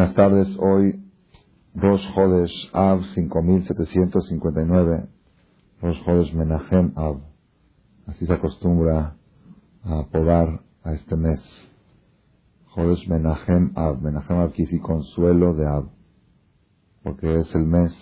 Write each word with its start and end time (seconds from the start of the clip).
Buenas 0.00 0.16
tardes. 0.16 0.48
Hoy, 0.58 0.98
Rosh 1.74 2.02
Jodesh 2.14 2.70
Av 2.72 3.02
5759, 3.14 5.08
Rosh 5.82 6.02
Jodesh 6.06 6.32
Menachem 6.32 6.94
Av. 6.96 7.20
Así 8.06 8.24
se 8.24 8.32
acostumbra 8.32 9.14
a 9.82 9.98
apodar 9.98 10.62
a 10.84 10.92
este 10.94 11.18
mes. 11.18 11.38
Jodesh 12.74 13.06
Menachem 13.10 13.72
Av. 13.76 14.00
Menachem 14.00 14.38
Av 14.38 14.52
quiere 14.54 14.80
consuelo 14.80 15.52
de 15.52 15.66
Av. 15.66 15.90
Porque 17.02 17.38
es 17.40 17.54
el 17.54 17.66
mes 17.66 17.92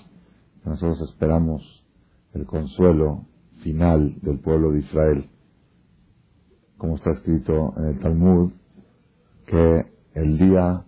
que 0.63 0.71
nosotros 0.71 1.01
esperamos 1.01 1.85
el 2.33 2.47
consuelo 2.47 3.27
final 3.65 4.21
del 4.23 4.39
pueblo 4.39 4.71
de 4.71 4.79
Israel. 4.79 5.29
Como 6.77 6.95
está 6.95 7.11
escrito 7.11 7.75
en 7.77 7.87
el 7.87 7.99
Talmud, 7.99 8.53
que 9.47 9.85
el 10.15 10.39
día 10.39 10.85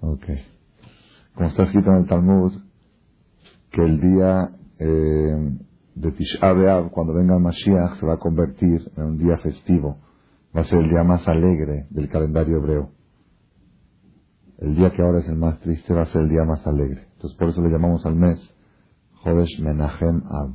Ok. 0.00 0.24
Como 1.34 1.48
está 1.48 1.64
escrito 1.64 1.90
en 1.90 1.96
el 1.96 2.06
Talmud, 2.06 2.52
que 3.70 3.84
el 3.84 4.00
día 4.00 4.50
eh, 4.78 5.58
de 5.94 6.12
Tisha 6.12 6.88
cuando 6.90 7.14
venga 7.14 7.36
el 7.36 7.42
Mashiach, 7.42 7.96
se 7.98 8.06
va 8.06 8.14
a 8.14 8.18
convertir 8.18 8.80
en 8.96 9.04
un 9.04 9.18
día 9.18 9.38
festivo. 9.38 9.98
Va 10.56 10.62
a 10.62 10.64
ser 10.64 10.78
el 10.78 10.88
día 10.88 11.02
más 11.02 11.26
alegre 11.28 11.86
del 11.90 12.08
calendario 12.08 12.58
hebreo. 12.58 12.90
El 14.58 14.74
día 14.74 14.90
que 14.90 15.02
ahora 15.02 15.18
es 15.18 15.28
el 15.28 15.36
más 15.36 15.60
triste 15.60 15.92
va 15.92 16.02
a 16.02 16.06
ser 16.06 16.22
el 16.22 16.30
día 16.30 16.44
más 16.44 16.66
alegre. 16.66 17.06
Entonces 17.14 17.36
por 17.38 17.48
eso 17.48 17.60
le 17.60 17.70
llamamos 17.70 18.06
al 18.06 18.16
mes 18.16 18.54
Jodesh 19.22 19.60
Menachem 19.60 20.22
Av, 20.26 20.54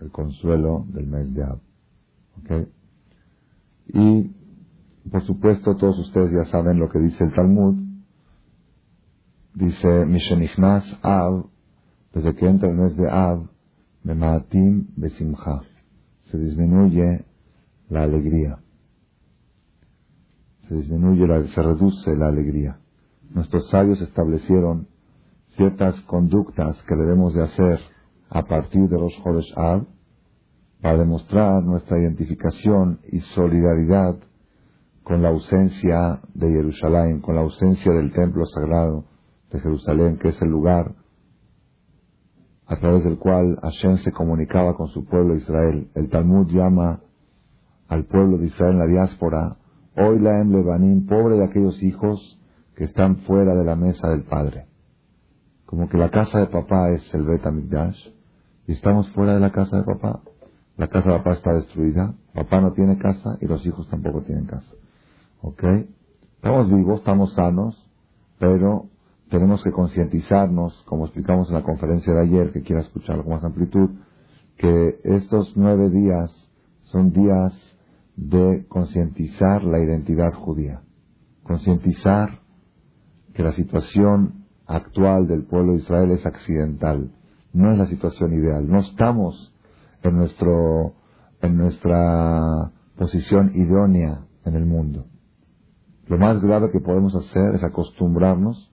el 0.00 0.10
consuelo 0.10 0.84
del 0.88 1.06
mes 1.06 1.34
de 1.34 1.42
Av. 1.42 1.60
¿Ok? 2.38 2.68
Y, 3.94 4.30
por 5.10 5.24
supuesto, 5.24 5.76
todos 5.76 5.98
ustedes 5.98 6.30
ya 6.30 6.50
saben 6.50 6.78
lo 6.78 6.88
que 6.90 6.98
dice 6.98 7.24
el 7.24 7.32
Talmud, 7.32 7.87
Dice 9.58 10.06
Mishenichnas 10.06 10.84
Av, 11.02 11.46
desde 12.14 12.32
que 12.36 12.46
entra 12.46 12.68
el 12.68 12.76
mes 12.76 12.96
de 12.96 13.10
Av, 13.10 13.44
Mematim 14.04 14.86
Besimcha, 14.94 15.62
se 16.26 16.38
disminuye 16.38 17.24
la 17.88 18.04
alegría. 18.04 18.60
Se 20.60 20.76
disminuye, 20.76 21.26
la, 21.26 21.42
se 21.42 21.60
reduce 21.60 22.14
la 22.14 22.28
alegría. 22.28 22.78
Nuestros 23.30 23.68
sabios 23.68 24.00
establecieron 24.00 24.86
ciertas 25.56 26.00
conductas 26.02 26.80
que 26.84 26.94
debemos 26.94 27.34
de 27.34 27.42
hacer 27.42 27.80
a 28.30 28.44
partir 28.44 28.88
de 28.88 29.00
los 29.00 29.12
Jodesh 29.16 29.52
Av 29.56 29.84
para 30.80 30.98
demostrar 30.98 31.64
nuestra 31.64 31.98
identificación 31.98 33.00
y 33.10 33.18
solidaridad 33.18 34.18
con 35.02 35.20
la 35.20 35.30
ausencia 35.30 36.20
de 36.32 36.48
Jerusalén, 36.48 37.20
con 37.20 37.34
la 37.34 37.40
ausencia 37.40 37.92
del 37.92 38.12
templo 38.12 38.46
sagrado, 38.46 39.17
de 39.50 39.60
Jerusalén, 39.60 40.18
que 40.18 40.28
es 40.28 40.42
el 40.42 40.50
lugar 40.50 40.94
a 42.66 42.76
través 42.76 43.02
del 43.04 43.18
cual 43.18 43.58
Hashem 43.62 43.96
se 43.98 44.12
comunicaba 44.12 44.76
con 44.76 44.88
su 44.88 45.06
pueblo 45.06 45.34
Israel. 45.36 45.90
El 45.94 46.10
Talmud 46.10 46.48
llama 46.48 47.00
al 47.88 48.04
pueblo 48.04 48.36
de 48.36 48.46
Israel 48.46 48.72
en 48.72 48.78
la 48.78 48.86
diáspora, 48.86 49.56
hoy 49.96 50.18
la 50.20 50.38
em 50.40 50.52
Lebanim, 50.52 51.06
pobre 51.06 51.36
de 51.36 51.44
aquellos 51.44 51.82
hijos 51.82 52.38
que 52.76 52.84
están 52.84 53.16
fuera 53.18 53.54
de 53.54 53.64
la 53.64 53.74
mesa 53.74 54.10
del 54.10 54.24
Padre. 54.24 54.66
Como 55.64 55.88
que 55.88 55.98
la 55.98 56.10
casa 56.10 56.38
de 56.38 56.46
papá 56.46 56.90
es 56.90 57.14
el 57.14 57.24
Bet 57.24 57.42
y 58.66 58.72
estamos 58.72 59.10
fuera 59.10 59.34
de 59.34 59.40
la 59.40 59.50
casa 59.50 59.78
de 59.78 59.84
papá. 59.84 60.20
La 60.76 60.88
casa 60.88 61.10
de 61.10 61.18
papá 61.18 61.32
está 61.32 61.54
destruida, 61.54 62.14
papá 62.34 62.60
no 62.60 62.72
tiene 62.72 62.98
casa 62.98 63.38
y 63.40 63.46
los 63.46 63.66
hijos 63.66 63.88
tampoco 63.88 64.22
tienen 64.22 64.46
casa. 64.46 64.70
¿Ok? 65.40 65.64
Estamos 66.36 66.70
vivos, 66.70 67.00
estamos 67.00 67.32
sanos, 67.34 67.90
pero 68.38 68.86
tenemos 69.30 69.62
que 69.62 69.72
concientizarnos, 69.72 70.82
como 70.86 71.04
explicamos 71.04 71.48
en 71.48 71.54
la 71.54 71.62
conferencia 71.62 72.12
de 72.14 72.22
ayer, 72.22 72.52
que 72.52 72.62
quiera 72.62 72.82
escucharlo 72.82 73.24
con 73.24 73.34
más 73.34 73.44
amplitud, 73.44 73.90
que 74.56 75.00
estos 75.04 75.56
nueve 75.56 75.90
días 75.90 76.30
son 76.82 77.12
días 77.12 77.52
de 78.16 78.66
concientizar 78.68 79.62
la 79.62 79.78
identidad 79.78 80.32
judía, 80.32 80.82
concientizar 81.44 82.40
que 83.34 83.42
la 83.42 83.52
situación 83.52 84.46
actual 84.66 85.28
del 85.28 85.44
pueblo 85.44 85.72
de 85.72 85.78
Israel 85.78 86.10
es 86.10 86.26
accidental, 86.26 87.12
no 87.52 87.70
es 87.70 87.78
la 87.78 87.86
situación 87.86 88.32
ideal, 88.34 88.68
no 88.68 88.80
estamos 88.80 89.54
en 90.02 90.16
nuestro 90.16 90.94
en 91.40 91.56
nuestra 91.56 92.72
posición 92.96 93.52
idónea 93.54 94.24
en 94.44 94.56
el 94.56 94.66
mundo. 94.66 95.06
Lo 96.06 96.18
más 96.18 96.40
grave 96.40 96.70
que 96.72 96.80
podemos 96.80 97.14
hacer 97.14 97.54
es 97.54 97.62
acostumbrarnos 97.62 98.72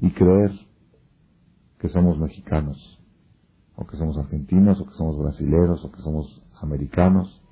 y 0.00 0.10
creer 0.10 0.50
que 1.78 1.88
somos 1.88 2.18
mexicanos, 2.18 3.00
o 3.76 3.86
que 3.86 3.96
somos 3.96 4.16
argentinos, 4.18 4.80
o 4.80 4.86
que 4.86 4.94
somos 4.94 5.18
brasileros, 5.18 5.84
o 5.84 5.90
que 5.90 6.00
somos 6.02 6.42
americanos. 6.60 7.42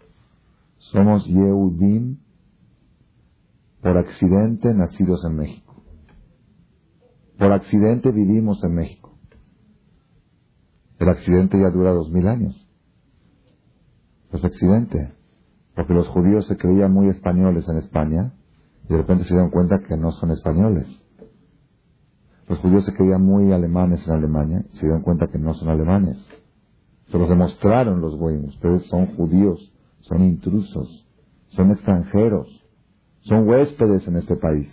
Somos 0.78 1.25
Yehudim 1.27 2.19
por 3.81 3.97
accidente 3.97 4.72
nacidos 4.75 5.25
en 5.25 5.37
México. 5.37 5.82
Por 7.38 7.53
accidente 7.53 8.10
vivimos 8.12 8.62
en 8.65 8.75
México. 8.75 9.12
El 10.99 11.09
accidente 11.09 11.59
ya 11.59 11.71
dura 11.71 11.93
dos 11.93 12.11
mil 12.11 12.26
años. 12.28 12.66
Pues 14.31 14.44
accidente. 14.44 15.12
Porque 15.75 15.93
los 15.93 16.09
judíos 16.09 16.47
se 16.47 16.56
creían 16.56 16.93
muy 16.93 17.09
españoles 17.09 17.69
en 17.69 17.78
España 17.78 18.32
y 18.84 18.93
de 18.93 18.99
repente 18.99 19.25
se 19.25 19.34
dieron 19.34 19.50
cuenta 19.50 19.81
que 19.87 19.97
no 19.97 20.12
son 20.12 20.31
españoles 20.31 20.87
los 22.49 22.59
judíos 22.59 22.84
se 22.84 22.93
creían 22.93 23.22
muy 23.22 23.53
alemanes 23.53 24.06
en 24.06 24.12
Alemania 24.12 24.65
y 24.72 24.77
se 24.77 24.87
dieron 24.87 25.03
cuenta 25.03 25.28
que 25.28 25.38
no 25.38 25.55
son 25.55 25.69
alemanes. 25.69 26.16
Se 27.06 27.19
los 27.19 27.28
demostraron 27.28 28.00
los 28.00 28.16
goyim. 28.16 28.44
Ustedes 28.44 28.84
son 28.87 29.15
judíos, 29.16 29.72
son 30.00 30.22
intrusos, 30.22 31.06
son 31.49 31.71
extranjeros, 31.71 32.49
son 33.21 33.49
huéspedes 33.49 34.06
en 34.06 34.16
este 34.16 34.37
país. 34.37 34.69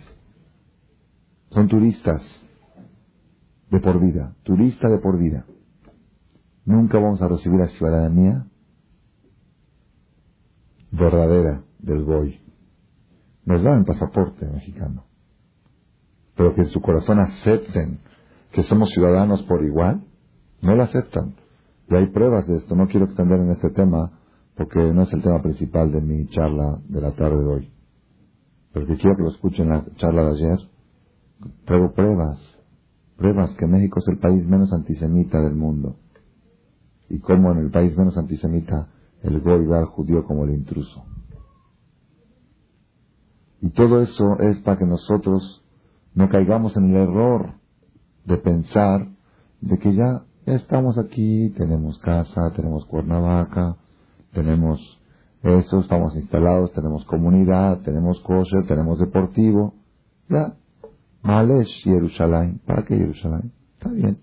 Son 1.50 1.68
turistas 1.68 2.22
de 3.70 3.80
por 3.80 4.00
vida, 4.00 4.34
turista 4.42 4.88
de 4.88 4.98
por 4.98 5.18
vida. 5.18 5.46
Nunca 6.64 6.98
vamos 6.98 7.22
a 7.22 7.28
recibir 7.28 7.58
la 7.58 7.68
ciudadanía 7.68 8.46
verdadera 10.90 11.64
del 11.78 12.04
goy. 12.04 12.38
Nos 13.44 13.62
dan 13.62 13.84
pasaporte 13.84 14.46
mexicano 14.46 15.04
pero 16.36 16.54
que 16.54 16.62
en 16.62 16.68
su 16.68 16.80
corazón 16.80 17.18
acepten 17.18 18.00
que 18.52 18.62
somos 18.62 18.90
ciudadanos 18.90 19.42
por 19.42 19.64
igual, 19.64 20.04
no 20.60 20.74
lo 20.74 20.82
aceptan. 20.82 21.34
Y 21.88 21.94
hay 21.94 22.06
pruebas 22.06 22.46
de 22.46 22.56
esto. 22.56 22.74
No 22.74 22.86
quiero 22.86 23.06
extender 23.06 23.40
en 23.40 23.50
este 23.50 23.70
tema 23.70 24.18
porque 24.56 24.92
no 24.92 25.02
es 25.02 25.12
el 25.12 25.22
tema 25.22 25.42
principal 25.42 25.90
de 25.92 26.00
mi 26.00 26.26
charla 26.28 26.80
de 26.88 27.00
la 27.00 27.12
tarde 27.12 27.38
de 27.38 27.46
hoy. 27.46 27.72
Pero 28.72 28.86
que 28.86 28.96
quiero 28.96 29.16
que 29.16 29.22
lo 29.22 29.30
escuchen 29.30 29.68
la 29.68 29.84
charla 29.96 30.24
de 30.24 30.30
ayer. 30.32 30.58
Traigo 31.64 31.92
pruebas, 31.92 32.38
pruebas 33.16 33.50
que 33.56 33.66
México 33.66 33.98
es 34.00 34.08
el 34.08 34.18
país 34.18 34.46
menos 34.46 34.72
antisemita 34.72 35.40
del 35.40 35.54
mundo. 35.54 35.96
Y 37.08 37.18
como 37.18 37.52
en 37.52 37.58
el 37.58 37.70
país 37.70 37.96
menos 37.96 38.16
antisemita 38.16 38.88
el 39.22 39.40
goy 39.40 39.66
ve 39.66 39.76
al 39.76 39.86
judío 39.86 40.24
como 40.24 40.44
el 40.44 40.50
intruso. 40.52 41.04
Y 43.60 43.70
todo 43.70 44.00
eso 44.02 44.38
es 44.40 44.60
para 44.60 44.78
que 44.78 44.86
nosotros 44.86 45.61
no 46.14 46.28
caigamos 46.28 46.76
en 46.76 46.90
el 46.90 47.08
error 47.08 47.54
de 48.24 48.36
pensar 48.38 49.08
de 49.60 49.78
que 49.78 49.94
ya, 49.94 50.24
estamos 50.46 50.98
aquí, 50.98 51.50
tenemos 51.56 51.98
casa, 51.98 52.52
tenemos 52.54 52.84
Cuernavaca, 52.86 53.76
tenemos 54.32 55.00
esto, 55.42 55.80
estamos 55.80 56.14
instalados, 56.16 56.72
tenemos 56.72 57.04
comunidad, 57.04 57.80
tenemos 57.80 58.20
kosher, 58.20 58.66
tenemos 58.66 58.98
deportivo. 58.98 59.74
Ya, 60.28 60.54
Malesh 61.22 61.84
Jerusalén. 61.84 62.60
¿Para 62.66 62.84
qué 62.84 62.96
Jerusalén? 62.96 63.52
Está 63.74 63.90
bien. 63.90 64.18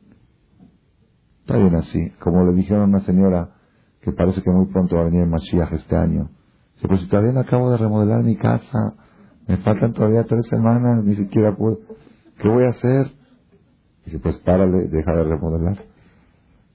Está 1.41 1.57
bien 1.57 1.75
así. 1.75 2.09
Como 2.19 2.45
le 2.45 2.53
dijeron 2.53 2.83
a 2.83 2.85
una 2.85 3.01
señora 3.01 3.51
que 4.01 4.11
parece 4.11 4.41
que 4.41 4.51
muy 4.51 4.67
pronto 4.67 4.95
va 4.95 5.01
a 5.01 5.05
venir 5.05 5.21
el 5.21 5.29
Mashiach 5.29 5.73
este 5.73 5.95
año. 5.95 6.29
Dice, 6.75 6.87
pues 6.87 7.01
si 7.01 7.07
todavía 7.07 7.33
no 7.33 7.41
acabo 7.41 7.71
de 7.71 7.77
remodelar 7.77 8.23
mi 8.23 8.37
casa, 8.37 8.95
me 9.47 9.57
faltan 9.57 9.93
todavía 9.93 10.25
tres 10.25 10.47
semanas, 10.47 11.03
ni 11.03 11.15
siquiera 11.15 11.55
puedo. 11.55 11.79
¿Qué 12.39 12.47
voy 12.47 12.63
a 12.63 12.69
hacer? 12.69 13.11
Dije, 14.05 14.19
pues 14.19 14.37
párale, 14.39 14.87
deja 14.87 15.11
de 15.11 15.23
remodelar. 15.25 15.77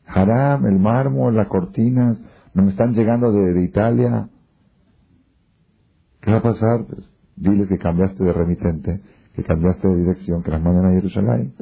Haram, 0.06 0.66
el 0.66 0.78
mármol, 0.78 1.34
las 1.34 1.48
cortinas, 1.48 2.18
me 2.52 2.70
están 2.70 2.94
llegando 2.94 3.32
de, 3.32 3.64
Italia. 3.64 4.28
¿Qué 6.20 6.30
va 6.30 6.38
a 6.38 6.42
pasar? 6.42 6.86
Pues 6.86 7.08
diles 7.36 7.68
que 7.68 7.78
cambiaste 7.78 8.22
de 8.22 8.32
remitente, 8.32 9.00
que 9.34 9.42
cambiaste 9.42 9.88
de 9.88 9.96
dirección, 9.96 10.42
que 10.42 10.50
las 10.50 10.62
mandan 10.62 10.86
a 10.86 10.94
Jerusalén. 10.94 11.54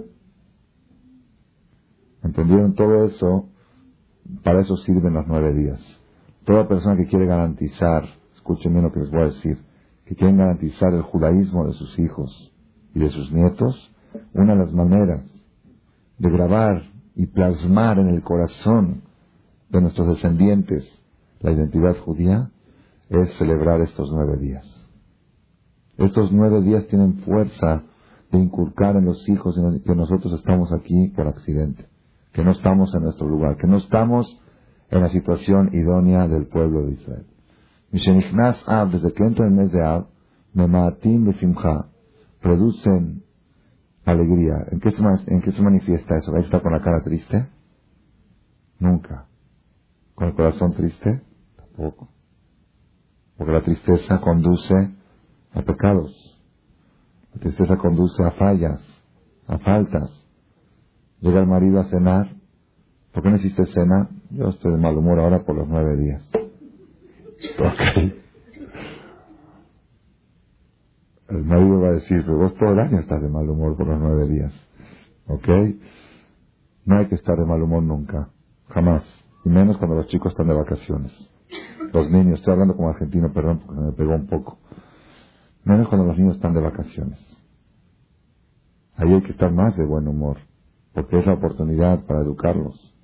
¿Entendieron 2.22 2.74
todo 2.74 3.06
eso? 3.06 3.48
Para 4.42 4.60
eso 4.60 4.76
sirven 4.78 5.14
los 5.14 5.26
nueve 5.28 5.54
días. 5.54 5.80
Toda 6.44 6.68
persona 6.68 6.96
que 6.96 7.06
quiere 7.06 7.26
garantizar, 7.26 8.04
escuchen 8.34 8.72
bien 8.72 8.84
lo 8.84 8.92
que 8.92 9.00
les 9.00 9.10
voy 9.10 9.22
a 9.22 9.26
decir, 9.26 9.58
que 10.04 10.16
quieren 10.16 10.38
garantizar 10.38 10.92
el 10.92 11.02
judaísmo 11.02 11.66
de 11.66 11.72
sus 11.72 11.98
hijos 11.98 12.52
y 12.94 12.98
de 12.98 13.08
sus 13.10 13.32
nietos, 13.32 13.91
una 14.34 14.52
de 14.52 14.58
las 14.58 14.72
maneras 14.72 15.22
de 16.18 16.30
grabar 16.30 16.82
y 17.14 17.26
plasmar 17.26 17.98
en 17.98 18.08
el 18.08 18.22
corazón 18.22 19.02
de 19.68 19.80
nuestros 19.80 20.08
descendientes 20.08 20.86
la 21.40 21.50
identidad 21.50 21.96
judía 21.98 22.50
es 23.08 23.34
celebrar 23.34 23.80
estos 23.80 24.10
nueve 24.12 24.38
días. 24.38 24.66
Estos 25.98 26.32
nueve 26.32 26.62
días 26.62 26.86
tienen 26.86 27.18
fuerza 27.18 27.84
de 28.30 28.38
inculcar 28.38 28.96
en 28.96 29.04
los 29.04 29.28
hijos 29.28 29.58
que 29.84 29.94
nosotros 29.94 30.32
estamos 30.34 30.72
aquí 30.72 31.08
por 31.08 31.26
accidente, 31.26 31.86
que 32.32 32.42
no 32.42 32.52
estamos 32.52 32.94
en 32.94 33.02
nuestro 33.02 33.28
lugar, 33.28 33.56
que 33.56 33.66
no 33.66 33.76
estamos 33.76 34.40
en 34.90 35.02
la 35.02 35.08
situación 35.08 35.70
idónea 35.72 36.28
del 36.28 36.46
pueblo 36.46 36.86
de 36.86 36.92
Israel. 36.92 37.26
Desde 37.90 39.12
que 39.12 39.24
entra 39.24 39.46
el 39.46 39.52
mes 39.52 39.70
de 39.72 40.04
Memaatim 40.54 41.26
Besimcha, 41.26 41.86
producen 42.40 43.21
alegría. 44.04 44.54
¿En 44.70 44.80
qué, 44.80 44.90
se, 44.90 45.02
¿En 45.26 45.42
qué 45.42 45.52
se 45.52 45.62
manifiesta 45.62 46.16
eso? 46.16 46.34
¿Ahí 46.34 46.42
está 46.42 46.60
con 46.60 46.72
la 46.72 46.82
cara 46.82 47.00
triste? 47.02 47.48
Nunca. 48.78 49.26
¿Con 50.14 50.28
el 50.28 50.34
corazón 50.34 50.72
triste? 50.72 51.22
Tampoco. 51.56 52.08
Porque 53.36 53.52
la 53.52 53.62
tristeza 53.62 54.20
conduce 54.20 54.74
a 55.52 55.62
pecados. 55.62 56.40
La 57.34 57.40
tristeza 57.40 57.76
conduce 57.76 58.22
a 58.22 58.32
fallas, 58.32 58.80
a 59.46 59.58
faltas. 59.58 60.26
Llega 61.20 61.40
el 61.40 61.46
marido 61.46 61.80
a 61.80 61.84
cenar. 61.84 62.34
¿Por 63.12 63.22
qué 63.22 63.30
no 63.30 63.36
hiciste 63.36 63.64
cena? 63.66 64.08
Yo 64.30 64.48
estoy 64.48 64.72
de 64.72 64.78
mal 64.78 64.96
humor 64.96 65.20
ahora 65.20 65.44
por 65.44 65.56
los 65.56 65.68
nueve 65.68 65.96
días. 65.96 66.30
El 71.32 71.46
marido 71.46 71.80
va 71.80 71.88
a 71.88 71.92
decir, 71.92 72.22
pero 72.26 72.36
vos 72.36 72.54
todo 72.56 72.72
el 72.72 72.78
año 72.78 72.98
estás 72.98 73.22
de 73.22 73.30
mal 73.30 73.48
humor 73.48 73.74
por 73.74 73.86
los 73.86 73.98
nueve 73.98 74.28
días. 74.28 74.52
¿Ok? 75.28 75.48
No 76.84 76.98
hay 76.98 77.06
que 77.06 77.14
estar 77.14 77.38
de 77.38 77.46
mal 77.46 77.62
humor 77.62 77.82
nunca. 77.82 78.28
Jamás. 78.68 79.02
Y 79.42 79.48
menos 79.48 79.78
cuando 79.78 79.96
los 79.96 80.08
chicos 80.08 80.32
están 80.32 80.48
de 80.48 80.52
vacaciones. 80.52 81.10
Los 81.90 82.10
niños, 82.10 82.38
estoy 82.38 82.52
hablando 82.52 82.76
como 82.76 82.90
argentino, 82.90 83.32
perdón, 83.32 83.62
porque 83.64 83.80
me 83.80 83.92
pegó 83.92 84.14
un 84.14 84.26
poco. 84.26 84.58
Menos 85.64 85.88
cuando 85.88 86.06
los 86.06 86.18
niños 86.18 86.36
están 86.36 86.52
de 86.52 86.60
vacaciones. 86.60 87.18
Ahí 88.96 89.14
hay 89.14 89.22
que 89.22 89.32
estar 89.32 89.50
más 89.50 89.74
de 89.78 89.86
buen 89.86 90.06
humor, 90.06 90.36
porque 90.92 91.18
es 91.18 91.24
la 91.24 91.32
oportunidad 91.32 92.04
para 92.04 92.20
educarlos. 92.20 92.94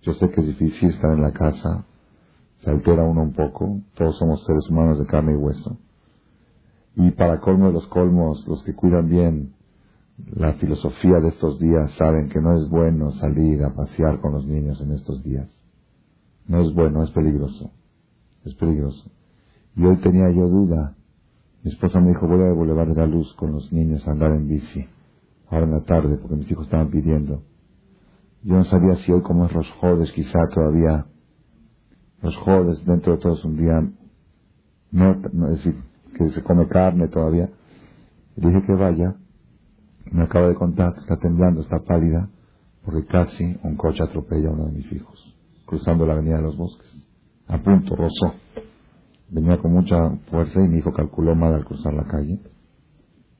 Yo 0.00 0.14
sé 0.14 0.30
que 0.30 0.40
es 0.40 0.46
difícil 0.46 0.88
estar 0.88 1.12
en 1.12 1.20
la 1.20 1.32
casa, 1.32 1.84
se 2.60 2.70
altera 2.70 3.04
uno 3.04 3.22
un 3.22 3.34
poco, 3.34 3.80
todos 3.94 4.18
somos 4.18 4.42
seres 4.46 4.70
humanos 4.70 4.98
de 4.98 5.06
carne 5.06 5.32
y 5.32 5.36
hueso. 5.36 5.76
Y 6.94 7.10
para 7.12 7.40
colmo 7.40 7.68
de 7.68 7.72
los 7.72 7.86
colmos, 7.88 8.46
los 8.46 8.62
que 8.64 8.74
cuidan 8.74 9.08
bien 9.08 9.54
la 10.30 10.54
filosofía 10.54 11.20
de 11.20 11.28
estos 11.28 11.58
días 11.58 11.90
saben 11.96 12.28
que 12.28 12.40
no 12.40 12.56
es 12.56 12.68
bueno 12.68 13.10
salir 13.12 13.62
a 13.64 13.74
pasear 13.74 14.20
con 14.20 14.32
los 14.32 14.46
niños 14.46 14.80
en 14.80 14.92
estos 14.92 15.22
días. 15.22 15.48
No 16.46 16.60
es 16.60 16.74
bueno, 16.74 17.02
es 17.02 17.10
peligroso. 17.10 17.70
Es 18.44 18.54
peligroso. 18.54 19.10
Y 19.76 19.84
hoy 19.84 19.96
tenía 19.98 20.30
yo 20.30 20.48
duda. 20.48 20.96
Mi 21.62 21.70
esposa 21.70 22.00
me 22.00 22.08
dijo, 22.08 22.26
voy 22.26 22.42
a 22.42 22.52
Boulevard 22.52 22.88
de 22.88 22.94
la 22.94 23.06
Luz 23.06 23.32
con 23.34 23.52
los 23.52 23.72
niños 23.72 24.06
a 24.06 24.12
andar 24.12 24.32
en 24.32 24.48
bici. 24.48 24.86
Ahora 25.48 25.66
en 25.66 25.72
la 25.72 25.84
tarde, 25.84 26.18
porque 26.18 26.36
mis 26.36 26.50
hijos 26.50 26.64
estaban 26.64 26.90
pidiendo. 26.90 27.42
Yo 28.42 28.54
no 28.54 28.64
sabía 28.64 28.96
si 28.96 29.12
hoy 29.12 29.22
como 29.22 29.46
es 29.46 29.52
los 29.52 29.70
jodes, 29.72 30.10
quizá 30.12 30.38
todavía 30.52 31.06
los 32.20 32.36
jodes 32.38 32.84
dentro 32.84 33.12
de 33.12 33.18
todos 33.18 33.44
un 33.44 33.56
día, 33.56 33.80
no, 34.90 35.14
no 35.32 35.48
es 35.48 35.56
decir, 35.56 35.76
que 36.14 36.30
se 36.30 36.42
come 36.42 36.68
carne 36.68 37.08
todavía. 37.08 37.50
Y 38.36 38.46
dije 38.46 38.62
que 38.66 38.74
vaya. 38.74 39.16
Me 40.10 40.24
acaba 40.24 40.48
de 40.48 40.54
contar 40.54 40.92
que 40.94 41.00
está 41.00 41.16
temblando, 41.16 41.60
está 41.60 41.78
pálida, 41.78 42.28
porque 42.84 43.06
casi 43.06 43.58
un 43.62 43.76
coche 43.76 44.02
atropella 44.02 44.48
a 44.48 44.52
uno 44.52 44.66
de 44.66 44.72
mis 44.72 44.92
hijos, 44.92 45.36
cruzando 45.66 46.04
la 46.04 46.14
avenida 46.14 46.36
de 46.36 46.42
los 46.42 46.56
bosques. 46.56 46.92
A 47.48 47.58
punto, 47.58 47.94
rozó. 47.96 48.34
Venía 49.30 49.58
con 49.58 49.72
mucha 49.72 49.96
fuerza 50.30 50.60
y 50.60 50.68
mi 50.68 50.78
hijo 50.78 50.92
calculó 50.92 51.34
mal 51.34 51.54
al 51.54 51.64
cruzar 51.64 51.94
la 51.94 52.04
calle. 52.04 52.40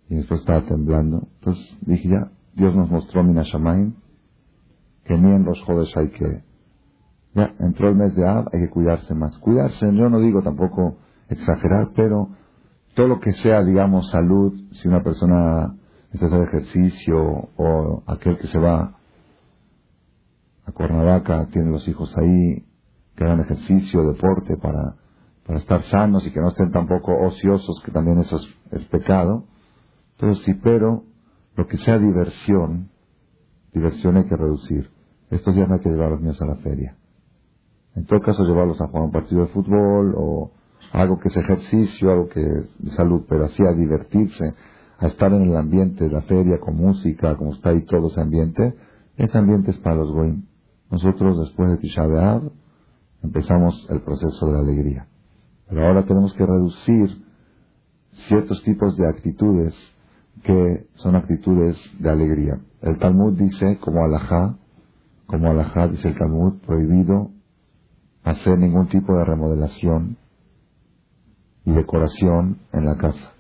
Y 0.09 0.17
después 0.17 0.41
estaba 0.41 0.65
temblando. 0.67 1.29
Entonces 1.41 1.79
dije 1.83 2.09
ya, 2.09 2.31
Dios 2.55 2.75
nos 2.75 2.91
mostró 2.91 3.23
Minashamain, 3.23 3.97
que 5.05 5.19
ni 5.19 5.31
en 5.31 5.45
los 5.45 5.61
jodes 5.63 5.95
hay 5.97 6.09
que... 6.11 6.45
Ya, 7.35 7.55
entró 7.61 7.89
el 7.89 7.97
mes 7.97 8.15
de 8.15 8.29
Ab, 8.29 8.49
hay 8.53 8.61
que 8.61 8.71
cuidarse 8.71 9.15
más. 9.15 9.39
Cuidarse, 9.39 9.87
yo 9.95 10.09
no 10.11 10.21
digo 10.21 10.43
tampoco 10.43 10.99
exagerar, 11.29 11.93
pero 11.97 12.29
todo 12.95 13.09
lo 13.09 13.21
que 13.21 13.33
sea, 13.33 13.63
digamos, 13.63 14.11
salud, 14.11 14.53
si 14.73 14.89
una 14.89 15.03
persona 15.03 15.75
necesita 16.13 16.27
hacer 16.27 16.49
ejercicio 16.49 17.49
o 17.57 18.03
aquel 18.07 18.37
que 18.39 18.47
se 18.49 18.59
va 18.59 18.97
a 20.67 20.73
Cuernavaca, 20.73 21.47
tiene 21.47 21.71
los 21.71 21.87
hijos 21.89 22.15
ahí, 22.17 22.65
que 23.17 23.25
hagan 23.25 23.41
ejercicio, 23.41 24.05
deporte 24.05 24.57
para, 24.57 24.97
para 25.47 25.59
estar 25.59 25.83
sanos 25.85 26.27
y 26.27 26.33
que 26.33 26.41
no 26.41 26.49
estén 26.49 26.71
tampoco 26.71 27.13
ociosos, 27.27 27.81
que 27.85 27.93
también 27.93 28.19
eso 28.19 28.39
es, 28.71 28.85
pecado. 28.87 29.45
Entonces 30.13 30.45
sí, 30.45 30.55
pero 30.63 31.05
lo 31.57 31.67
que 31.67 31.79
sea 31.79 31.99
diversión, 31.99 32.91
diversión 33.73 34.17
hay 34.17 34.25
que 34.25 34.37
reducir. 34.37 34.91
Estos 35.31 35.55
días 35.55 35.69
no 35.69 35.75
hay 35.75 35.81
que 35.81 35.89
llevar 35.89 36.09
a 36.09 36.11
los 36.11 36.21
niños 36.21 36.41
a 36.43 36.47
la 36.47 36.57
feria. 36.57 36.97
En 37.95 38.05
todo 38.07 38.21
caso, 38.21 38.45
llevarlos 38.45 38.81
a 38.81 38.87
jugar 38.87 39.05
un 39.05 39.13
partido 39.13 39.43
de 39.43 39.49
fútbol 39.49 40.15
o 40.17 40.53
algo 40.93 41.19
que 41.19 41.29
es 41.29 41.37
ejercicio, 41.37 42.11
algo 42.11 42.29
que 42.29 42.41
es 42.41 42.95
salud, 42.95 43.23
pero 43.29 43.45
así 43.45 43.63
a 43.65 43.73
divertirse, 43.73 44.55
a 44.99 45.07
estar 45.07 45.33
en 45.33 45.43
el 45.43 45.57
ambiente 45.57 46.05
de 46.05 46.11
la 46.11 46.23
feria 46.23 46.59
con 46.61 46.77
música, 46.77 47.37
como 47.37 47.53
está 47.53 47.71
ahí 47.71 47.83
todo 47.83 48.09
ese 48.09 48.21
ambiente, 48.21 48.75
ese 49.17 49.39
ambiente 49.39 49.71
es 49.71 49.77
para 49.79 49.97
los 49.97 50.11
goyim. 50.13 50.45
Nosotros 50.91 51.39
después 51.41 51.71
de 51.71 51.79
Tisha 51.79 52.07
B'Av 52.07 52.51
empezamos 53.23 53.87
el 53.91 54.01
proceso 54.03 54.47
de 54.47 54.53
la 54.53 54.59
alegría. 54.59 55.07
Pero 55.69 55.87
ahora 55.87 56.05
tenemos 56.05 56.35
que 56.35 56.45
reducir 56.45 57.25
ciertos 58.29 58.63
tipos 58.63 58.97
de 58.97 59.09
actitudes 59.09 59.75
que 60.43 60.87
son 60.95 61.17
actitudes 61.17 61.79
de 61.99 62.11
alegría. 62.11 62.61
El 62.81 62.99
Talmud 62.99 63.39
dice, 63.39 63.79
como 63.79 64.05
alajá, 64.05 64.57
como 65.27 65.51
alajá 65.51 65.89
dice 65.89 66.09
el 66.09 66.19
Talmud, 66.19 66.61
prohibido 66.67 67.31
hacer 68.23 68.59
ningún 68.59 68.89
tipo 68.89 69.17
de 69.17 69.25
remodelación 69.25 70.17
y 71.65 71.73
decoración 71.73 72.59
en 72.73 72.85
la 72.87 72.97
casa, 72.97 73.33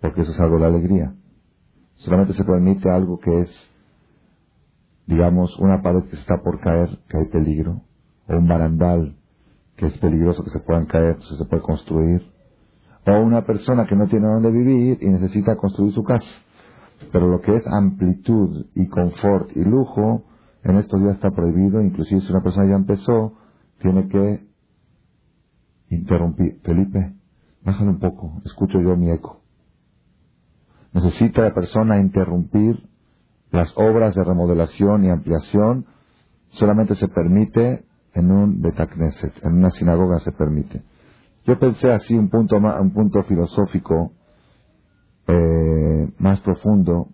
porque 0.00 0.22
eso 0.22 0.32
es 0.32 0.40
algo 0.40 0.58
de 0.58 0.66
alegría. 0.66 1.14
Solamente 1.94 2.34
se 2.34 2.44
permite 2.44 2.90
algo 2.90 3.18
que 3.18 3.40
es, 3.40 3.70
digamos, 5.06 5.58
una 5.58 5.80
pared 5.82 6.04
que 6.10 6.16
está 6.16 6.36
por 6.42 6.60
caer, 6.60 6.88
que 7.08 7.18
hay 7.18 7.26
peligro, 7.26 7.82
o 8.28 8.36
un 8.36 8.46
barandal 8.46 9.16
que 9.76 9.86
es 9.86 9.98
peligroso 9.98 10.42
que 10.42 10.50
se 10.50 10.60
puedan 10.60 10.86
caer, 10.86 11.14
entonces 11.14 11.38
se 11.38 11.44
puede 11.44 11.62
construir, 11.62 12.22
o 13.06 13.20
una 13.20 13.44
persona 13.44 13.86
que 13.86 13.94
no 13.94 14.08
tiene 14.08 14.26
dónde 14.26 14.50
vivir 14.50 14.98
y 15.00 15.08
necesita 15.08 15.56
construir 15.56 15.92
su 15.92 16.02
casa. 16.02 16.26
Pero 17.12 17.28
lo 17.28 17.40
que 17.40 17.54
es 17.54 17.62
amplitud 17.66 18.66
y 18.74 18.88
confort 18.88 19.54
y 19.54 19.62
lujo, 19.62 20.24
en 20.64 20.76
estos 20.78 21.00
días 21.00 21.14
está 21.14 21.30
prohibido, 21.30 21.80
inclusive 21.82 22.20
si 22.20 22.32
una 22.32 22.42
persona 22.42 22.66
ya 22.68 22.74
empezó, 22.74 23.34
tiene 23.78 24.08
que 24.08 24.46
interrumpir. 25.90 26.60
Felipe, 26.62 27.14
bájale 27.62 27.90
un 27.90 27.98
poco, 27.98 28.40
escucho 28.44 28.80
yo 28.80 28.96
mi 28.96 29.10
eco. 29.10 29.42
Necesita 30.92 31.42
la 31.42 31.54
persona 31.54 32.00
interrumpir 32.00 32.88
las 33.50 33.72
obras 33.76 34.14
de 34.14 34.24
remodelación 34.24 35.04
y 35.04 35.10
ampliación, 35.10 35.86
solamente 36.48 36.94
se 36.94 37.08
permite 37.08 37.84
en 38.14 38.30
un 38.30 38.60
Betacneset, 38.60 39.44
en 39.44 39.58
una 39.58 39.70
sinagoga 39.70 40.18
se 40.20 40.32
permite. 40.32 40.82
Yo 41.46 41.58
pensé 41.58 41.92
así 41.92 42.14
un 42.14 42.28
punto, 42.28 42.56
un 42.56 42.92
punto 42.92 43.22
filosófico 43.24 44.12
eh, 45.28 46.08
más 46.18 46.40
profundo, 46.40 47.08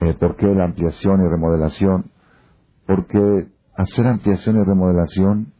eh, 0.00 0.14
¿por 0.14 0.36
qué 0.36 0.46
la 0.46 0.64
ampliación 0.64 1.22
y 1.22 1.28
remodelación? 1.28 2.10
Porque 2.86 3.48
hacer 3.74 4.06
ampliación 4.06 4.60
y 4.60 4.64
remodelación 4.64 5.52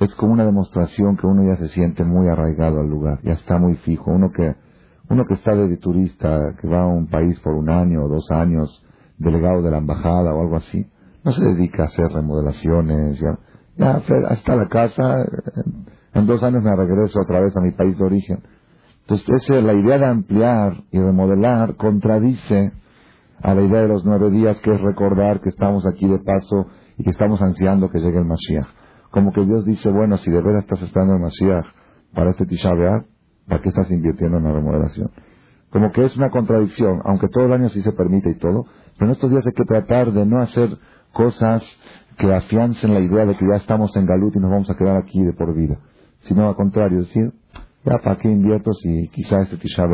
es 0.00 0.14
como 0.14 0.32
una 0.32 0.46
demostración 0.46 1.16
que 1.18 1.26
uno 1.26 1.46
ya 1.46 1.56
se 1.56 1.68
siente 1.68 2.04
muy 2.04 2.26
arraigado 2.26 2.80
al 2.80 2.88
lugar, 2.88 3.20
ya 3.22 3.34
está 3.34 3.58
muy 3.58 3.74
fijo. 3.76 4.10
Uno 4.10 4.30
que, 4.34 4.56
uno 5.10 5.26
que 5.26 5.34
está 5.34 5.54
de 5.54 5.76
turista, 5.76 6.56
que 6.58 6.66
va 6.66 6.82
a 6.82 6.86
un 6.86 7.06
país 7.06 7.38
por 7.40 7.54
un 7.54 7.68
año 7.68 8.04
o 8.04 8.08
dos 8.08 8.30
años, 8.30 8.82
delegado 9.18 9.60
de 9.60 9.70
la 9.70 9.78
embajada 9.78 10.34
o 10.34 10.40
algo 10.40 10.56
así, 10.56 10.86
no 11.22 11.32
se 11.32 11.44
dedica 11.44 11.82
a 11.82 11.86
hacer 11.86 12.08
remodelaciones, 12.08 13.20
ya, 13.20 13.38
ya 13.76 14.02
está 14.30 14.56
la 14.56 14.68
casa, 14.68 15.26
en 16.14 16.26
dos 16.26 16.42
años 16.42 16.62
me 16.62 16.74
regreso 16.74 17.20
otra 17.20 17.40
vez 17.40 17.54
a 17.54 17.60
mi 17.60 17.72
país 17.72 17.98
de 17.98 18.04
origen. 18.04 18.42
Entonces, 19.02 19.62
la 19.62 19.74
idea 19.74 19.98
de 19.98 20.06
ampliar 20.06 20.82
y 20.90 20.98
remodelar 20.98 21.76
contradice 21.76 22.72
a 23.42 23.54
la 23.54 23.60
idea 23.60 23.82
de 23.82 23.88
los 23.88 24.06
nueve 24.06 24.30
días, 24.30 24.58
que 24.60 24.70
es 24.70 24.80
recordar 24.80 25.40
que 25.40 25.50
estamos 25.50 25.84
aquí 25.86 26.08
de 26.08 26.20
paso 26.20 26.68
y 26.96 27.04
que 27.04 27.10
estamos 27.10 27.42
ansiando 27.42 27.90
que 27.90 27.98
llegue 27.98 28.18
el 28.18 28.24
Mashiach 28.24 28.79
como 29.10 29.32
que 29.32 29.44
Dios 29.44 29.64
dice, 29.64 29.90
bueno, 29.90 30.16
si 30.18 30.30
de 30.30 30.40
verdad 30.40 30.60
estás 30.60 30.82
esperando 30.82 31.14
el 31.16 31.64
para 32.14 32.30
este 32.30 32.46
Tisha 32.46 32.70
¿para 33.46 33.62
qué 33.62 33.68
estás 33.68 33.90
invirtiendo 33.90 34.38
en 34.38 34.44
la 34.44 34.52
remodelación? 34.52 35.10
Como 35.70 35.90
que 35.92 36.04
es 36.04 36.16
una 36.16 36.30
contradicción, 36.30 37.00
aunque 37.04 37.28
todo 37.28 37.46
el 37.46 37.52
año 37.52 37.68
sí 37.68 37.82
se 37.82 37.92
permite 37.92 38.30
y 38.30 38.38
todo, 38.38 38.66
pero 38.94 39.06
en 39.06 39.12
estos 39.12 39.30
días 39.30 39.46
hay 39.46 39.52
que 39.52 39.64
tratar 39.64 40.12
de 40.12 40.26
no 40.26 40.40
hacer 40.40 40.68
cosas 41.12 41.64
que 42.18 42.32
afiancen 42.32 42.92
la 42.92 43.00
idea 43.00 43.24
de 43.24 43.36
que 43.36 43.46
ya 43.46 43.56
estamos 43.56 43.96
en 43.96 44.06
Galut 44.06 44.34
y 44.36 44.40
nos 44.40 44.50
vamos 44.50 44.70
a 44.70 44.76
quedar 44.76 44.96
aquí 44.96 45.22
de 45.22 45.32
por 45.32 45.54
vida. 45.54 45.78
Sino 46.20 46.48
al 46.48 46.54
contrario, 46.54 46.98
decir, 46.98 47.32
ya 47.84 47.98
para 47.98 48.18
qué 48.18 48.28
invierto 48.28 48.72
si 48.74 49.08
quizá 49.08 49.40
este 49.40 49.56
Tisha 49.56 49.86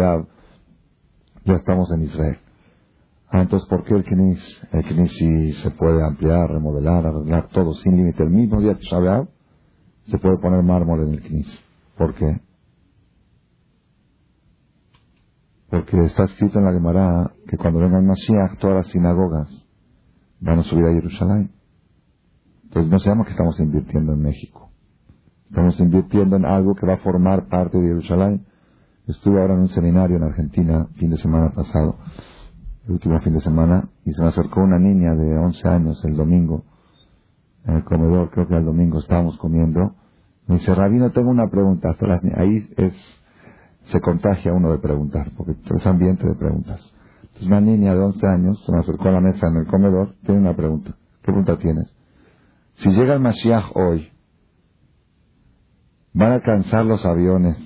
ya 1.45 1.55
estamos 1.55 1.91
en 1.93 2.03
Israel. 2.03 2.39
Ah, 3.29 3.43
entonces, 3.43 3.69
¿por 3.69 3.85
qué 3.85 3.95
el 3.95 4.05
Knis? 4.05 4.63
El 4.73 4.85
Knis 4.85 5.13
sí 5.17 5.53
se 5.55 5.71
puede 5.73 6.05
ampliar, 6.05 6.49
remodelar, 6.49 7.07
arreglar 7.07 7.49
todo 7.49 7.73
sin 7.75 7.97
límite. 7.97 8.23
El 8.23 8.31
mismo 8.31 8.61
día 8.61 8.79
Tisha 8.79 8.99
B'Av 8.99 9.29
se 10.05 10.19
puede 10.19 10.39
poner 10.39 10.63
mármol 10.63 11.09
en 11.09 11.15
el 11.15 11.23
Knis. 11.23 11.65
¿Por 11.97 12.15
qué? 12.15 12.41
Porque 15.69 16.05
está 16.05 16.25
escrito 16.25 16.59
en 16.59 16.67
la 16.67 16.73
Gemara 16.73 17.33
que 17.49 17.57
cuando 17.57 17.81
venga 17.81 17.99
el 17.99 18.05
Mashiach, 18.05 18.59
todas 18.61 18.77
las 18.77 18.87
sinagogas 18.89 19.67
van 20.41 20.61
a 20.61 20.63
subir 20.63 20.85
a 20.85 20.93
Jerusalén. 20.93 21.51
Entonces 22.65 22.91
no 22.91 22.99
sabemos 23.01 23.27
que 23.27 23.33
estamos 23.33 23.59
invirtiendo 23.59 24.13
en 24.13 24.21
México. 24.23 24.71
Estamos 25.49 25.79
invirtiendo 25.81 26.37
en 26.37 26.45
algo 26.45 26.75
que 26.75 26.87
va 26.87 26.95
a 26.95 26.99
formar 26.99 27.49
parte 27.49 27.79
de 27.79 27.89
Jerusalén. 27.89 28.47
Estuve 29.07 29.41
ahora 29.41 29.55
en 29.55 29.61
un 29.61 29.69
seminario 29.69 30.17
en 30.17 30.25
Argentina, 30.25 30.87
fin 30.97 31.11
de 31.11 31.17
semana 31.17 31.53
pasado, 31.53 31.97
el 32.87 32.93
último 32.93 33.21
fin 33.21 33.33
de 33.33 33.41
semana, 33.41 33.89
y 34.05 34.13
se 34.13 34.23
me 34.23 34.29
acercó 34.29 34.61
una 34.61 34.79
niña 34.79 35.15
de 35.15 35.37
11 35.37 35.69
años 35.69 36.05
el 36.05 36.17
domingo, 36.17 36.65
en 37.65 37.77
el 37.77 37.85
comedor, 37.85 38.31
creo 38.31 38.47
que 38.47 38.57
el 38.57 38.65
domingo 38.65 39.01
estábamos 39.01 39.37
comiendo, 39.39 39.95
me 40.47 40.57
dice, 40.57 40.75
Rabino, 40.75 41.11
tengo 41.11 41.31
una 41.31 41.49
pregunta. 41.51 41.91
Hasta 41.91 42.07
las, 42.07 42.23
ahí 42.37 42.69
es, 42.77 42.95
se 43.85 44.01
contagia 44.01 44.53
uno 44.53 44.71
de 44.71 44.79
preguntar, 44.79 45.33
porque 45.37 45.57
es 45.75 45.87
ambiente 45.87 46.27
de 46.27 46.35
preguntas. 46.37 46.95
Entonces 47.23 47.49
una 47.49 47.61
niña 47.61 47.95
de 47.95 48.01
11 48.01 48.27
años 48.27 48.65
se 48.65 48.73
me 48.73 48.79
acercó 48.79 49.09
a 49.09 49.13
la 49.13 49.21
mesa 49.21 49.49
en 49.49 49.57
el 49.57 49.67
comedor, 49.67 50.15
tiene 50.25 50.41
una 50.41 50.55
pregunta. 50.55 50.93
¿Qué 51.23 51.33
pregunta 51.33 51.59
tienes? 51.59 51.95
Si 52.77 52.91
llega 52.91 53.15
el 53.15 53.21
Mashiach 53.21 53.75
hoy, 53.75 54.09
¿van 56.13 56.31
a 56.31 56.35
alcanzar 56.37 56.87
los 56.87 57.05
aviones 57.05 57.57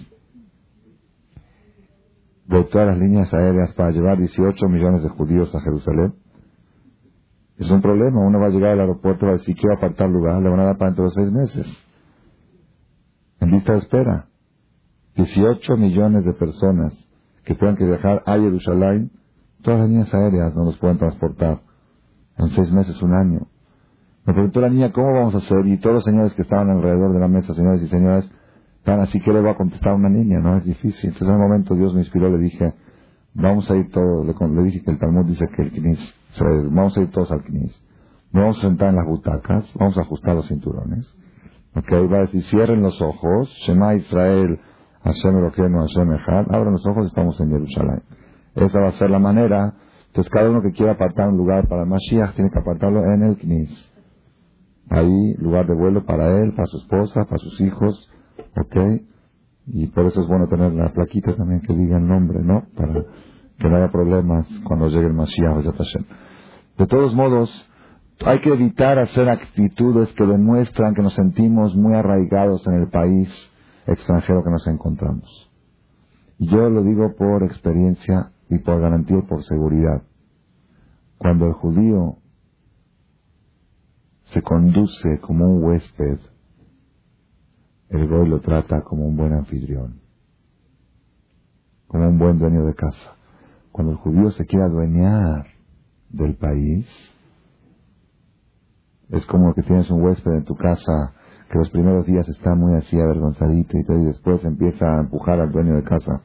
de 2.59 2.65
todas 2.65 2.89
las 2.89 2.99
líneas 2.99 3.33
aéreas 3.33 3.73
para 3.75 3.91
llevar 3.93 4.19
18 4.19 4.67
millones 4.69 5.03
de 5.03 5.09
judíos 5.11 5.55
a 5.55 5.61
Jerusalén? 5.61 6.15
Es 7.57 7.71
un 7.71 7.81
problema. 7.81 8.21
Uno 8.27 8.41
va 8.41 8.47
a 8.47 8.51
llegar 8.51 8.73
al 8.73 8.81
aeropuerto 8.81 9.27
va 9.27 9.33
a 9.33 9.37
decir, 9.37 9.55
quiero 9.55 9.77
apartar 9.77 10.09
lugar, 10.09 10.43
le 10.43 10.49
van 10.49 10.61
a 10.61 10.65
dar 10.65 10.79
para 10.79 10.91
dentro 10.91 11.05
de 11.05 11.11
seis 11.11 11.31
meses. 11.31 11.67
En 13.41 13.51
lista 13.51 13.73
de 13.73 13.79
espera. 13.79 14.27
18 15.15 15.77
millones 15.77 16.25
de 16.25 16.33
personas 16.33 16.93
que 17.45 17.55
tengan 17.55 17.77
que 17.77 17.85
viajar 17.85 18.23
a 18.27 18.35
Jerusalén, 18.35 19.11
todas 19.63 19.81
las 19.81 19.89
líneas 19.89 20.15
aéreas 20.15 20.55
no 20.55 20.65
los 20.65 20.79
pueden 20.79 20.99
transportar 20.99 21.61
en 22.39 22.49
seis 22.51 22.73
meses, 22.73 23.01
un 23.03 23.13
año. 23.13 23.49
Me 24.25 24.33
preguntó 24.33 24.61
la 24.61 24.71
niña, 24.71 24.93
¿cómo 24.93 25.13
vamos 25.13 25.35
a 25.35 25.39
hacer? 25.39 25.67
Y 25.67 25.79
todos 25.79 25.97
los 25.97 26.05
señores 26.05 26.35
que 26.35 26.43
estaban 26.43 26.71
alrededor 26.71 27.13
de 27.13 27.21
la 27.21 27.29
mesa, 27.29 27.55
señores 27.55 27.83
y 27.83 27.89
señoras, 27.89 28.31
están 28.81 29.01
así 29.01 29.21
que 29.21 29.31
le 29.31 29.43
va 29.43 29.53
a 29.53 29.57
contestar 29.57 29.93
a 29.93 29.95
una 29.95 30.09
niña, 30.09 30.41
¿no? 30.41 30.57
Es 30.57 30.65
difícil. 30.65 31.11
Entonces 31.11 31.29
en 31.29 31.35
un 31.35 31.43
momento 31.43 31.75
Dios 31.75 31.95
me 31.95 32.01
inspiró, 32.01 32.31
le 32.31 32.43
dije, 32.43 32.75
vamos 33.35 33.71
a 33.71 33.77
ir 33.77 33.91
todos, 33.91 34.27
le, 34.27 34.63
dije 34.63 34.83
que 34.83 34.91
el 34.91 34.99
Talmud 34.99 35.27
dice 35.27 35.47
que 35.55 35.63
el 35.63 35.71
Knis, 35.71 36.15
vamos 36.71 36.97
a 36.97 37.03
ir 37.03 37.11
todos 37.11 37.31
al 37.31 37.43
Knis. 37.43 37.79
vamos 38.33 38.59
a 38.59 38.63
sentar 38.63 38.89
en 38.89 38.97
las 38.97 39.07
butacas, 39.07 39.71
vamos 39.79 39.99
a 39.99 40.01
ajustar 40.01 40.35
los 40.35 40.49
cinturones. 40.49 41.15
Ok, 41.75 41.93
va 42.11 42.19
a 42.19 42.21
decir, 42.23 42.43
cierren 42.45 42.83
los 42.83 43.01
ojos, 43.01 43.49
Shema 43.67 43.95
Israel, 43.95 44.59
Hashem 45.05 45.37
Eloheinu, 45.37 45.79
Hashem 45.81 46.13
Echad, 46.15 46.47
abran 46.51 46.73
los 46.73 46.87
ojos, 46.87 47.07
estamos 47.07 47.39
en 47.41 47.51
Jerusalén. 47.51 48.03
Esa 48.55 48.81
va 48.81 48.89
a 48.89 48.93
ser 48.93 49.11
la 49.11 49.19
manera. 49.19 49.75
Entonces 50.09 50.33
cada 50.33 50.51
uno 50.51 50.63
que 50.63 50.73
quiera 50.73 50.93
apartar 50.93 51.29
un 51.29 51.37
lugar 51.37 51.69
para 51.69 51.85
Mashiach 51.85 52.35
tiene 52.35 52.51
que 52.51 52.59
apartarlo 52.59 53.05
en 53.05 53.23
el 53.23 53.37
Knis. 53.37 53.93
Ahí, 54.89 55.35
lugar 55.39 55.67
de 55.69 55.75
vuelo 55.75 56.05
para 56.05 56.43
él, 56.43 56.53
para 56.55 56.67
su 56.67 56.79
esposa, 56.79 57.25
para 57.27 57.39
sus 57.39 57.61
hijos, 57.61 58.11
¿ok? 58.57 58.77
Y 59.67 59.87
por 59.89 60.07
eso 60.07 60.21
es 60.21 60.27
bueno 60.27 60.49
tener 60.49 60.73
la 60.73 60.93
plaquita 60.93 61.35
también 61.37 61.61
que 61.61 61.75
diga 61.75 61.99
el 61.99 62.07
nombre, 62.07 62.41
¿no? 62.43 62.65
Para 62.77 63.05
que 63.59 63.69
no 63.69 63.77
haya 63.77 63.91
problemas 63.91 64.49
cuando 64.65 64.89
llegue 64.89 65.07
el 65.07 65.15
Mashiach, 65.15 65.63
De 66.79 66.87
todos 66.87 67.15
modos, 67.15 67.51
hay 68.25 68.41
que 68.41 68.53
evitar 68.53 68.99
hacer 68.99 69.29
actitudes 69.29 70.13
que 70.13 70.27
demuestran 70.27 70.95
que 70.95 71.03
nos 71.03 71.15
sentimos 71.15 71.77
muy 71.77 71.95
arraigados 71.95 72.67
en 72.67 72.75
el 72.75 72.89
país 72.89 73.29
extranjero 73.87 74.43
que 74.43 74.51
nos 74.51 74.67
encontramos. 74.67 75.51
Yo 76.39 76.71
lo 76.71 76.83
digo 76.83 77.15
por 77.17 77.43
experiencia 77.43 78.33
y 78.49 78.59
por 78.59 78.81
garantía 78.81 79.19
y 79.19 79.23
por 79.23 79.45
seguridad. 79.45 80.03
Cuando 81.19 81.47
el 81.47 81.53
judío 81.53 82.17
se 84.25 84.43
conduce 84.43 85.21
como 85.21 85.47
un 85.47 85.65
huésped, 85.65 86.19
el 87.91 88.09
goy 88.09 88.29
lo 88.29 88.41
trata 88.41 88.83
como 88.83 89.05
un 89.05 89.17
buen 89.17 89.33
anfitrión, 89.33 90.01
como 91.89 92.09
un 92.09 92.19
buen 92.19 92.39
dueño 92.39 92.65
de 92.65 92.75
casa. 92.75 93.17
Cuando 93.73 93.93
el 93.93 93.99
judío 93.99 94.31
se 94.31 94.47
quiere 94.47 94.65
adueñar 94.65 95.47
del 96.09 96.37
país, 96.37 96.89
es 99.09 99.27
como 99.27 99.55
que 99.55 99.63
tienes 99.63 99.91
un 99.91 100.03
huésped 100.03 100.33
en 100.33 100.45
tu 100.45 100.55
casa 100.55 101.15
que 101.51 101.59
los 101.59 101.71
primeros 101.71 102.07
días 102.07 102.29
está 102.29 102.55
muy 102.55 102.75
así 102.75 102.99
avergonzadito 102.99 103.77
y, 103.77 104.05
después 104.05 104.45
empieza 104.45 104.87
a 104.87 105.01
empujar 105.01 105.41
al 105.41 105.51
dueño 105.51 105.75
de 105.75 105.83
casa. 105.83 106.23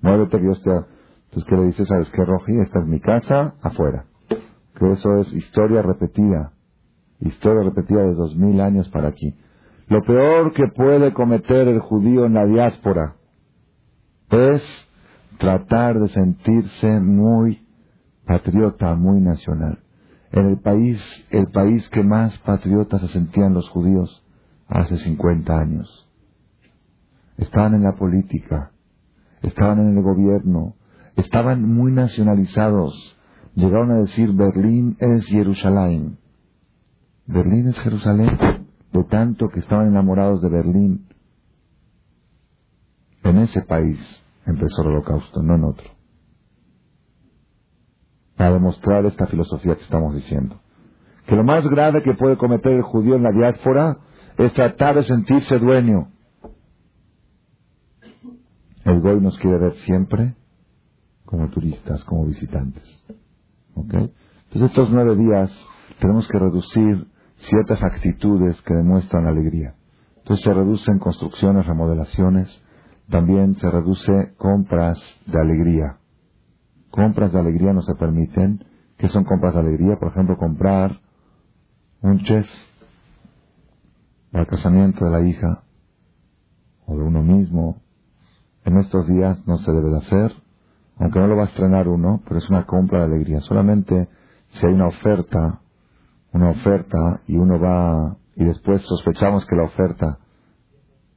Muévete 0.00 0.38
que 0.38 0.44
yo 0.44 0.52
esté... 0.52 0.70
Entonces, 0.70 1.44
¿qué 1.46 1.56
le 1.56 1.64
dices? 1.66 1.86
¿Sabes 1.86 2.10
qué, 2.10 2.24
Roji? 2.24 2.58
Esta 2.60 2.78
es 2.78 2.86
mi 2.86 3.00
casa, 3.00 3.54
afuera. 3.60 4.06
Que 4.28 4.92
eso 4.92 5.14
es 5.16 5.30
historia 5.34 5.82
repetida. 5.82 6.52
Historia 7.20 7.64
repetida 7.64 8.00
de 8.00 8.14
dos 8.14 8.34
mil 8.34 8.62
años 8.62 8.88
para 8.88 9.08
aquí. 9.08 9.34
Lo 9.88 10.02
peor 10.02 10.52
que 10.52 10.68
puede 10.68 11.14
cometer 11.14 11.66
el 11.66 11.80
judío 11.80 12.26
en 12.26 12.34
la 12.34 12.44
diáspora 12.44 13.16
es 14.30 14.62
tratar 15.38 15.98
de 15.98 16.08
sentirse 16.08 17.00
muy 17.00 17.66
patriota, 18.26 18.94
muy 18.94 19.22
nacional. 19.22 19.78
En 20.30 20.46
el 20.46 20.58
país, 20.58 21.00
el 21.30 21.46
país 21.46 21.88
que 21.88 22.02
más 22.02 22.36
patriotas 22.38 23.00
se 23.00 23.08
sentían 23.08 23.54
los 23.54 23.68
judíos 23.70 24.22
hace 24.66 24.98
50 24.98 25.58
años. 25.58 26.06
Estaban 27.38 27.74
en 27.74 27.84
la 27.84 27.94
política, 27.94 28.72
estaban 29.40 29.78
en 29.78 29.96
el 29.96 30.02
gobierno, 30.02 30.74
estaban 31.16 31.62
muy 31.66 31.92
nacionalizados. 31.92 33.16
Llegaron 33.54 33.90
a 33.92 33.98
decir 34.00 34.32
Berlín 34.32 34.96
es 35.00 35.24
Jerusalén. 35.24 36.18
Berlín 37.26 37.68
es 37.68 37.78
Jerusalén, 37.78 38.57
de 38.92 39.04
tanto 39.04 39.48
que 39.48 39.60
estaban 39.60 39.88
enamorados 39.88 40.40
de 40.42 40.48
Berlín. 40.48 41.08
En 43.22 43.38
ese 43.38 43.62
país 43.62 43.98
empezó 44.46 44.82
el 44.82 44.88
holocausto, 44.88 45.42
no 45.42 45.56
en 45.56 45.64
otro. 45.64 45.90
Para 48.36 48.52
demostrar 48.52 49.04
esta 49.06 49.26
filosofía 49.26 49.74
que 49.74 49.82
estamos 49.82 50.14
diciendo. 50.14 50.60
Que 51.26 51.36
lo 51.36 51.44
más 51.44 51.68
grave 51.68 52.02
que 52.02 52.14
puede 52.14 52.38
cometer 52.38 52.72
el 52.72 52.82
judío 52.82 53.16
en 53.16 53.22
la 53.22 53.32
diáspora 53.32 53.98
es 54.38 54.52
tratar 54.54 54.94
de 54.94 55.02
sentirse 55.02 55.58
dueño. 55.58 56.10
El 58.84 59.00
Goy 59.00 59.20
nos 59.20 59.36
quiere 59.38 59.58
ver 59.58 59.74
siempre 59.74 60.34
como 61.26 61.50
turistas, 61.50 62.02
como 62.04 62.24
visitantes. 62.24 63.04
Entonces 63.76 64.70
estos 64.70 64.90
nueve 64.90 65.14
días 65.14 65.52
tenemos 65.98 66.26
que 66.28 66.38
reducir 66.38 67.07
ciertas 67.38 67.82
actitudes 67.82 68.60
que 68.62 68.74
demuestran 68.74 69.26
alegría. 69.26 69.74
Entonces 70.18 70.44
se 70.44 70.54
reducen 70.54 70.98
construcciones, 70.98 71.66
remodelaciones, 71.66 72.62
también 73.08 73.54
se 73.54 73.70
reduce 73.70 74.34
compras 74.36 74.98
de 75.26 75.40
alegría. 75.40 75.98
Compras 76.90 77.32
de 77.32 77.38
alegría 77.38 77.72
no 77.72 77.82
se 77.82 77.94
permiten. 77.94 78.64
¿Qué 78.98 79.08
son 79.08 79.24
compras 79.24 79.54
de 79.54 79.60
alegría? 79.60 79.96
Por 79.98 80.08
ejemplo, 80.08 80.36
comprar 80.36 81.00
un 82.02 82.18
chess 82.20 82.48
para 84.30 84.44
el 84.44 84.50
casamiento 84.50 85.04
de 85.04 85.10
la 85.10 85.26
hija 85.26 85.62
o 86.86 86.96
de 86.96 87.02
uno 87.02 87.22
mismo. 87.22 87.80
En 88.64 88.76
estos 88.76 89.06
días 89.06 89.46
no 89.46 89.58
se 89.58 89.72
debe 89.72 89.90
de 89.90 89.98
hacer, 89.98 90.32
aunque 90.98 91.18
no 91.18 91.28
lo 91.28 91.36
va 91.36 91.44
a 91.44 91.46
estrenar 91.46 91.88
uno, 91.88 92.20
pero 92.24 92.38
es 92.38 92.50
una 92.50 92.66
compra 92.66 93.00
de 93.00 93.14
alegría. 93.14 93.40
Solamente 93.40 94.08
si 94.48 94.66
hay 94.66 94.72
una 94.72 94.88
oferta 94.88 95.60
una 96.32 96.50
oferta 96.50 97.22
y 97.26 97.36
uno 97.36 97.58
va 97.58 98.16
y 98.36 98.44
después 98.44 98.82
sospechamos 98.82 99.46
que 99.46 99.56
la 99.56 99.64
oferta 99.64 100.18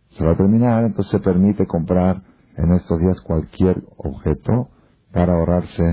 se 0.10 0.25
va 0.25 0.34
a 0.34 0.38
terminar, 0.38 0.84
entonces 0.84 1.12
se 1.12 1.20
permite 1.20 1.65
comprar 1.65 2.22
en 2.58 2.74
estos 2.74 3.00
días 3.00 3.22
cualquier 3.22 3.84
objeto 3.98 4.70
para 5.12 5.34
ahorrarse 5.34 5.84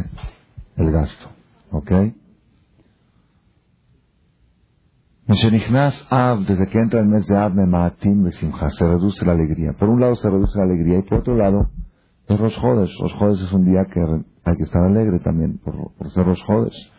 el 0.77 0.91
gasto. 0.91 1.29
¿Ok? 1.71 1.93
Av, 6.11 6.41
desde 6.47 6.69
que 6.69 6.79
entra 6.81 7.01
el 7.01 7.07
mes 7.07 7.27
de 7.27 7.37
Av, 7.37 7.53
se 7.53 8.87
reduce 8.87 9.27
la 9.27 9.33
alegría. 9.33 9.75
Por 9.75 9.91
un 9.91 10.01
lado 10.01 10.17
se 10.17 10.31
reduce 10.31 10.59
la 10.59 10.65
alegría 10.65 10.99
y 10.99 11.03
por 11.03 11.19
otro 11.19 11.37
lado 11.37 11.69
es. 12.29 12.39
Rosh 12.39 12.59
Hodesh 12.63 13.45
es 13.45 13.53
un 13.53 13.65
día 13.65 13.87
que 13.87 14.01
hay 14.01 14.57
que 14.57 14.63
estar 14.65 14.83
alegre 14.83 15.19
también 15.21 15.59
por, 15.59 15.93
por 15.95 16.11
ser 16.11 16.27
Rosh 16.27 16.43
Hodesh. 16.49 16.93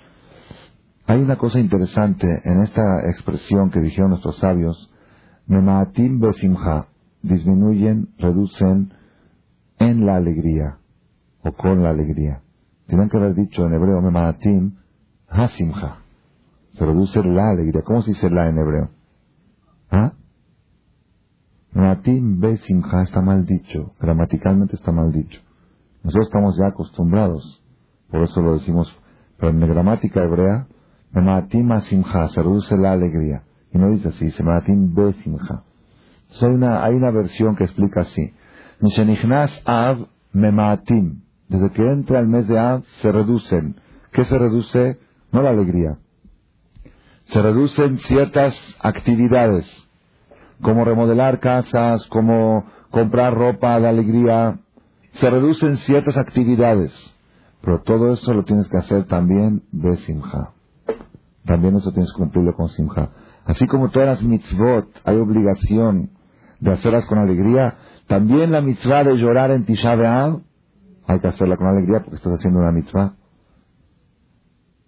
Hay 1.09 1.23
una 1.23 1.37
cosa 1.39 1.59
interesante 1.59 2.27
en 2.43 2.61
esta 2.61 3.09
expresión 3.09 3.71
que 3.71 3.79
dijeron 3.79 4.11
nuestros 4.11 4.37
sabios, 4.37 4.93
Memaatim 5.47 6.19
Besimcha, 6.19 6.85
disminuyen, 7.23 8.09
reducen 8.19 8.93
en 9.79 10.05
la 10.05 10.17
alegría 10.17 10.77
o 11.41 11.51
con 11.53 11.81
la 11.81 11.89
alegría. 11.89 12.43
Tienen 12.85 13.09
que 13.09 13.17
haber 13.17 13.33
dicho 13.33 13.65
en 13.65 13.73
hebreo 13.73 14.03
Memaatim 14.03 14.75
Hasimcha. 15.27 15.95
Se 16.73 16.85
reduce 16.85 17.23
la 17.23 17.49
alegría. 17.49 17.81
¿Cómo 17.81 18.03
se 18.03 18.11
dice 18.11 18.29
la 18.29 18.47
en 18.47 18.59
hebreo? 18.59 18.91
¿Ah? 19.89 20.13
Memaatim 21.71 22.39
Besimcha 22.39 23.01
está 23.01 23.23
mal 23.23 23.47
dicho. 23.47 23.95
Gramaticalmente 23.99 24.75
está 24.75 24.91
mal 24.91 25.11
dicho. 25.11 25.41
Nosotros 26.03 26.27
estamos 26.27 26.55
ya 26.55 26.67
acostumbrados. 26.67 27.63
Por 28.11 28.21
eso 28.21 28.43
lo 28.43 28.53
decimos. 28.53 28.95
Pero 29.37 29.49
en 29.49 29.59
la 29.59 29.65
gramática 29.65 30.21
hebrea, 30.21 30.67
Memaatim 31.11 31.71
Hasimcha 31.71 32.29
se 32.29 32.41
reduce 32.41 32.77
la 32.77 32.91
alegría. 32.93 33.43
Y 33.73 33.77
no 33.77 33.89
dice 33.91 34.09
así, 34.09 34.25
dice 34.25 34.43
Memaatim 34.43 34.93
Besimcha. 34.93 35.63
Entonces 36.23 36.43
hay 36.43 36.53
una, 36.53 36.83
hay 36.83 36.93
una 36.93 37.11
versión 37.11 37.55
que 37.55 37.63
explica 37.63 38.01
así. 38.01 38.33
Av 39.65 40.07
Memaatim. 40.33 41.21
Desde 41.47 41.71
que 41.71 41.81
entra 41.81 42.19
el 42.19 42.27
mes 42.27 42.47
de 42.47 42.59
Av 42.59 42.83
se 43.01 43.11
reducen. 43.11 43.75
¿Qué 44.11 44.23
se 44.25 44.37
reduce? 44.37 44.99
No 45.31 45.41
la 45.41 45.49
alegría. 45.49 45.97
Se 47.25 47.41
reducen 47.41 47.99
ciertas 47.99 48.55
actividades, 48.79 49.65
como 50.61 50.83
remodelar 50.83 51.39
casas, 51.39 52.07
como 52.07 52.65
comprar 52.89 53.35
ropa 53.35 53.79
de 53.79 53.87
alegría. 53.87 54.59
Se 55.13 55.29
reducen 55.29 55.77
ciertas 55.77 56.17
actividades. 56.17 56.91
Pero 57.61 57.81
todo 57.81 58.13
eso 58.13 58.33
lo 58.33 58.45
tienes 58.45 58.67
que 58.67 58.77
hacer 58.77 59.05
también 59.05 59.63
de 59.71 59.97
Simha. 59.97 60.53
También 61.49 61.75
eso 61.75 61.91
tienes 61.91 62.13
que 62.13 62.19
cumplirlo 62.19 62.53
con 62.53 62.69
Simha. 62.69 63.09
Así 63.43 63.65
como 63.65 63.89
todas 63.89 64.07
las 64.07 64.23
mitzvot 64.23 64.85
hay 65.03 65.17
obligación 65.17 66.11
de 66.59 66.71
hacerlas 66.71 67.07
con 67.07 67.17
alegría, 67.17 67.75
también 68.05 68.51
la 68.51 68.61
mitzvah 68.61 69.03
de 69.03 69.15
llorar 69.15 69.49
en 69.49 69.65
Tisha 69.65 69.95
B'Av 69.95 70.41
hay 71.07 71.19
que 71.19 71.27
hacerla 71.27 71.57
con 71.57 71.65
alegría 71.65 72.01
porque 72.01 72.17
estás 72.17 72.33
haciendo 72.33 72.59
una 72.59 72.71
mitzvah. 72.71 73.15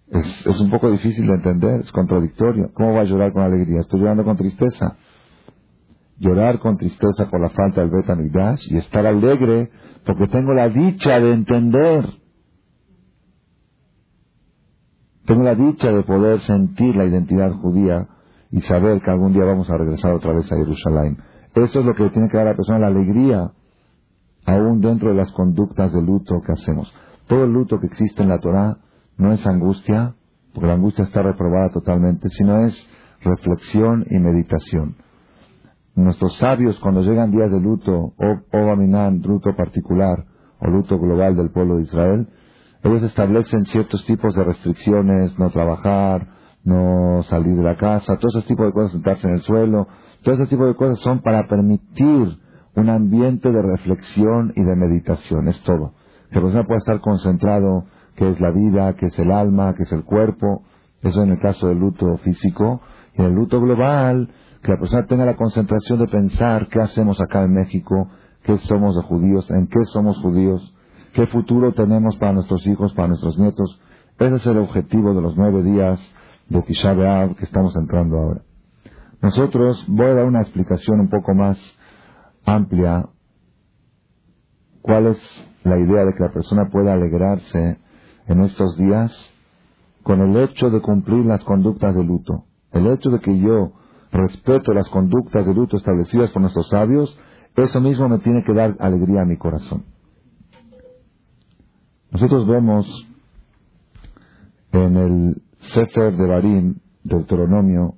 Es, 0.06 0.46
es 0.46 0.60
un 0.60 0.70
poco 0.70 0.88
difícil 0.88 1.26
de 1.26 1.34
entender, 1.34 1.80
es 1.80 1.90
contradictorio. 1.90 2.70
¿Cómo 2.74 2.94
va 2.94 3.00
a 3.00 3.06
llorar 3.06 3.32
con 3.32 3.42
alegría? 3.42 3.80
Estoy 3.80 3.98
llorando 3.98 4.22
con 4.22 4.36
tristeza. 4.36 4.96
Llorar 6.18 6.60
con 6.60 6.76
tristeza 6.76 7.28
por 7.28 7.40
la 7.40 7.50
falta 7.50 7.80
del 7.80 7.90
Betamigdash 7.90 8.72
y 8.72 8.76
estar 8.76 9.04
alegre 9.04 9.68
porque 10.06 10.28
tengo 10.28 10.54
la 10.54 10.68
dicha 10.68 11.18
de 11.18 11.32
entender. 11.32 12.21
Tengo 15.26 15.44
la 15.44 15.54
dicha 15.54 15.90
de 15.90 16.02
poder 16.02 16.40
sentir 16.40 16.96
la 16.96 17.04
identidad 17.04 17.52
judía 17.52 18.08
y 18.50 18.60
saber 18.62 19.00
que 19.00 19.10
algún 19.10 19.32
día 19.32 19.44
vamos 19.44 19.70
a 19.70 19.78
regresar 19.78 20.12
otra 20.12 20.32
vez 20.32 20.50
a 20.50 20.56
Jerusalén. 20.56 21.18
Eso 21.54 21.80
es 21.80 21.86
lo 21.86 21.94
que 21.94 22.08
tiene 22.10 22.28
que 22.28 22.36
dar 22.36 22.48
a 22.48 22.50
la 22.50 22.56
persona 22.56 22.78
la 22.80 22.86
alegría, 22.88 23.52
aún 24.46 24.80
dentro 24.80 25.10
de 25.10 25.16
las 25.16 25.32
conductas 25.32 25.92
de 25.92 26.02
luto 26.02 26.40
que 26.44 26.52
hacemos. 26.52 26.92
Todo 27.26 27.44
el 27.44 27.52
luto 27.52 27.78
que 27.78 27.86
existe 27.86 28.22
en 28.22 28.30
la 28.30 28.40
Torah 28.40 28.78
no 29.16 29.32
es 29.32 29.46
angustia, 29.46 30.14
porque 30.52 30.66
la 30.66 30.74
angustia 30.74 31.04
está 31.04 31.22
reprobada 31.22 31.70
totalmente, 31.70 32.28
sino 32.28 32.58
es 32.58 32.88
reflexión 33.22 34.04
y 34.10 34.18
meditación. 34.18 34.96
Nuestros 35.94 36.36
sabios, 36.38 36.80
cuando 36.80 37.02
llegan 37.02 37.30
días 37.30 37.50
de 37.50 37.60
luto, 37.60 37.92
o, 37.92 38.58
o 38.58 38.76
luto 38.76 39.54
particular, 39.56 40.24
o 40.58 40.68
luto 40.68 40.98
global 40.98 41.36
del 41.36 41.50
pueblo 41.50 41.76
de 41.76 41.82
Israel, 41.82 42.28
ellos 42.82 43.02
establecen 43.04 43.64
ciertos 43.66 44.04
tipos 44.04 44.34
de 44.34 44.44
restricciones, 44.44 45.38
no 45.38 45.50
trabajar, 45.50 46.28
no 46.64 47.22
salir 47.24 47.56
de 47.56 47.62
la 47.62 47.76
casa, 47.76 48.18
todo 48.18 48.38
ese 48.38 48.48
tipo 48.48 48.64
de 48.64 48.72
cosas, 48.72 48.92
sentarse 48.92 49.28
en 49.28 49.34
el 49.34 49.42
suelo, 49.42 49.88
todo 50.22 50.34
ese 50.34 50.46
tipo 50.46 50.66
de 50.66 50.74
cosas 50.74 50.98
son 51.00 51.20
para 51.20 51.46
permitir 51.46 52.38
un 52.74 52.88
ambiente 52.88 53.50
de 53.50 53.62
reflexión 53.62 54.52
y 54.56 54.62
de 54.62 54.76
meditación, 54.76 55.48
es 55.48 55.60
todo. 55.62 55.94
Que 56.30 56.36
la 56.36 56.42
persona 56.42 56.66
pueda 56.66 56.78
estar 56.78 57.00
concentrado, 57.00 57.84
que 58.16 58.28
es 58.28 58.40
la 58.40 58.50
vida, 58.50 58.94
que 58.94 59.06
es 59.06 59.18
el 59.18 59.30
alma, 59.30 59.74
que 59.74 59.82
es 59.84 59.92
el 59.92 60.04
cuerpo, 60.04 60.62
eso 61.02 61.22
en 61.22 61.32
el 61.32 61.40
caso 61.40 61.68
del 61.68 61.78
luto 61.78 62.16
físico, 62.18 62.80
y 63.14 63.20
en 63.20 63.26
el 63.28 63.34
luto 63.34 63.60
global, 63.60 64.32
que 64.62 64.72
la 64.72 64.78
persona 64.78 65.06
tenga 65.06 65.24
la 65.26 65.36
concentración 65.36 65.98
de 65.98 66.06
pensar 66.06 66.68
qué 66.68 66.80
hacemos 66.80 67.20
acá 67.20 67.42
en 67.42 67.52
México, 67.52 68.08
qué 68.42 68.56
somos 68.58 68.96
de 68.96 69.02
judíos, 69.02 69.50
en 69.50 69.66
qué 69.66 69.80
somos 69.92 70.18
judíos, 70.18 70.71
qué 71.12 71.26
futuro 71.26 71.72
tenemos 71.72 72.16
para 72.16 72.32
nuestros 72.32 72.66
hijos, 72.66 72.92
para 72.94 73.08
nuestros 73.08 73.38
nietos. 73.38 73.80
Ese 74.18 74.36
es 74.36 74.46
el 74.46 74.58
objetivo 74.58 75.14
de 75.14 75.22
los 75.22 75.36
nueve 75.36 75.62
días 75.62 76.00
de 76.48 76.62
Tisha 76.62 76.94
B'Av 76.94 77.36
que 77.36 77.44
estamos 77.44 77.74
entrando 77.76 78.18
ahora. 78.18 78.42
Nosotros 79.20 79.84
voy 79.88 80.06
a 80.06 80.14
dar 80.14 80.26
una 80.26 80.42
explicación 80.42 81.00
un 81.00 81.08
poco 81.08 81.34
más 81.34 81.58
amplia. 82.44 83.08
¿Cuál 84.80 85.06
es 85.06 85.48
la 85.62 85.78
idea 85.78 86.04
de 86.04 86.12
que 86.14 86.24
la 86.24 86.32
persona 86.32 86.68
pueda 86.70 86.92
alegrarse 86.94 87.78
en 88.26 88.40
estos 88.40 88.76
días 88.76 89.30
con 90.02 90.20
el 90.20 90.36
hecho 90.36 90.70
de 90.70 90.80
cumplir 90.80 91.24
las 91.24 91.44
conductas 91.44 91.94
de 91.94 92.04
luto? 92.04 92.46
El 92.72 92.88
hecho 92.88 93.10
de 93.10 93.20
que 93.20 93.38
yo 93.38 93.72
respeto 94.10 94.72
las 94.72 94.88
conductas 94.88 95.46
de 95.46 95.54
luto 95.54 95.76
establecidas 95.76 96.30
por 96.30 96.42
nuestros 96.42 96.68
sabios, 96.68 97.16
eso 97.54 97.80
mismo 97.80 98.08
me 98.08 98.18
tiene 98.18 98.42
que 98.42 98.52
dar 98.52 98.76
alegría 98.80 99.22
a 99.22 99.26
mi 99.26 99.36
corazón. 99.36 99.91
Nosotros 102.12 102.46
vemos 102.46 103.08
en 104.72 104.96
el 104.98 105.42
Sefer 105.72 106.14
de 106.14 106.28
Barim, 106.28 106.74
Deuteronomio, 107.02 107.94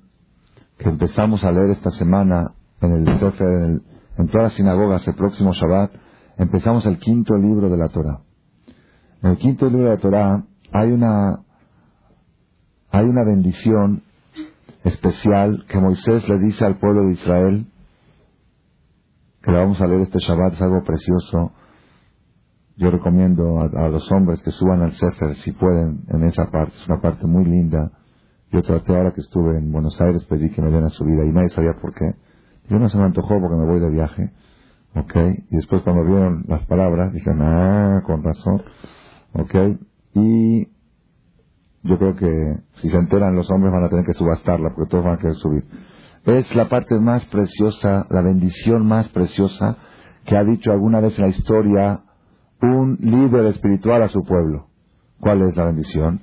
que 0.77 0.87
empezamos 0.87 1.43
a 1.43 1.51
leer 1.51 1.71
esta 1.71 1.91
semana 1.91 2.53
en 2.79 2.91
el 2.93 3.19
Sefer, 3.19 3.81
en, 4.17 4.27
todas 4.27 4.43
las 4.43 4.53
sinagogas 4.53 5.05
el 5.05 5.15
próximo 5.15 5.51
Shabbat, 5.51 5.91
empezamos 6.37 6.85
el 6.85 6.97
quinto 6.97 7.35
libro 7.35 7.69
de 7.69 7.77
la 7.77 7.89
Torah. 7.89 8.21
En 9.21 9.31
el 9.31 9.37
quinto 9.37 9.69
libro 9.69 9.89
de 9.89 9.95
la 9.95 10.01
Torah 10.01 10.45
hay 10.71 10.91
una, 10.91 11.41
hay 12.91 13.05
una 13.05 13.25
bendición 13.25 14.03
especial 14.85 15.65
que 15.67 15.79
Moisés 15.79 16.29
le 16.29 16.39
dice 16.39 16.63
al 16.63 16.77
pueblo 16.77 17.05
de 17.07 17.13
Israel, 17.13 17.67
que 19.41 19.51
la 19.51 19.59
vamos 19.59 19.81
a 19.81 19.87
leer 19.87 20.01
este 20.01 20.19
Shabbat, 20.19 20.53
es 20.53 20.61
algo 20.61 20.83
precioso. 20.85 21.51
Yo 22.77 22.91
recomiendo 22.91 23.61
a, 23.61 23.85
a 23.85 23.89
los 23.89 24.11
hombres 24.11 24.41
que 24.41 24.51
suban 24.51 24.81
al 24.81 24.91
Sefer 24.91 25.35
si 25.35 25.51
pueden 25.51 26.03
en 26.09 26.23
esa 26.23 26.51
parte, 26.51 26.75
es 26.75 26.87
una 26.87 27.01
parte 27.01 27.25
muy 27.25 27.45
linda 27.45 27.91
yo 28.55 28.61
traté 28.61 28.95
ahora 28.95 29.11
que 29.11 29.19
estuve 29.19 29.57
en 29.57 29.69
Buenos 29.69 29.99
Aires, 29.99 30.23
pedí 30.29 30.49
que 30.49 30.61
me 30.61 30.69
dieran 30.69 30.89
su 30.91 31.03
vida 31.03 31.25
y 31.25 31.31
nadie 31.33 31.49
sabía 31.49 31.73
por 31.81 31.93
qué. 31.93 32.15
Yo 32.69 32.79
no 32.79 32.87
se 32.87 32.97
me 32.97 33.03
antojó 33.03 33.37
porque 33.41 33.57
me 33.57 33.65
voy 33.65 33.81
de 33.81 33.89
viaje. 33.89 34.31
¿Ok? 34.95 35.13
Y 35.51 35.55
después 35.57 35.81
cuando 35.81 36.05
vieron 36.05 36.45
las 36.47 36.65
palabras, 36.65 37.11
dijeron, 37.11 37.41
ah, 37.41 38.01
con 38.05 38.23
razón. 38.23 38.63
¿Ok? 39.33 39.55
Y 40.13 40.67
yo 41.83 41.97
creo 41.97 42.15
que 42.15 42.59
si 42.75 42.89
se 42.89 42.97
enteran 42.97 43.35
los 43.35 43.51
hombres 43.51 43.73
van 43.73 43.83
a 43.83 43.89
tener 43.89 44.05
que 44.05 44.13
subastarla 44.13 44.69
porque 44.73 44.89
todos 44.89 45.03
van 45.03 45.15
a 45.15 45.17
querer 45.17 45.35
subir. 45.35 45.65
Es 46.23 46.55
la 46.55 46.69
parte 46.69 46.97
más 46.97 47.25
preciosa, 47.25 48.07
la 48.09 48.21
bendición 48.21 48.87
más 48.87 49.09
preciosa 49.09 49.77
que 50.23 50.37
ha 50.37 50.45
dicho 50.45 50.71
alguna 50.71 51.01
vez 51.01 51.17
en 51.17 51.25
la 51.25 51.29
historia 51.29 52.04
un 52.61 52.97
líder 53.01 53.45
espiritual 53.47 54.03
a 54.03 54.07
su 54.07 54.23
pueblo. 54.23 54.67
¿Cuál 55.19 55.41
es 55.43 55.55
la 55.55 55.65
bendición? 55.65 56.21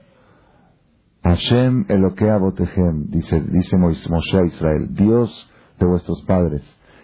Hashem 1.22 1.84
Eloquea 1.88 2.38
Botejem, 2.38 3.10
dice, 3.10 3.40
dice 3.40 3.76
Moshe 3.76 4.38
a 4.38 4.44
Israel, 4.44 4.88
Dios 4.90 5.50
de 5.78 5.86
vuestros 5.86 6.22
padres. 6.24 6.62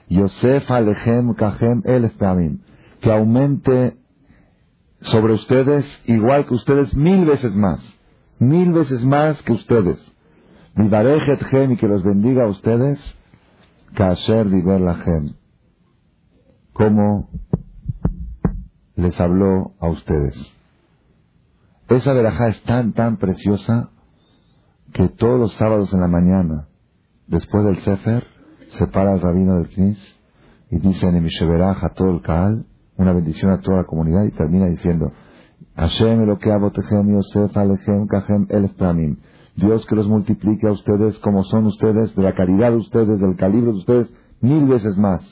Yosef 0.08 0.70
Alejem 0.70 1.34
Kajem 1.34 1.82
El 1.84 2.10
que 3.00 3.12
aumente 3.12 3.96
sobre 5.00 5.34
ustedes 5.34 5.84
igual 6.06 6.46
que 6.46 6.54
ustedes 6.54 6.94
mil 6.96 7.24
veces 7.24 7.54
más, 7.54 7.80
mil 8.40 8.72
veces 8.72 9.04
más 9.04 9.40
que 9.42 9.52
ustedes. 9.52 9.98
Vivarejetjem 10.74 11.72
y 11.72 11.76
que 11.76 11.88
los 11.88 12.02
bendiga 12.02 12.44
a 12.44 12.48
ustedes, 12.48 12.98
Kasher 13.94 14.48
Diber 14.48 14.80
Lahem, 14.80 15.34
como 16.72 17.28
les 18.98 19.18
habló 19.20 19.74
a 19.78 19.88
ustedes. 19.88 20.34
Esa 21.88 22.12
verajá 22.12 22.48
es 22.48 22.60
tan, 22.64 22.92
tan 22.92 23.16
preciosa 23.16 23.90
que 24.92 25.08
todos 25.08 25.38
los 25.38 25.52
sábados 25.54 25.92
en 25.94 26.00
la 26.00 26.08
mañana, 26.08 26.66
después 27.28 27.64
del 27.64 27.78
Sefer, 27.82 28.24
se 28.70 28.88
para 28.88 29.14
el 29.14 29.20
rabino 29.20 29.54
del 29.54 29.68
Knis 29.68 30.16
y 30.70 30.78
dice 30.80 31.06
en 31.06 31.24
a 31.24 31.88
todo 31.94 32.10
el 32.10 32.22
Kaal, 32.22 32.66
una 32.96 33.12
bendición 33.12 33.52
a 33.52 33.60
toda 33.60 33.78
la 33.78 33.84
comunidad 33.84 34.24
y 34.24 34.32
termina 34.32 34.66
diciendo, 34.66 35.12
Hashem 35.76 36.26
lo 36.26 36.38
que 36.38 36.50
Yosef 36.50 37.56
Alechem 37.56 38.08
Kahem 38.08 38.46
El 38.50 38.68
Dios 39.54 39.86
que 39.86 39.94
los 39.94 40.08
multiplique 40.08 40.66
a 40.66 40.72
ustedes 40.72 41.18
como 41.20 41.44
son 41.44 41.66
ustedes, 41.66 42.14
de 42.16 42.22
la 42.22 42.34
caridad 42.34 42.72
de 42.72 42.78
ustedes, 42.78 43.20
del 43.20 43.36
calibre 43.36 43.70
de 43.70 43.78
ustedes, 43.78 44.12
mil 44.40 44.66
veces 44.66 44.96
más. 44.98 45.22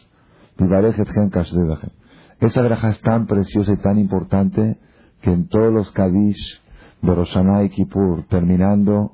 Esa 2.40 2.62
graja 2.62 2.90
es 2.90 3.00
tan 3.00 3.26
preciosa 3.26 3.72
y 3.72 3.78
tan 3.78 3.98
importante 3.98 4.78
que 5.22 5.32
en 5.32 5.48
todos 5.48 5.72
los 5.72 5.90
Kadish 5.92 6.60
de 7.00 7.14
Roshaná 7.14 7.62
y 7.62 7.70
Kippur, 7.70 8.26
terminando 8.28 9.12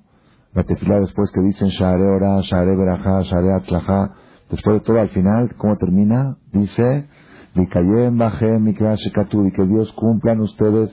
la 0.54 0.64
tefilá 0.64 1.00
después 1.00 1.30
que 1.30 1.40
dicen 1.40 1.68
Share 1.68 2.02
Ora, 2.02 2.40
Share 2.42 2.76
Berajá, 2.76 3.22
Share 3.22 3.52
Atzlajá, 3.52 4.12
después 4.50 4.78
de 4.78 4.80
todo 4.80 5.00
al 5.00 5.10
final, 5.10 5.54
¿cómo 5.56 5.76
termina? 5.76 6.36
Dice, 6.52 7.08
y 7.54 7.66
que 7.66 9.66
Dios 9.66 9.92
cumplan 9.92 10.40
ustedes 10.40 10.90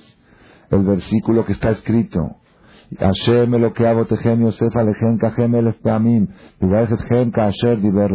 el 0.70 0.84
versículo 0.84 1.46
que 1.46 1.54
está 1.54 1.72
escrito. 1.72 2.36
Hashem 2.98 3.54
hago 3.54 4.06
tejem 4.06 4.42
Yosef 4.42 4.76
alejem 4.76 5.20
kajem 5.20 5.56
el 5.56 5.68
espamim, 5.68 6.28
diver 6.60 8.12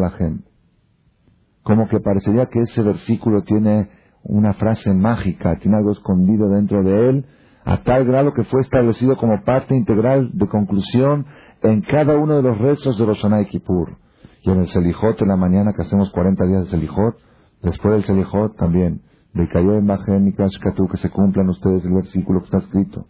Como 1.62 1.88
que 1.88 2.00
parecería 2.00 2.46
que 2.46 2.60
ese 2.60 2.82
versículo 2.82 3.42
tiene 3.42 3.88
una 4.24 4.54
frase 4.54 4.92
mágica, 4.94 5.56
tiene 5.58 5.76
algo 5.76 5.92
escondido 5.92 6.48
dentro 6.48 6.82
de 6.82 7.08
él, 7.08 7.26
a 7.64 7.82
tal 7.82 8.04
grado 8.04 8.32
que 8.32 8.44
fue 8.44 8.60
establecido 8.60 9.16
como 9.16 9.42
parte 9.44 9.74
integral 9.74 10.30
de 10.32 10.48
conclusión 10.48 11.26
en 11.62 11.80
cada 11.82 12.16
uno 12.16 12.36
de 12.36 12.42
los 12.42 12.58
restos 12.58 12.98
de 12.98 13.06
Roshana 13.06 13.40
y 13.40 13.46
Kippur. 13.46 13.96
Y 14.42 14.50
en 14.50 14.60
el 14.60 14.68
Selijot, 14.68 15.20
en 15.22 15.28
la 15.28 15.36
mañana 15.36 15.72
que 15.72 15.82
hacemos 15.82 16.10
40 16.10 16.46
días 16.46 16.64
de 16.64 16.70
Selijot, 16.70 17.16
después 17.62 17.94
del 17.94 18.04
Selijot 18.04 18.56
también, 18.56 19.02
de 19.32 19.48
cayó 19.48 19.74
en 19.74 19.88
y 20.28 20.32
que 20.32 20.96
se 20.96 21.10
cumplan 21.10 21.48
ustedes 21.48 21.84
el 21.84 21.94
versículo 21.94 22.40
que 22.40 22.44
está 22.44 22.58
escrito. 22.58 23.06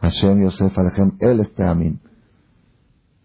Hashem 0.00 0.42
Yosef 0.42 0.78
Alejem 0.78 1.12
El 1.20 1.40
Espeamim. 1.40 1.98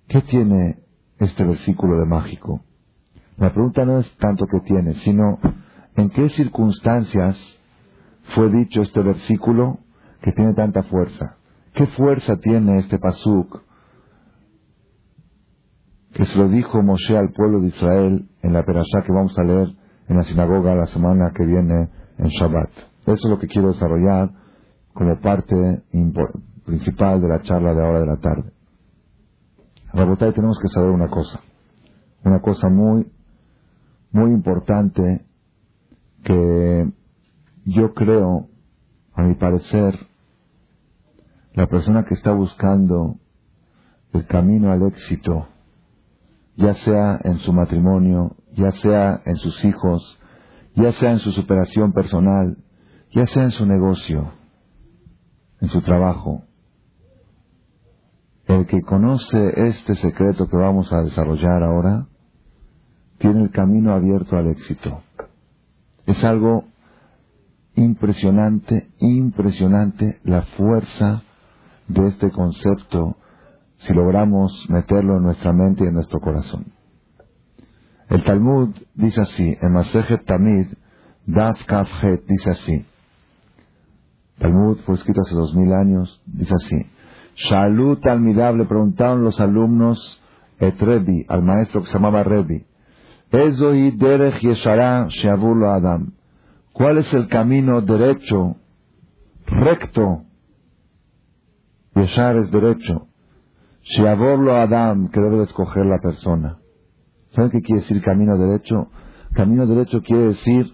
¿Qué 0.08 0.22
tiene 0.22 0.80
este 1.18 1.46
versículo 1.46 1.98
de 1.98 2.06
mágico? 2.06 2.62
La 3.38 3.54
pregunta 3.54 3.86
no 3.86 4.00
es 4.00 4.18
tanto 4.18 4.46
qué 4.52 4.60
tiene, 4.62 4.94
sino 4.96 5.40
en 5.96 6.10
qué 6.10 6.30
circunstancias 6.30 7.38
fue 8.36 8.50
dicho 8.50 8.82
este 8.82 9.02
versículo 9.02 9.80
que 10.22 10.32
tiene 10.32 10.54
tanta 10.54 10.84
fuerza. 10.84 11.38
¿Qué 11.74 11.88
fuerza 11.88 12.38
tiene 12.38 12.80
este 12.80 12.98
pasuk 13.00 13.62
que 16.14 16.26
se 16.26 16.38
lo 16.38 16.50
dijo 16.50 16.82
Moshe 16.84 17.18
al 17.18 17.32
pueblo 17.32 17.62
de 17.62 17.68
Israel 17.68 18.30
en 18.42 18.54
la 18.54 18.64
perashá 18.64 19.02
que 19.06 19.14
vamos 19.14 19.38
a 19.38 19.44
leer 19.44 19.76
en 20.08 20.18
la 20.18 20.24
sinagoga 20.24 20.76
la 20.76 20.88
semana 20.88 21.32
que 21.34 21.46
viene 21.46 21.90
en 22.18 22.28
Shabbat? 22.28 22.70
Eso 23.02 23.14
es 23.14 23.26
lo 23.26 23.40
que 23.40 23.48
quiero 23.48 23.70
desarrollar 23.70 24.32
como 24.94 25.20
parte 25.20 25.84
principal 26.66 27.22
de 27.22 27.28
la 27.28 27.42
charla 27.42 27.74
de 27.74 27.84
ahora 27.84 28.00
de 28.02 28.06
la 28.06 28.18
tarde. 28.18 28.52
Rabotay, 29.94 30.34
tenemos 30.34 30.58
que 30.60 30.70
saber 30.70 30.90
una 30.90 31.10
cosa, 31.10 31.42
una 32.24 32.40
cosa 32.40 32.70
muy, 32.70 33.12
muy 34.12 34.32
importante 34.32 35.26
que 36.24 36.92
yo 37.66 37.94
creo, 37.94 38.50
a 39.14 39.24
mi 39.24 39.36
parecer, 39.36 39.96
la 41.54 41.68
persona 41.68 42.06
que 42.06 42.14
está 42.14 42.32
buscando 42.34 43.18
el 44.14 44.26
camino 44.26 44.72
al 44.72 44.84
éxito, 44.84 45.48
ya 46.56 46.74
sea 46.74 47.20
en 47.24 47.38
su 47.40 47.54
matrimonio, 47.54 48.36
ya 48.54 48.72
sea 48.72 49.22
en 49.26 49.38
sus 49.38 49.64
hijos, 49.66 50.20
ya 50.76 50.92
sea 50.94 51.12
en 51.12 51.20
su 51.20 51.32
superación 51.32 51.94
personal, 51.94 52.58
ya 53.12 53.26
sea 53.26 53.44
en 53.44 53.52
su 53.52 53.66
negocio, 53.66 54.32
en 55.60 55.70
su 55.70 55.82
trabajo, 55.82 56.44
el 58.46 58.66
que 58.66 58.82
conoce 58.82 59.68
este 59.68 59.96
secreto 59.96 60.48
que 60.48 60.58
vamos 60.58 60.92
a 60.92 61.04
desarrollar 61.04 61.64
ahora, 61.64 62.08
tiene 63.18 63.44
el 63.44 63.52
camino 63.52 63.94
abierto 63.94 64.36
al 64.36 64.48
éxito. 64.48 65.04
Es 66.12 66.26
algo 66.26 66.66
impresionante, 67.76 68.90
impresionante 69.00 70.20
la 70.26 70.42
fuerza 70.42 71.24
de 71.88 72.06
este 72.08 72.32
concepto 72.32 73.16
si 73.78 73.94
logramos 73.94 74.70
meterlo 74.70 75.16
en 75.16 75.24
nuestra 75.24 75.54
mente 75.54 75.86
y 75.86 75.88
en 75.88 75.94
nuestro 75.94 76.20
corazón. 76.20 76.66
El 78.10 78.26
Talmud 78.26 78.76
dice 78.94 79.22
así, 79.22 79.56
en 79.62 79.72
Masejet 79.72 80.26
Tamid, 80.26 80.68
Daf 81.26 81.64
Kafhet 81.66 82.26
dice 82.28 82.50
así, 82.52 82.86
Talmud 84.38 84.80
fue 84.86 84.96
escrito 84.96 85.22
hace 85.22 85.34
dos 85.34 85.56
mil 85.56 85.72
años, 85.72 86.22
dice 86.26 86.54
así, 86.54 86.76
Shalut 87.36 88.02
Talmidab 88.02 88.58
le 88.58 88.66
preguntaron 88.66 89.24
los 89.24 89.40
alumnos 89.40 90.22
et 90.60 90.78
Rebi, 90.78 91.26
al 91.30 91.42
maestro 91.42 91.82
que 91.82 91.88
se 91.88 91.94
llamaba 91.94 92.22
Rebi, 92.22 92.66
Adam, 95.74 96.14
¿cuál 96.74 96.98
es 96.98 97.14
el 97.14 97.28
camino 97.28 97.82
derecho, 97.82 98.58
recto, 99.46 100.26
Yeshar 101.96 102.38
es 102.38 102.52
derecho. 102.52 103.08
Sheavorlo 103.84 104.56
Adam, 104.56 105.10
que 105.10 105.20
debe 105.20 105.44
escoger 105.44 105.86
la 105.86 106.00
persona. 106.00 106.58
¿Saben 107.32 107.52
qué 107.52 107.62
quiere 107.62 107.82
decir 107.82 108.02
camino 108.02 108.38
derecho? 108.38 108.90
Camino 109.34 109.66
derecho 109.66 110.02
quiere 110.02 110.28
decir 110.28 110.72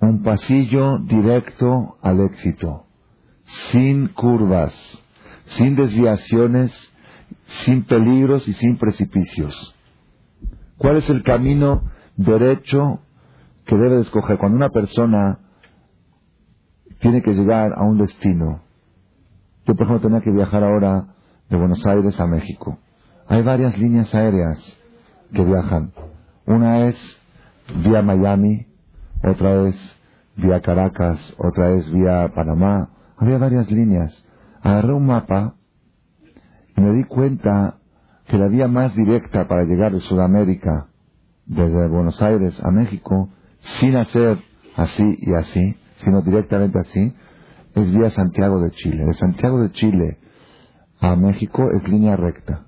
un 0.00 0.22
pasillo 0.22 0.98
directo 0.98 1.98
al 2.02 2.20
éxito, 2.20 2.86
sin 3.70 4.08
curvas, 4.08 4.72
sin 5.46 5.76
desviaciones, 5.76 6.72
sin 7.64 7.84
peligros 7.84 8.48
y 8.48 8.52
sin 8.54 8.76
precipicios. 8.76 9.76
¿Cuál 10.80 10.96
es 10.96 11.10
el 11.10 11.22
camino 11.22 11.82
derecho 12.16 13.00
que 13.66 13.76
debe 13.76 14.00
escoger 14.00 14.38
cuando 14.38 14.56
una 14.56 14.70
persona 14.70 15.38
tiene 17.00 17.20
que 17.20 17.34
llegar 17.34 17.74
a 17.76 17.82
un 17.82 17.98
destino? 17.98 18.62
Yo, 19.66 19.74
por 19.74 19.84
ejemplo, 19.84 20.08
tenía 20.08 20.22
que 20.22 20.30
viajar 20.30 20.64
ahora 20.64 21.08
de 21.50 21.56
Buenos 21.58 21.84
Aires 21.84 22.18
a 22.18 22.26
México. 22.26 22.78
Hay 23.28 23.42
varias 23.42 23.76
líneas 23.76 24.14
aéreas 24.14 24.58
que 25.34 25.44
viajan. 25.44 25.92
Una 26.46 26.86
es 26.86 26.96
vía 27.84 28.00
Miami, 28.00 28.66
otra 29.22 29.68
es 29.68 29.76
vía 30.36 30.62
Caracas, 30.62 31.34
otra 31.36 31.72
es 31.72 31.92
vía 31.92 32.32
Panamá. 32.34 32.88
Había 33.18 33.36
varias 33.36 33.70
líneas. 33.70 34.24
Agarré 34.62 34.94
un 34.94 35.04
mapa 35.04 35.56
y 36.74 36.80
me 36.80 36.92
di 36.92 37.04
cuenta 37.04 37.79
que 38.30 38.38
la 38.38 38.46
vía 38.46 38.68
más 38.68 38.94
directa 38.94 39.48
para 39.48 39.64
llegar 39.64 39.92
de 39.92 40.00
Sudamérica, 40.02 40.86
desde 41.46 41.88
Buenos 41.88 42.22
Aires 42.22 42.62
a 42.64 42.70
México, 42.70 43.28
sin 43.58 43.96
hacer 43.96 44.38
así 44.76 45.16
y 45.18 45.34
así, 45.34 45.76
sino 45.96 46.22
directamente 46.22 46.78
así, 46.78 47.12
es 47.74 47.92
vía 47.92 48.08
Santiago 48.10 48.60
de 48.60 48.70
Chile. 48.70 49.04
De 49.04 49.14
Santiago 49.14 49.60
de 49.60 49.72
Chile 49.72 50.18
a 51.00 51.16
México 51.16 51.72
es 51.72 51.88
línea 51.88 52.14
recta. 52.14 52.66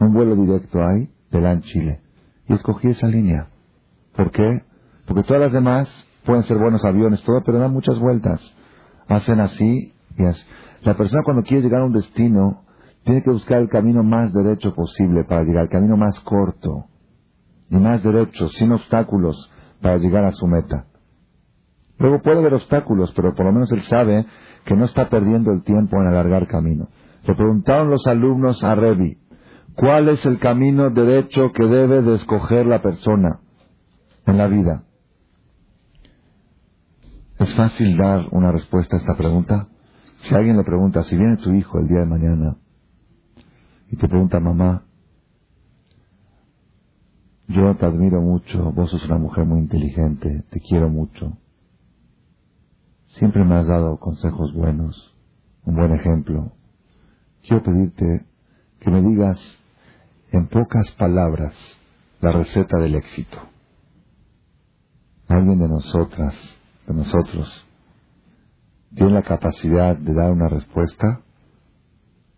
Un 0.00 0.12
vuelo 0.12 0.36
directo 0.36 0.86
hay 0.86 1.08
de 1.30 1.40
la 1.40 1.52
en 1.52 1.62
Chile. 1.62 2.00
Y 2.46 2.52
escogí 2.52 2.88
esa 2.88 3.08
línea. 3.08 3.48
¿Por 4.14 4.32
qué? 4.32 4.64
Porque 5.06 5.22
todas 5.22 5.40
las 5.40 5.52
demás 5.52 5.88
pueden 6.26 6.42
ser 6.42 6.58
buenos 6.58 6.84
aviones, 6.84 7.22
todo, 7.22 7.42
pero 7.42 7.58
dan 7.58 7.72
muchas 7.72 7.98
vueltas. 7.98 8.54
Hacen 9.08 9.40
así 9.40 9.94
y 10.14 10.24
así. 10.26 10.44
La 10.82 10.94
persona 10.94 11.22
cuando 11.24 11.42
quiere 11.42 11.62
llegar 11.62 11.80
a 11.80 11.86
un 11.86 11.92
destino 11.92 12.65
tiene 13.06 13.22
que 13.22 13.30
buscar 13.30 13.60
el 13.60 13.68
camino 13.68 14.02
más 14.02 14.32
derecho 14.32 14.74
posible 14.74 15.22
para 15.22 15.44
llegar, 15.44 15.62
el 15.62 15.68
camino 15.68 15.96
más 15.96 16.18
corto 16.20 16.86
y 17.70 17.76
más 17.76 18.02
derecho, 18.02 18.48
sin 18.48 18.72
obstáculos, 18.72 19.48
para 19.80 19.96
llegar 19.98 20.24
a 20.24 20.32
su 20.32 20.44
meta. 20.48 20.86
Luego 21.98 22.20
puede 22.20 22.40
haber 22.40 22.54
obstáculos, 22.54 23.12
pero 23.14 23.32
por 23.32 23.46
lo 23.46 23.52
menos 23.52 23.70
él 23.70 23.82
sabe 23.82 24.26
que 24.64 24.74
no 24.74 24.86
está 24.86 25.08
perdiendo 25.08 25.52
el 25.52 25.62
tiempo 25.62 25.96
en 25.96 26.08
alargar 26.08 26.48
camino. 26.48 26.88
Le 27.24 27.34
preguntaron 27.36 27.90
los 27.90 28.04
alumnos 28.08 28.64
a 28.64 28.74
Revi, 28.74 29.18
¿cuál 29.76 30.08
es 30.08 30.26
el 30.26 30.40
camino 30.40 30.90
derecho 30.90 31.52
que 31.52 31.64
debe 31.64 32.02
de 32.02 32.16
escoger 32.16 32.66
la 32.66 32.82
persona 32.82 33.38
en 34.26 34.36
la 34.36 34.48
vida? 34.48 34.82
¿Es 37.38 37.54
fácil 37.54 37.96
dar 37.96 38.26
una 38.32 38.50
respuesta 38.50 38.96
a 38.96 38.98
esta 38.98 39.14
pregunta? 39.16 39.68
Si 40.16 40.34
alguien 40.34 40.56
le 40.56 40.64
pregunta, 40.64 41.04
si 41.04 41.16
viene 41.16 41.36
tu 41.36 41.52
hijo 41.52 41.78
el 41.78 41.86
día 41.86 42.00
de 42.00 42.06
mañana 42.06 42.56
te 43.98 44.08
pregunta, 44.08 44.40
mamá, 44.40 44.84
yo 47.48 47.74
te 47.76 47.86
admiro 47.86 48.20
mucho, 48.20 48.72
vos 48.72 48.90
sos 48.90 49.04
una 49.06 49.18
mujer 49.18 49.44
muy 49.44 49.60
inteligente, 49.60 50.44
te 50.50 50.60
quiero 50.60 50.88
mucho. 50.88 51.38
Siempre 53.06 53.44
me 53.44 53.54
has 53.54 53.66
dado 53.66 53.98
consejos 53.98 54.52
buenos, 54.52 55.14
un 55.64 55.76
buen 55.76 55.92
ejemplo. 55.92 56.52
Quiero 57.42 57.62
pedirte 57.62 58.26
que 58.80 58.90
me 58.90 59.00
digas 59.00 59.38
en 60.32 60.48
pocas 60.48 60.90
palabras 60.92 61.54
la 62.20 62.32
receta 62.32 62.78
del 62.78 62.96
éxito. 62.96 63.38
Alguien 65.28 65.58
de 65.58 65.68
nosotras, 65.68 66.34
de 66.86 66.94
nosotros, 66.94 67.66
tiene 68.94 69.12
la 69.12 69.22
capacidad 69.22 69.96
de 69.96 70.14
dar 70.14 70.32
una 70.32 70.48
respuesta. 70.48 71.20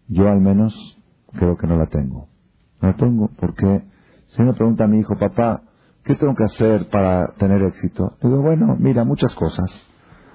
Yo 0.08 0.28
al 0.28 0.40
menos 0.40 0.97
creo 1.32 1.56
que 1.56 1.66
no 1.66 1.76
la 1.76 1.86
tengo. 1.86 2.28
No 2.80 2.88
la 2.88 2.96
tengo 2.96 3.30
porque 3.38 3.82
si 4.28 4.42
me 4.42 4.52
pregunta 4.52 4.84
a 4.84 4.88
mi 4.88 5.00
hijo, 5.00 5.16
papá, 5.18 5.62
¿qué 6.04 6.14
tengo 6.14 6.34
que 6.34 6.44
hacer 6.44 6.88
para 6.90 7.34
tener 7.38 7.62
éxito? 7.62 8.16
Digo, 8.22 8.40
bueno, 8.40 8.76
mira, 8.78 9.04
muchas 9.04 9.34
cosas. 9.34 9.86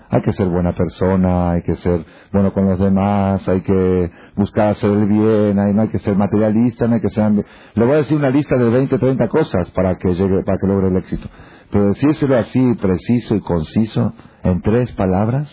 Hay 0.10 0.22
que 0.22 0.32
ser 0.34 0.48
buena 0.48 0.74
persona, 0.74 1.52
hay 1.52 1.64
que 1.64 1.76
ser 1.78 2.06
bueno 2.32 2.54
con 2.54 2.66
los 2.66 2.78
demás, 2.78 3.48
hay 3.48 3.62
que 3.62 4.12
buscar 4.36 4.70
hacer 4.70 4.92
el 4.92 5.08
bien, 5.08 5.58
hay, 5.58 5.74
no 5.74 5.84
hay 5.84 5.88
que 5.88 5.98
ser 6.00 6.16
materialista, 6.16 6.88
no 6.88 6.96
hay 6.96 7.02
que 7.02 7.10
ser... 7.10 7.32
Le 7.74 7.86
voy 7.86 7.94
a 7.94 7.98
decir 7.98 8.18
una 8.18 8.30
lista 8.30 8.56
de 8.58 8.70
20, 8.70 9.00
30 9.00 9.28
cosas 9.28 9.72
para 9.72 9.96
que 9.98 10.14
llegue, 10.14 10.44
para 10.44 10.60
que 10.60 10.68
logre 10.68 10.90
el 10.90 10.98
éxito. 10.98 11.28
Pero 11.72 11.88
decírselo 11.88 12.38
así, 12.38 12.76
preciso 12.76 13.36
y 13.36 13.42
conciso, 13.42 14.14
en 14.44 14.62
tres 14.62 14.92
palabras, 14.92 15.52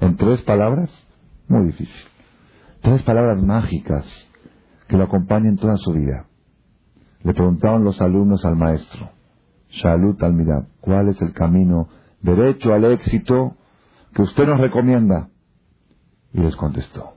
en 0.00 0.16
tres 0.16 0.42
palabras, 0.42 0.90
muy 1.46 1.66
difícil. 1.66 2.08
Tres 2.80 3.02
palabras 3.04 3.40
mágicas 3.42 4.27
que 4.88 4.96
lo 4.96 5.04
acompañen 5.04 5.56
toda 5.56 5.76
su 5.76 5.92
vida. 5.92 6.26
Le 7.22 7.34
preguntaron 7.34 7.84
los 7.84 8.00
alumnos 8.00 8.44
al 8.44 8.56
maestro, 8.56 9.10
Shalut 9.68 10.22
al 10.22 10.34
¿cuál 10.80 11.08
es 11.08 11.20
el 11.20 11.32
camino 11.32 11.88
derecho 12.22 12.72
al 12.72 12.84
éxito 12.86 13.56
que 14.14 14.22
usted 14.22 14.46
nos 14.46 14.58
recomienda? 14.58 15.28
Y 16.32 16.40
les 16.40 16.56
contestó, 16.56 17.14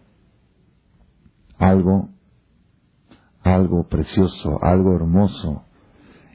algo, 1.57 2.10
algo 3.43 3.88
precioso, 3.88 4.60
algo 4.62 4.95
hermoso 4.95 5.65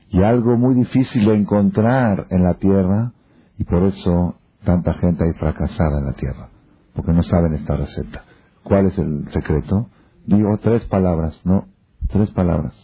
y 0.08 0.22
algo 0.22 0.56
muy 0.56 0.74
difícil 0.74 1.26
de 1.26 1.34
encontrar 1.34 2.26
en 2.30 2.44
la 2.44 2.54
tierra 2.54 3.12
y 3.58 3.64
por 3.64 3.82
eso 3.82 4.36
tanta 4.64 4.94
gente 4.94 5.24
hay 5.24 5.32
fracasada 5.32 5.98
en 5.98 6.06
la 6.06 6.12
tierra, 6.12 6.48
porque 6.94 7.12
no 7.12 7.22
saben 7.22 7.52
esta 7.54 7.76
receta. 7.76 8.24
¿Cuál 8.62 8.86
es 8.86 8.98
el 8.98 9.28
secreto? 9.30 9.90
Digo 10.26 10.58
tres 10.58 10.84
palabras, 10.86 11.40
¿no? 11.44 11.68
Tres 12.08 12.30
palabras. 12.32 12.74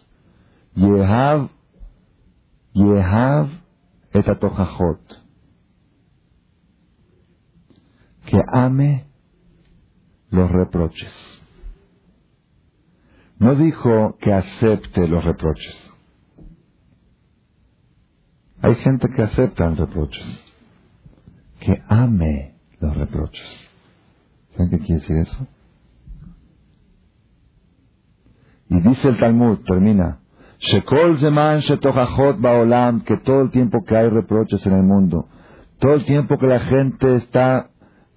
Yehav, 0.75 1.51
Yehav 2.73 3.49
etotojajot. 4.13 5.01
Que 8.27 8.41
ame 8.47 9.07
los 10.31 10.51
reproches. 10.51 11.13
No 13.39 13.57
dijo 13.57 14.17
que 14.21 14.33
acepte 14.33 15.09
los 15.09 15.25
reproches. 15.25 15.91
Hay 18.63 18.77
gente 18.77 19.09
que 19.15 19.23
acepta 19.23 19.69
los 19.69 19.79
reproches. 19.79 20.43
Que 21.59 21.83
ame 21.89 22.55
los 22.79 22.97
reproches. 22.97 23.69
¿Saben 24.53 24.71
qué 24.71 24.79
quiere 24.79 25.01
decir 25.01 25.17
eso? 25.17 25.49
Y 28.73 28.81
dice 28.81 29.09
el 29.09 29.19
Talmud, 29.19 29.59
termina, 29.67 30.21
Shekol 30.59 31.19
Zeman 31.19 31.61
Baolam, 32.39 33.03
que 33.03 33.19
todo 33.19 33.43
el 33.43 33.51
tiempo 33.51 33.85
que 33.87 33.95
hay 33.95 34.09
reproches 34.09 34.65
en 34.65 34.73
el 34.73 34.83
mundo, 34.83 35.29
todo 35.79 35.93
el 35.93 36.07
tiempo 36.07 36.39
que 36.39 36.47
la 36.47 36.61
gente 36.61 37.17
está 37.17 37.69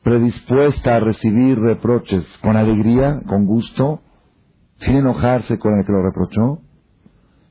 predispuesta 0.01 0.95
a 0.95 0.99
recibir 1.01 1.59
reproches 1.59 2.25
con 2.41 2.55
alegría, 2.55 3.19
con 3.27 3.45
gusto, 3.45 3.99
sin 4.77 4.95
enojarse 4.95 5.59
con 5.59 5.77
el 5.77 5.85
que 5.85 5.91
lo 5.91 6.01
reprochó, 6.01 6.61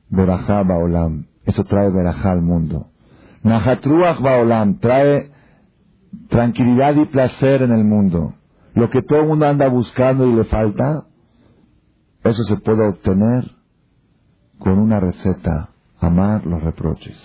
Berajá 0.09 0.63
Baolam, 0.63 1.27
eso 1.43 1.63
trae 1.63 1.91
Berajá 1.91 2.31
al 2.31 2.41
mundo. 2.41 2.87
Nahatruach 3.43 4.19
Baolam, 4.19 4.79
trae 4.79 5.31
tranquilidad 6.29 6.95
y 6.95 7.05
placer 7.05 7.61
en 7.61 7.71
el 7.71 7.85
mundo. 7.85 8.33
Lo 8.73 8.89
que 8.89 9.03
todo 9.03 9.19
el 9.19 9.27
mundo 9.27 9.45
anda 9.45 9.67
buscando 9.67 10.25
y 10.25 10.33
le 10.33 10.45
falta, 10.45 11.05
eso 12.25 12.43
se 12.43 12.57
puede 12.57 12.87
obtener 12.87 13.51
con 14.59 14.79
una 14.79 14.99
receta, 14.99 15.69
amar 15.99 16.45
los 16.45 16.61
reproches. 16.63 17.17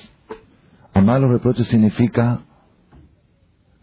Amar 0.93 1.21
los 1.21 1.31
reproches 1.31 1.67
significa 1.69 2.41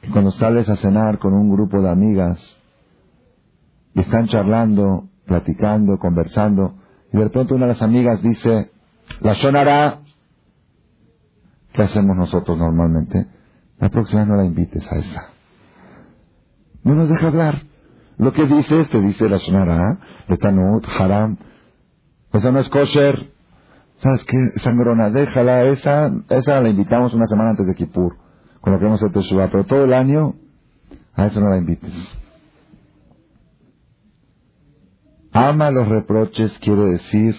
que 0.02 0.12
cuando 0.12 0.32
sales 0.32 0.70
a 0.70 0.76
cenar 0.76 1.18
con 1.20 1.34
un 1.34 1.50
grupo 1.52 1.82
de 1.82 1.90
amigas 1.90 2.58
y 3.96 4.02
están 4.02 4.28
charlando, 4.28 5.10
platicando, 5.26 5.98
conversando, 5.98 6.76
y 7.12 7.18
de 7.18 7.24
repente 7.24 7.54
una 7.54 7.66
de 7.66 7.74
las 7.74 7.82
amigas 7.82 8.22
dice, 8.22 8.72
la 9.22 9.34
sonará, 9.34 10.02
¿qué 11.74 11.82
hacemos 11.82 12.16
nosotros 12.16 12.58
normalmente? 12.58 13.28
La 13.80 13.90
próxima 13.90 14.26
no 14.26 14.36
la 14.36 14.46
invites 14.46 14.86
a 14.92 14.98
esa. 14.98 15.24
No 16.84 16.96
nos 16.96 17.10
deja 17.10 17.28
hablar. 17.28 17.67
Lo 18.18 18.34
que 18.34 18.46
dices, 18.46 18.90
te 18.90 19.00
dice 19.00 19.30
la 19.30 19.38
Shonara, 19.38 20.00
Betanut, 20.28 20.86
Haram. 20.88 21.38
Eso 22.34 22.52
no 22.52 22.60
es 22.60 22.70
kosher. 22.70 23.32
¿Sabes 23.98 24.24
qué? 24.26 24.60
Sangrona, 24.60 25.10
déjala. 25.10 25.66
Esa, 25.66 26.12
esa 26.30 26.62
la 26.62 26.70
invitamos 26.70 27.14
una 27.14 27.28
semana 27.28 27.52
antes 27.52 27.68
de 27.68 27.76
Kippur. 27.76 28.18
Con 28.62 28.74
lo 28.74 28.80
que 28.80 28.86
hemos. 28.86 29.02
Pero 29.02 29.66
todo 29.66 29.84
el 29.84 29.94
año, 29.94 30.36
a 31.14 31.28
eso 31.28 31.40
no 31.40 31.50
la 31.50 31.58
invites. 31.58 31.94
Ama 35.32 35.70
los 35.70 35.88
reproches 35.88 36.58
quiere 36.60 36.84
decir, 36.94 37.36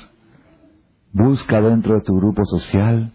busca 1.12 1.60
dentro 1.60 1.94
de 1.94 2.02
tu 2.02 2.16
grupo 2.16 2.44
social 2.46 3.12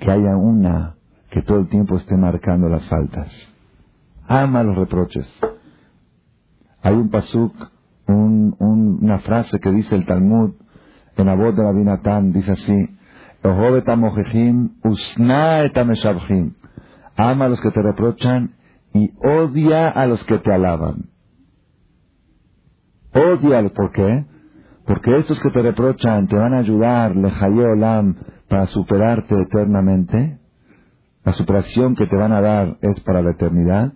que 0.00 0.10
haya 0.10 0.34
una 0.34 0.96
que 1.30 1.42
todo 1.42 1.58
el 1.58 1.68
tiempo 1.68 1.98
esté 1.98 2.16
marcando 2.16 2.70
las 2.70 2.88
faltas. 2.88 3.30
Ama 4.26 4.62
los 4.62 4.76
reproches. 4.76 5.30
Hay 6.82 6.94
un 6.94 7.10
pasuk, 7.10 7.52
una 8.06 9.18
frase 9.20 9.58
que 9.60 9.70
dice 9.70 9.94
el 9.94 10.06
Talmud 10.06 10.52
en 11.16 11.26
la 11.26 11.34
voz 11.34 11.56
de 11.56 11.62
la 11.62 11.72
Binatán, 11.72 12.32
dice 12.32 12.52
así, 12.52 12.98
Ama 17.16 17.44
a 17.44 17.48
los 17.48 17.60
que 17.60 17.70
te 17.70 17.82
reprochan 17.82 18.54
y 18.92 19.10
odia 19.24 19.88
a 19.88 20.06
los 20.06 20.24
que 20.24 20.38
te 20.38 20.52
alaban. 20.52 21.10
Odia, 23.12 23.68
¿por 23.70 23.92
qué? 23.92 24.26
Porque 24.86 25.18
estos 25.18 25.40
que 25.40 25.50
te 25.50 25.62
reprochan 25.62 26.28
te 26.28 26.36
van 26.36 26.54
a 26.54 26.58
ayudar, 26.58 27.14
lejaye 27.16 27.64
olam, 27.64 28.16
para 28.48 28.66
superarte 28.66 29.34
eternamente. 29.34 30.38
La 31.24 31.32
superación 31.34 31.94
que 31.94 32.06
te 32.06 32.16
van 32.16 32.32
a 32.32 32.40
dar 32.40 32.78
es 32.80 32.98
para 33.00 33.20
la 33.20 33.32
eternidad. 33.32 33.92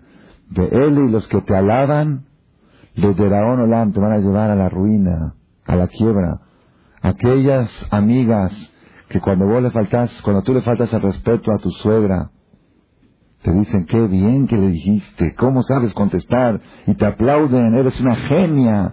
De 0.51 0.67
él 0.67 0.99
y 0.99 1.11
los 1.11 1.27
que 1.29 1.41
te 1.41 1.57
alaban, 1.57 2.27
los 2.95 3.17
de 3.17 3.29
Raón 3.29 3.61
Olam 3.61 3.93
te 3.93 4.01
van 4.01 4.13
a 4.13 4.19
llevar 4.19 4.51
a 4.51 4.57
la 4.57 4.69
ruina, 4.69 5.35
a 5.65 5.77
la 5.77 5.89
quiebra. 5.89 6.41
Aquellas 7.01 7.89
amigas 7.91 8.73
que 9.09 9.21
cuando 9.21 9.47
vos 9.47 9.63
le 9.63 9.71
faltas, 9.71 10.21
cuando 10.23 10.43
tú 10.43 10.55
le 10.55 10.63
faltas 10.63 10.93
el 10.93 11.03
respeto 11.03 11.53
a 11.53 11.59
tu 11.59 11.71
suegra, 11.71 12.31
te 13.43 13.53
dicen 13.53 13.87
qué 13.87 14.07
bien 14.07 14.47
que 14.47 14.57
le 14.57 14.69
dijiste, 14.69 15.35
cómo 15.35 15.63
sabes 15.63 15.93
contestar 15.95 16.61
y 16.87 16.95
te 16.95 17.07
aplauden, 17.07 17.75
eres 17.75 18.01
una 18.01 18.15
genia, 18.15 18.93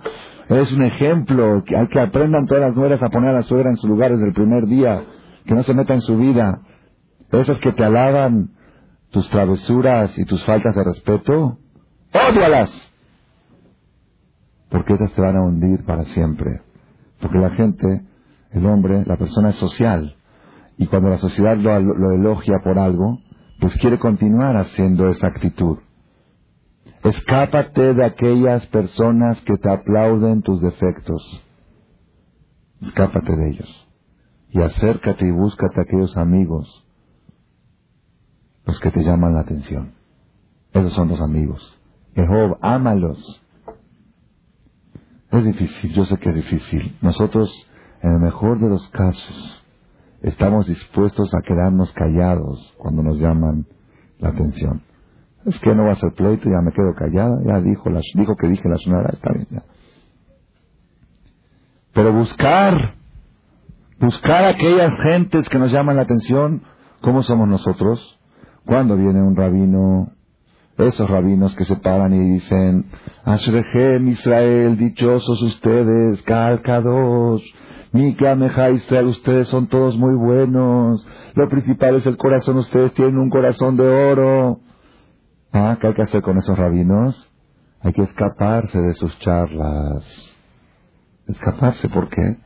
eres 0.50 0.74
un 0.74 0.84
ejemplo, 0.84 1.64
hay 1.68 1.88
que 1.88 2.00
aprendan 2.00 2.48
todas 2.48 2.64
las 2.64 2.76
nueras 2.76 3.04
a 3.04 3.10
poner 3.10 3.30
a 3.30 3.34
la 3.34 3.44
suegra 3.44 3.70
en 3.70 3.78
su 3.78 3.88
lugar 3.88 4.12
desde 4.12 4.28
el 4.28 4.34
primer 4.34 4.66
día, 4.66 5.04
que 5.46 5.54
no 5.54 5.62
se 5.64 5.74
meta 5.74 5.94
en 5.94 6.02
su 6.02 6.18
vida. 6.18 6.62
Esas 7.32 7.60
que 7.60 7.72
te 7.74 7.84
alaban 7.84 8.50
tus 9.12 9.30
travesuras 9.30 10.18
y 10.18 10.26
tus 10.26 10.44
faltas 10.46 10.74
de 10.74 10.84
respeto, 10.84 11.60
ódialas 12.12 12.89
porque 14.70 14.94
esas 14.94 15.12
te 15.14 15.22
van 15.22 15.36
a 15.36 15.44
hundir 15.44 15.84
para 15.86 16.06
siempre. 16.06 16.62
Porque 17.20 17.38
la 17.38 17.50
gente, 17.52 18.06
el 18.52 18.66
hombre, 18.66 19.04
la 19.06 19.18
persona 19.18 19.50
es 19.50 19.56
social. 19.56 20.16
Y 20.78 20.88
cuando 20.88 21.10
la 21.10 21.18
sociedad 21.18 21.58
lo, 21.58 21.76
elogia 22.14 22.60
por 22.64 22.80
algo, 22.80 23.20
pues 23.60 23.76
quiere 23.78 24.00
continuar 24.00 24.56
haciendo 24.56 25.10
esa 25.10 25.28
actitud. 25.28 25.80
Escápate 27.04 27.94
de 27.94 28.06
aquellas 28.06 28.66
personas 28.68 29.42
que 29.42 29.58
te 29.58 29.70
aplauden 29.70 30.42
tus 30.42 30.62
defectos. 30.62 31.44
Escápate 32.82 33.36
de 33.36 33.50
ellos. 33.50 33.88
Y 34.52 34.62
acércate 34.62 35.26
y 35.26 35.32
búscate 35.32 35.80
a 35.80 35.84
aquellos 35.84 36.18
amigos, 36.18 36.86
los 38.66 38.80
que 38.80 38.92
te 38.92 39.04
llaman 39.04 39.34
la 39.34 39.42
atención. 39.42 39.94
Esos 40.74 40.94
son 40.94 41.10
los 41.10 41.22
amigos. 41.22 41.80
Jehová, 42.16 42.58
ámalos. 42.62 43.44
Es 45.32 45.46
difícil, 45.46 45.94
yo 45.94 46.06
sé 46.06 46.18
que 46.18 46.30
es 46.30 46.36
difícil. 46.36 46.98
Nosotros, 47.02 47.52
en 48.02 48.14
el 48.14 48.20
mejor 48.20 48.60
de 48.60 48.70
los 48.70 48.88
casos, 48.90 49.64
estamos 50.22 50.68
dispuestos 50.68 51.34
a 51.34 51.42
quedarnos 51.42 51.92
callados 51.94 52.74
cuando 52.78 53.04
nos 53.04 53.20
llaman 53.20 53.66
la 54.18 54.30
atención. 54.30 54.82
Es 55.46 55.60
que 55.60 55.74
no 55.76 55.86
va 55.86 55.92
a 55.92 55.96
ser 55.96 56.14
pleito, 56.14 56.50
ya 56.50 56.62
me 56.62 56.72
quedo 56.72 56.94
callada, 56.96 57.38
ya 57.46 57.62
dijo, 57.62 57.90
la, 57.90 58.02
dijo 58.16 58.36
que 58.36 58.48
dije 58.48 58.68
la 58.68 58.78
señora, 58.78 59.10
está 59.14 59.32
bien, 59.32 59.48
ya. 59.52 59.64
Pero 61.94 62.14
buscar, 62.14 62.96
buscar 64.00 64.46
aquellas 64.46 65.00
gentes 65.00 65.48
que 65.48 65.60
nos 65.60 65.72
llaman 65.72 65.96
la 65.96 66.04
atención, 66.04 66.64
¿cómo 67.02 67.24
somos 67.24 67.48
nosotros? 67.48 68.20
Cuando 68.66 68.98
viene 68.98 69.22
un 69.22 69.36
rabino, 69.36 70.12
esos 70.78 71.10
rabinos 71.10 71.56
que 71.56 71.66
se 71.66 71.76
paran 71.78 72.14
y 72.14 72.20
dicen, 72.34 72.86
Ashrehem 73.24 74.08
Israel, 74.10 74.78
dichosos 74.78 75.42
ustedes, 75.42 76.22
calcados. 76.24 77.44
Mikameja 77.92 78.70
Israel, 78.70 79.08
ustedes 79.08 79.48
son 79.48 79.68
todos 79.68 79.98
muy 79.98 80.16
buenos. 80.16 81.06
Lo 81.36 81.48
principal 81.50 81.96
es 81.96 82.06
el 82.06 82.18
corazón, 82.18 82.58
ustedes 82.58 82.94
tienen 82.94 83.18
un 83.18 83.30
corazón 83.30 83.78
de 83.78 83.88
oro. 83.88 84.60
Ah, 85.52 85.78
¿qué 85.80 85.88
hay 85.88 85.94
que 85.94 86.04
hacer 86.04 86.22
con 86.22 86.38
esos 86.38 86.58
rabinos? 86.58 87.32
Hay 87.82 87.94
que 87.94 88.04
escaparse 88.04 88.80
de 88.80 88.94
sus 88.94 89.18
charlas. 89.20 90.38
Escaparse, 91.28 91.90
¿por 91.90 92.10
qué? 92.10 92.38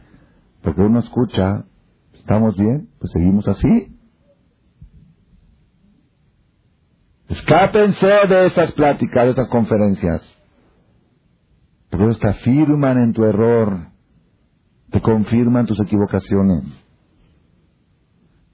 Porque 0.61 0.81
uno 0.81 0.99
escucha, 0.99 1.65
¿estamos 2.13 2.55
bien? 2.55 2.89
Pues 2.99 3.11
seguimos 3.11 3.47
así. 3.47 3.97
Escápense 7.27 8.07
de 8.27 8.45
esas 8.45 8.71
pláticas, 8.73 9.25
de 9.25 9.31
esas 9.31 9.49
conferencias. 9.49 10.32
Porque 11.93 12.05
ellos 12.05 12.19
te 12.19 12.27
afirman 12.27 12.97
en 12.97 13.13
tu 13.13 13.23
error, 13.23 13.77
te 14.89 14.99
confirman 14.99 15.67
tus 15.67 15.79
equivocaciones. 15.79 16.63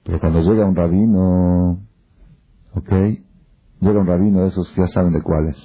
Pero 0.04 0.20
cuando 0.20 0.42
llega 0.42 0.66
un 0.66 0.76
rabino, 0.76 1.80
¿ok? 2.74 2.92
Llega 3.80 3.98
un 3.98 4.06
rabino 4.06 4.42
de 4.42 4.48
esos 4.48 4.70
que 4.72 4.82
ya 4.82 4.88
saben 4.88 5.14
de 5.14 5.22
cuáles. 5.22 5.56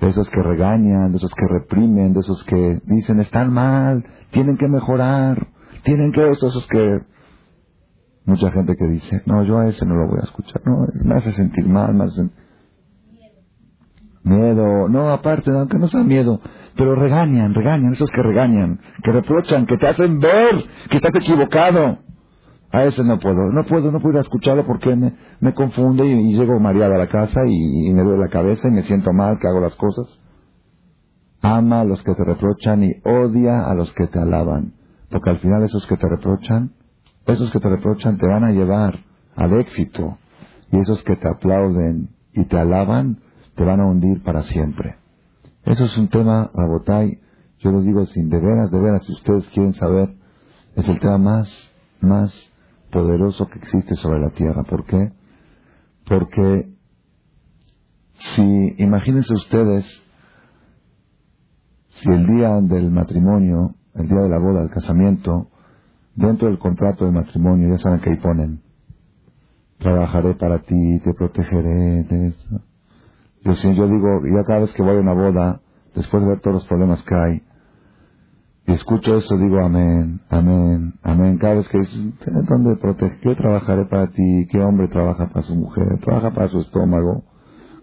De 0.00 0.08
esos 0.08 0.28
que 0.28 0.42
regañan, 0.42 1.12
de 1.12 1.18
esos 1.18 1.32
que 1.36 1.46
reprimen, 1.46 2.14
de 2.14 2.18
esos 2.18 2.42
que 2.42 2.80
dicen 2.86 3.20
están 3.20 3.52
mal, 3.52 4.04
tienen 4.32 4.56
que 4.56 4.66
mejorar, 4.66 5.50
tienen 5.84 6.10
que 6.10 6.32
esto, 6.32 6.48
esos 6.48 6.66
que 6.66 7.02
Mucha 8.24 8.50
gente 8.50 8.74
que 8.74 8.88
dice, 8.88 9.22
no, 9.26 9.44
yo 9.44 9.58
a 9.58 9.68
ese 9.68 9.86
no 9.86 9.94
lo 9.94 10.08
voy 10.08 10.18
a 10.20 10.24
escuchar. 10.24 10.62
No, 10.64 10.84
me 11.04 11.14
hace 11.14 11.30
sentir 11.30 11.64
mal, 11.68 11.94
me 11.94 12.04
hace 12.04 12.28
miedo. 14.22 14.88
No, 14.88 15.10
aparte, 15.10 15.50
aunque 15.50 15.78
no 15.78 15.88
sea 15.88 16.02
miedo, 16.02 16.40
pero 16.76 16.94
regañan, 16.94 17.54
regañan, 17.54 17.92
esos 17.92 18.10
que 18.10 18.22
regañan, 18.22 18.80
que 19.02 19.12
reprochan, 19.12 19.66
que 19.66 19.76
te 19.76 19.88
hacen 19.88 20.18
ver 20.18 20.64
que 20.90 20.96
estás 20.96 21.14
equivocado. 21.16 21.98
A 22.74 22.84
ese 22.84 23.04
no 23.04 23.18
puedo, 23.18 23.52
no 23.52 23.64
puedo, 23.64 23.92
no 23.92 24.00
puedo 24.00 24.18
escucharlo 24.18 24.66
porque 24.66 24.96
me, 24.96 25.12
me 25.40 25.52
confunde 25.52 26.06
y, 26.06 26.32
llego 26.32 26.58
mareado 26.58 26.94
a 26.94 26.98
la 26.98 27.08
casa 27.08 27.44
y, 27.46 27.88
y 27.88 27.92
me 27.92 28.02
duele 28.02 28.20
la 28.24 28.30
cabeza 28.30 28.68
y 28.68 28.70
me 28.70 28.82
siento 28.82 29.12
mal 29.12 29.38
que 29.38 29.46
hago 29.46 29.60
las 29.60 29.76
cosas. 29.76 30.18
Ama 31.42 31.80
a 31.80 31.84
los 31.84 32.02
que 32.02 32.14
te 32.14 32.24
reprochan 32.24 32.82
y 32.82 32.92
odia 33.04 33.70
a 33.70 33.74
los 33.74 33.92
que 33.92 34.06
te 34.06 34.18
alaban, 34.18 34.72
porque 35.10 35.28
al 35.28 35.38
final 35.40 35.62
esos 35.64 35.86
que 35.86 35.98
te 35.98 36.08
reprochan 36.08 36.70
esos 37.26 37.52
que 37.52 37.60
te 37.60 37.68
reprochan 37.68 38.18
te 38.18 38.26
van 38.26 38.44
a 38.44 38.50
llevar 38.50 38.98
al 39.36 39.52
éxito 39.54 40.18
y 40.70 40.80
esos 40.80 41.02
que 41.04 41.16
te 41.16 41.28
aplauden 41.28 42.10
y 42.32 42.44
te 42.46 42.58
alaban 42.58 43.20
te 43.54 43.64
van 43.64 43.80
a 43.80 43.86
hundir 43.86 44.22
para 44.22 44.42
siempre. 44.42 44.96
Eso 45.64 45.84
es 45.84 45.96
un 45.96 46.08
tema, 46.08 46.50
Rabotay, 46.54 47.20
yo 47.58 47.70
lo 47.70 47.82
digo 47.82 48.04
sin 48.06 48.28
de 48.28 48.40
veras, 48.40 48.70
de 48.70 48.80
veras, 48.80 49.04
si 49.04 49.12
ustedes 49.12 49.48
quieren 49.48 49.74
saber, 49.74 50.14
es 50.74 50.88
el 50.88 50.98
tema 51.00 51.18
más, 51.18 51.72
más 52.00 52.32
poderoso 52.90 53.46
que 53.46 53.58
existe 53.58 53.94
sobre 53.96 54.20
la 54.20 54.30
tierra. 54.30 54.64
¿Por 54.64 54.84
qué? 54.86 55.12
Porque 56.06 56.74
si, 58.14 58.74
imagínense 58.78 59.32
ustedes, 59.34 59.86
si 61.88 62.10
el 62.10 62.26
día 62.26 62.60
del 62.60 62.90
matrimonio, 62.90 63.76
el 63.94 64.08
día 64.08 64.20
de 64.20 64.28
la 64.28 64.38
boda, 64.38 64.60
del 64.60 64.70
casamiento, 64.70 65.52
Dentro 66.14 66.48
del 66.48 66.58
contrato 66.58 67.06
de 67.06 67.10
matrimonio, 67.10 67.70
ya 67.70 67.78
saben 67.78 68.00
que 68.00 68.10
ahí 68.10 68.16
ponen, 68.16 68.60
trabajaré 69.78 70.34
para 70.34 70.58
ti, 70.58 71.00
te 71.02 71.14
protegeré. 71.14 72.04
de 72.04 72.34
Yo, 73.44 73.54
si 73.54 73.74
yo 73.74 73.88
digo, 73.88 74.20
ya 74.24 74.44
cada 74.44 74.60
vez 74.60 74.72
que 74.72 74.82
voy 74.82 74.96
a 74.96 75.00
una 75.00 75.14
boda, 75.14 75.60
después 75.94 76.22
de 76.22 76.28
ver 76.28 76.40
todos 76.40 76.54
los 76.54 76.66
problemas 76.66 77.02
que 77.02 77.14
hay, 77.14 77.42
y 78.66 78.72
escucho 78.72 79.16
eso, 79.16 79.36
digo 79.38 79.58
amén, 79.58 80.20
amén, 80.30 80.94
amén. 81.02 81.38
Cada 81.38 81.54
vez 81.54 81.68
que 81.68 81.78
dicen, 81.78 82.14
¿dónde 82.48 82.76
protege? 82.76 83.18
¿Qué 83.20 83.34
trabajaré 83.34 83.86
para 83.86 84.06
ti? 84.06 84.46
¿Qué 84.50 84.62
hombre 84.62 84.86
trabaja 84.86 85.28
para 85.28 85.42
su 85.42 85.56
mujer? 85.56 85.98
¿Trabaja 85.98 86.30
para 86.30 86.48
su 86.48 86.60
estómago? 86.60 87.24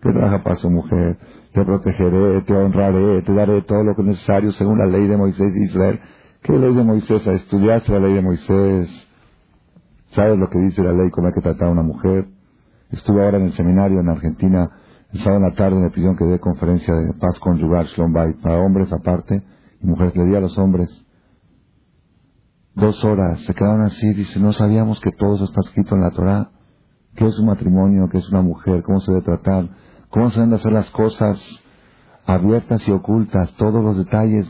¿Qué 0.02 0.14
trabaja 0.14 0.42
para 0.42 0.56
su 0.56 0.70
mujer? 0.70 1.18
Te 1.54 1.66
protegeré, 1.66 2.42
te 2.42 2.54
honraré, 2.54 3.22
te 3.24 3.34
daré 3.34 3.62
todo 3.64 3.84
lo 3.84 3.94
que 3.96 4.04
es 4.04 4.08
necesario 4.08 4.52
según 4.54 4.80
la 4.80 4.86
ley 4.86 5.06
de 5.06 5.18
Moisés 5.18 5.52
y 5.54 5.66
Israel. 5.66 6.00
¿Qué 6.44 6.58
ley 6.58 6.74
de 6.74 6.84
Moisés? 6.84 7.28
A 7.28 7.34
estudiarse 7.34 7.92
la 7.92 8.00
ley 8.00 8.14
de 8.14 8.22
Moisés. 8.22 9.08
¿Sabes 10.12 10.40
lo 10.40 10.50
que 10.50 10.60
dice 10.60 10.82
la 10.82 10.94
ley? 10.94 11.10
¿Cómo 11.12 11.28
hay 11.28 11.34
que 11.34 11.42
tratar 11.42 11.68
a 11.68 11.72
una 11.72 11.84
mujer? 11.84 12.28
Estuve 12.92 13.24
ahora 13.24 13.38
en 13.38 13.46
el 13.46 13.54
seminario 13.54 14.00
en 14.00 14.08
Argentina. 14.08 14.70
El 15.12 15.20
sábado 15.22 15.44
en 15.44 15.50
la 15.50 15.56
tarde 15.56 15.80
me 15.80 15.90
pidieron 15.90 16.16
que 16.16 16.26
dé 16.26 16.40
conferencia 16.40 16.94
de 16.94 17.14
paz 17.14 17.40
conjugal, 17.40 17.88
Shalom 17.88 18.14
para 18.42 18.60
hombres 18.60 18.92
aparte 18.94 19.44
y 19.82 19.88
mujeres. 19.88 20.16
Le 20.16 20.26
di 20.26 20.36
a 20.36 20.40
los 20.40 20.58
hombres 20.58 21.06
dos 22.76 23.04
horas. 23.04 23.40
Se 23.42 23.54
quedaron 23.56 23.82
así. 23.82 24.14
Dice, 24.14 24.40
no 24.40 24.54
sabíamos 24.54 25.00
que 25.02 25.12
todo 25.12 25.36
eso 25.36 25.46
está 25.46 25.62
escrito 25.62 25.96
en 25.96 26.02
la 26.02 26.12
Torah. 26.12 26.52
¿Qué 27.16 27.26
es 27.26 27.40
un 27.40 27.48
matrimonio? 27.48 28.08
¿Qué 28.12 28.20
es 28.20 28.30
una 28.30 28.44
mujer? 28.44 28.84
¿Cómo 28.84 29.00
se 29.02 29.12
debe 29.12 29.24
tratar? 29.24 29.70
¿Cómo 30.10 30.30
se 30.30 30.40
deben 30.40 30.54
hacer 30.54 30.72
las 30.72 30.90
cosas 30.92 31.40
abiertas 32.28 32.88
y 32.88 32.92
ocultas? 32.92 33.52
Todos 33.54 33.84
los 33.84 33.98
detalles 33.98 34.48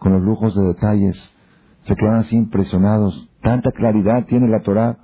con 0.00 0.12
los 0.14 0.22
lujos 0.22 0.56
de 0.56 0.64
detalles, 0.64 1.34
se 1.82 1.94
quedan 1.94 2.16
así 2.16 2.36
impresionados. 2.36 3.28
Tanta 3.40 3.70
claridad 3.70 4.26
tiene 4.26 4.48
la 4.48 4.60
Torah. 4.62 4.98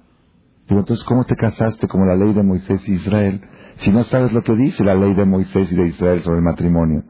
Pero 0.67 0.81
entonces, 0.81 1.07
¿cómo 1.07 1.25
te 1.25 1.37
casaste 1.37 1.87
como 1.87 2.05
la 2.05 2.17
ley 2.17 2.35
de 2.35 2.43
Moisés 2.43 2.87
y 2.89 2.95
Israel? 2.95 3.41
Si 3.79 3.91
no 3.91 4.05
sabes 4.05 4.33
lo 4.33 4.43
que 4.43 4.55
dice 4.55 4.85
la 4.85 4.95
ley 4.95 5.14
de 5.14 5.25
Moisés 5.25 5.73
y 5.73 5.77
de 5.77 5.88
Israel 5.88 6.23
sobre 6.23 6.38
el 6.38 6.45
matrimonio. 6.45 7.05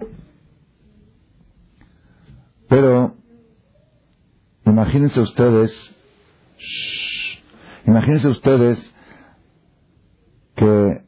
Pero, 2.68 3.14
imagínense 4.64 5.20
ustedes, 5.20 5.72
imagínense 7.87 8.28
ustedes 8.28 8.94
que 10.54 11.02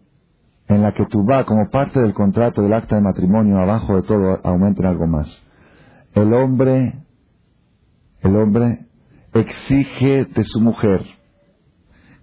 en 0.69 0.83
la 0.83 0.95
que 0.95 1.05
tú 1.07 1.25
vas 1.25 1.45
como 1.45 1.69
parte 1.69 2.01
del 2.01 2.15
contrato 2.15 2.63
del 2.63 2.73
acta 2.73 2.97
de 2.97 3.03
matrimonio, 3.03 3.59
abajo 3.59 3.97
de 3.97 4.03
todo 4.03 4.41
aumenten 4.45 4.87
algo 4.87 5.07
más 5.07 5.43
el 6.15 6.33
hombre, 6.35 6.95
el 8.21 8.37
hombre 8.37 8.87
exige 9.33 10.25
de 10.25 10.45
su 10.45 10.61
mujer 10.61 11.05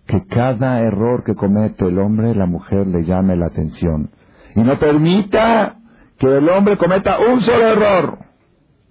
que 0.07 0.25
cada 0.25 0.81
error 0.81 1.23
que 1.23 1.35
comete 1.35 1.85
el 1.85 1.99
hombre, 1.99 2.33
la 2.33 2.45
mujer 2.45 2.87
le 2.87 3.03
llame 3.03 3.35
la 3.35 3.47
atención. 3.47 4.11
Y 4.55 4.61
no 4.61 4.79
permita 4.79 5.77
que 6.17 6.37
el 6.37 6.49
hombre 6.49 6.77
cometa 6.77 7.19
un 7.19 7.41
solo 7.41 7.67
error 7.67 8.19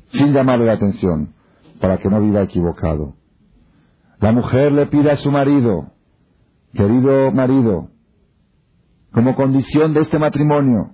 sin 0.09 0.33
llamarle 0.33 0.67
la 0.67 0.75
atención, 0.75 1.35
para 1.81 1.99
que 1.99 2.09
no 2.09 2.21
viva 2.21 2.43
equivocado. 2.43 3.15
La 4.21 4.33
mujer 4.33 4.73
le 4.73 4.87
pide 4.87 5.11
a 5.11 5.17
su 5.17 5.31
marido, 5.31 5.91
querido 6.73 7.33
marido, 7.33 7.89
como 9.13 9.35
condición 9.35 9.95
de 9.95 10.01
este 10.01 10.19
matrimonio, 10.19 10.93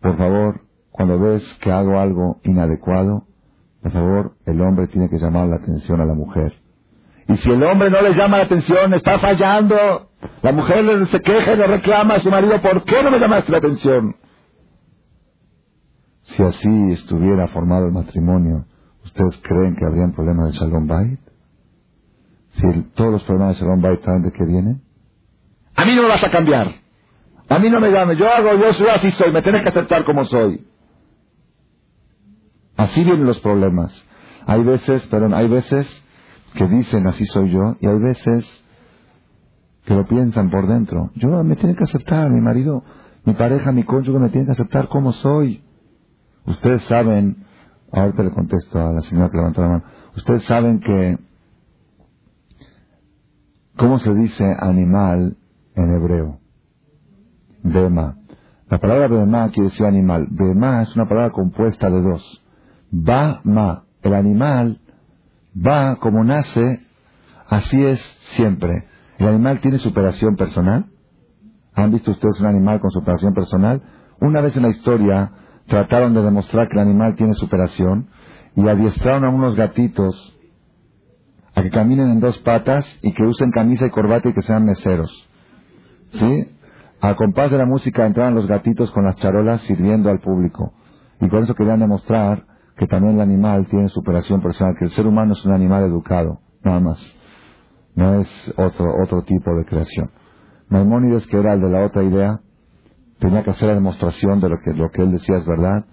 por 0.00 0.16
favor, 0.16 0.60
cuando 0.90 1.18
ves 1.18 1.42
que 1.60 1.72
hago 1.72 1.98
algo 1.98 2.40
inadecuado, 2.44 3.24
por 3.82 3.92
favor, 3.92 4.36
el 4.46 4.60
hombre 4.60 4.86
tiene 4.88 5.08
que 5.08 5.18
llamar 5.18 5.48
la 5.48 5.56
atención 5.56 6.00
a 6.00 6.04
la 6.04 6.14
mujer. 6.14 6.54
Y 7.28 7.36
si 7.36 7.50
el 7.50 7.62
hombre 7.62 7.90
no 7.90 8.00
le 8.00 8.14
llama 8.14 8.38
la 8.38 8.44
atención, 8.44 8.94
está 8.94 9.18
fallando. 9.18 10.10
La 10.42 10.50
mujer 10.50 11.06
se 11.08 11.20
queja 11.20 11.52
y 11.52 11.56
le 11.56 11.66
reclama 11.66 12.14
a 12.14 12.20
su 12.20 12.30
marido, 12.30 12.60
¿por 12.60 12.84
qué 12.84 13.02
no 13.02 13.10
me 13.10 13.18
llamaste 13.18 13.52
la 13.52 13.58
atención? 13.58 14.16
Si 16.22 16.42
así 16.42 16.92
estuviera 16.92 17.46
formado 17.48 17.86
el 17.86 17.92
matrimonio, 17.92 18.64
¿ustedes 19.04 19.38
creen 19.42 19.76
que 19.76 19.84
habrían 19.84 20.12
problemas 20.12 20.52
de 20.52 20.58
Shalom 20.58 20.86
Bait? 20.86 21.20
Si 22.50 22.82
todos 22.94 23.12
los 23.12 23.22
problemas 23.24 23.54
de 23.54 23.60
Shalom 23.60 23.82
Bait 23.82 24.02
saben 24.02 24.22
de 24.22 24.32
qué 24.32 24.44
vienen. 24.44 24.82
A 25.76 25.84
mí 25.84 25.94
no 25.94 26.02
me 26.02 26.08
vas 26.08 26.24
a 26.24 26.30
cambiar. 26.30 26.68
A 27.48 27.58
mí 27.58 27.68
no 27.68 27.78
me 27.78 27.90
llames. 27.90 28.16
Yo 28.16 28.26
hago, 28.26 28.54
yo 28.54 28.72
soy 28.72 28.88
así 28.88 29.10
soy. 29.10 29.32
Me 29.32 29.42
tienes 29.42 29.62
que 29.62 29.68
aceptar 29.68 30.04
como 30.04 30.24
soy. 30.24 30.66
Así 32.76 33.04
vienen 33.04 33.26
los 33.26 33.40
problemas. 33.40 33.92
Hay 34.46 34.64
veces, 34.64 35.06
perdón, 35.06 35.34
hay 35.34 35.48
veces 35.48 36.04
que 36.58 36.66
dicen 36.66 37.06
así 37.06 37.24
soy 37.26 37.50
yo 37.50 37.76
y 37.80 37.86
hay 37.86 38.00
veces 38.00 38.44
que 39.84 39.94
lo 39.94 40.04
piensan 40.06 40.50
por 40.50 40.66
dentro. 40.66 41.12
Yo 41.14 41.28
me 41.44 41.54
tiene 41.54 41.76
que 41.76 41.84
aceptar, 41.84 42.28
mi 42.30 42.40
marido, 42.40 42.82
mi 43.24 43.34
pareja, 43.34 43.70
mi 43.70 43.84
cónyuge 43.84 44.18
me 44.18 44.28
tiene 44.28 44.46
que 44.46 44.52
aceptar 44.52 44.88
como 44.88 45.12
soy. 45.12 45.62
Ustedes 46.46 46.82
saben, 46.86 47.44
ahorita 47.92 48.24
le 48.24 48.32
contesto 48.32 48.76
a 48.76 48.92
la 48.92 49.02
señora 49.02 49.30
que 49.30 49.36
levantó 49.36 49.62
la 49.62 49.68
mano, 49.68 49.84
ustedes 50.16 50.42
saben 50.46 50.80
que, 50.80 51.18
¿cómo 53.76 54.00
se 54.00 54.12
dice 54.16 54.44
animal 54.58 55.36
en 55.76 55.92
hebreo? 55.92 56.40
Bema. 57.62 58.16
La 58.68 58.78
palabra 58.80 59.06
bema 59.06 59.48
quiere 59.50 59.68
decir 59.70 59.86
animal. 59.86 60.26
Bema 60.28 60.82
es 60.82 60.94
una 60.96 61.08
palabra 61.08 61.30
compuesta 61.30 61.88
de 61.88 62.02
dos 62.02 62.44
va 62.92 63.42
ma. 63.44 63.84
El 64.02 64.14
animal 64.14 64.80
va 65.66 65.96
como 65.96 66.24
nace, 66.24 66.80
así 67.48 67.84
es 67.84 68.00
siempre. 68.36 68.84
¿El 69.18 69.28
animal 69.28 69.60
tiene 69.60 69.78
superación 69.78 70.36
personal? 70.36 70.86
¿Han 71.74 71.90
visto 71.90 72.10
ustedes 72.10 72.40
un 72.40 72.46
animal 72.46 72.80
con 72.80 72.90
superación 72.90 73.34
personal? 73.34 73.82
Una 74.20 74.40
vez 74.40 74.56
en 74.56 74.62
la 74.62 74.68
historia 74.68 75.32
trataron 75.66 76.14
de 76.14 76.22
demostrar 76.22 76.68
que 76.68 76.74
el 76.74 76.82
animal 76.82 77.14
tiene 77.16 77.34
superación 77.34 78.08
y 78.56 78.66
adiestraron 78.66 79.24
a 79.24 79.28
unos 79.28 79.54
gatitos 79.54 80.36
a 81.54 81.62
que 81.62 81.70
caminen 81.70 82.10
en 82.10 82.20
dos 82.20 82.38
patas 82.38 82.86
y 83.02 83.12
que 83.12 83.24
usen 83.24 83.50
camisa 83.50 83.86
y 83.86 83.90
corbata 83.90 84.28
y 84.28 84.32
que 84.32 84.42
sean 84.42 84.64
meseros. 84.64 85.28
¿Sí? 86.12 86.56
Al 87.00 87.16
compás 87.16 87.50
de 87.50 87.58
la 87.58 87.66
música 87.66 88.06
entraban 88.06 88.34
los 88.34 88.46
gatitos 88.46 88.90
con 88.90 89.04
las 89.04 89.16
charolas 89.16 89.60
sirviendo 89.62 90.10
al 90.10 90.20
público. 90.20 90.72
Y 91.20 91.28
con 91.28 91.42
eso 91.42 91.54
querían 91.54 91.80
demostrar 91.80 92.44
que 92.78 92.86
también 92.86 93.16
el 93.16 93.20
animal 93.20 93.66
tiene 93.66 93.88
superación 93.88 94.40
personal, 94.40 94.76
que 94.78 94.84
el 94.84 94.90
ser 94.90 95.06
humano 95.06 95.32
es 95.32 95.44
un 95.44 95.52
animal 95.52 95.84
educado, 95.84 96.40
nada 96.62 96.78
más. 96.78 97.16
No 97.96 98.20
es 98.20 98.54
otro, 98.56 98.86
otro 99.02 99.22
tipo 99.22 99.52
de 99.56 99.64
creación. 99.64 100.10
Maimónides, 100.68 101.26
que 101.26 101.38
era 101.38 101.54
el 101.54 101.60
de 101.60 101.70
la 101.70 101.84
otra 101.84 102.04
idea, 102.04 102.40
tenía 103.18 103.42
que 103.42 103.50
hacer 103.50 103.68
la 103.68 103.74
demostración 103.74 104.40
de 104.40 104.48
lo 104.48 104.58
que, 104.64 104.72
lo 104.74 104.90
que 104.90 105.02
él 105.02 105.10
decía 105.10 105.38
es 105.38 105.46
verdad. 105.46 105.86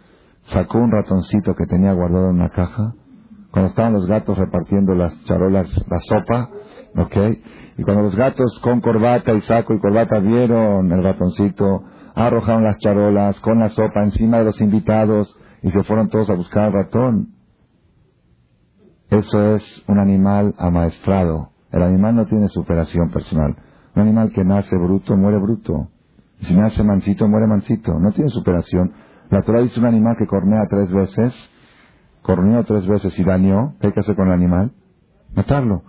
Sacó 0.44 0.78
un 0.78 0.92
ratoncito 0.92 1.56
que 1.56 1.66
tenía 1.66 1.92
guardado 1.94 2.30
en 2.30 2.36
una 2.36 2.50
caja. 2.50 2.94
Cuando 3.50 3.70
estaban 3.70 3.94
los 3.94 4.06
gatos 4.06 4.38
repartiendo 4.38 4.94
las 4.94 5.24
charolas, 5.24 5.68
la 5.90 6.00
sopa, 6.02 6.50
¿ok? 6.98 7.18
Y 7.78 7.84
cuando 7.84 8.04
los 8.04 8.16
gatos 8.16 8.60
con 8.62 8.82
corbata 8.82 9.34
y 9.34 9.42
saco 9.42 9.74
y 9.74 9.80
corbata 9.80 10.20
vieron 10.20 10.92
el 10.92 11.04
ratoncito, 11.04 11.82
arrojaron 12.14 12.64
las 12.64 12.78
charolas 12.78 13.40
con 13.40 13.58
la 13.58 13.70
sopa 13.70 14.04
encima 14.04 14.38
de 14.38 14.46
los 14.46 14.62
invitados 14.62 15.36
y 15.66 15.72
se 15.72 15.84
fueron 15.84 16.09
todos 16.09 16.30
a 16.30 16.36
buscar 16.36 16.66
al 16.66 16.74
ratón. 16.74 17.30
Eso 19.09 19.55
es 19.55 19.84
un 19.88 19.97
animal 19.97 20.53
amaestrado. 20.59 21.49
El 21.72 21.82
animal 21.82 22.16
no 22.16 22.28
tiene 22.28 22.49
superación 22.49 23.09
personal. 23.09 23.55
Un 23.95 24.03
animal 24.03 24.32
que 24.32 24.45
nace 24.45 24.78
bruto, 24.78 25.18
muere 25.18 25.39
bruto. 25.39 25.89
Si 26.41 26.55
nace 26.55 26.84
mansito, 26.84 27.28
muere 27.28 27.47
mansito. 27.47 27.97
No 27.99 28.11
tiene 28.11 28.30
superación. 28.30 28.93
La 29.32 29.41
Torah 29.41 29.61
dice 29.61 29.80
un 29.80 29.88
animal 29.88 30.16
que 30.20 30.28
cornea 30.28 30.68
tres 30.70 30.91
veces, 30.91 31.34
corneó 32.22 32.63
tres 32.63 32.88
veces 32.88 33.18
y 33.18 33.24
dañó. 33.24 33.74
¿Qué 33.82 33.88
hay 33.88 33.93
que 33.93 34.01
hacer 34.01 34.16
con 34.16 34.28
el 34.28 34.34
animal? 34.34 34.72
Matarlo. 35.36 35.82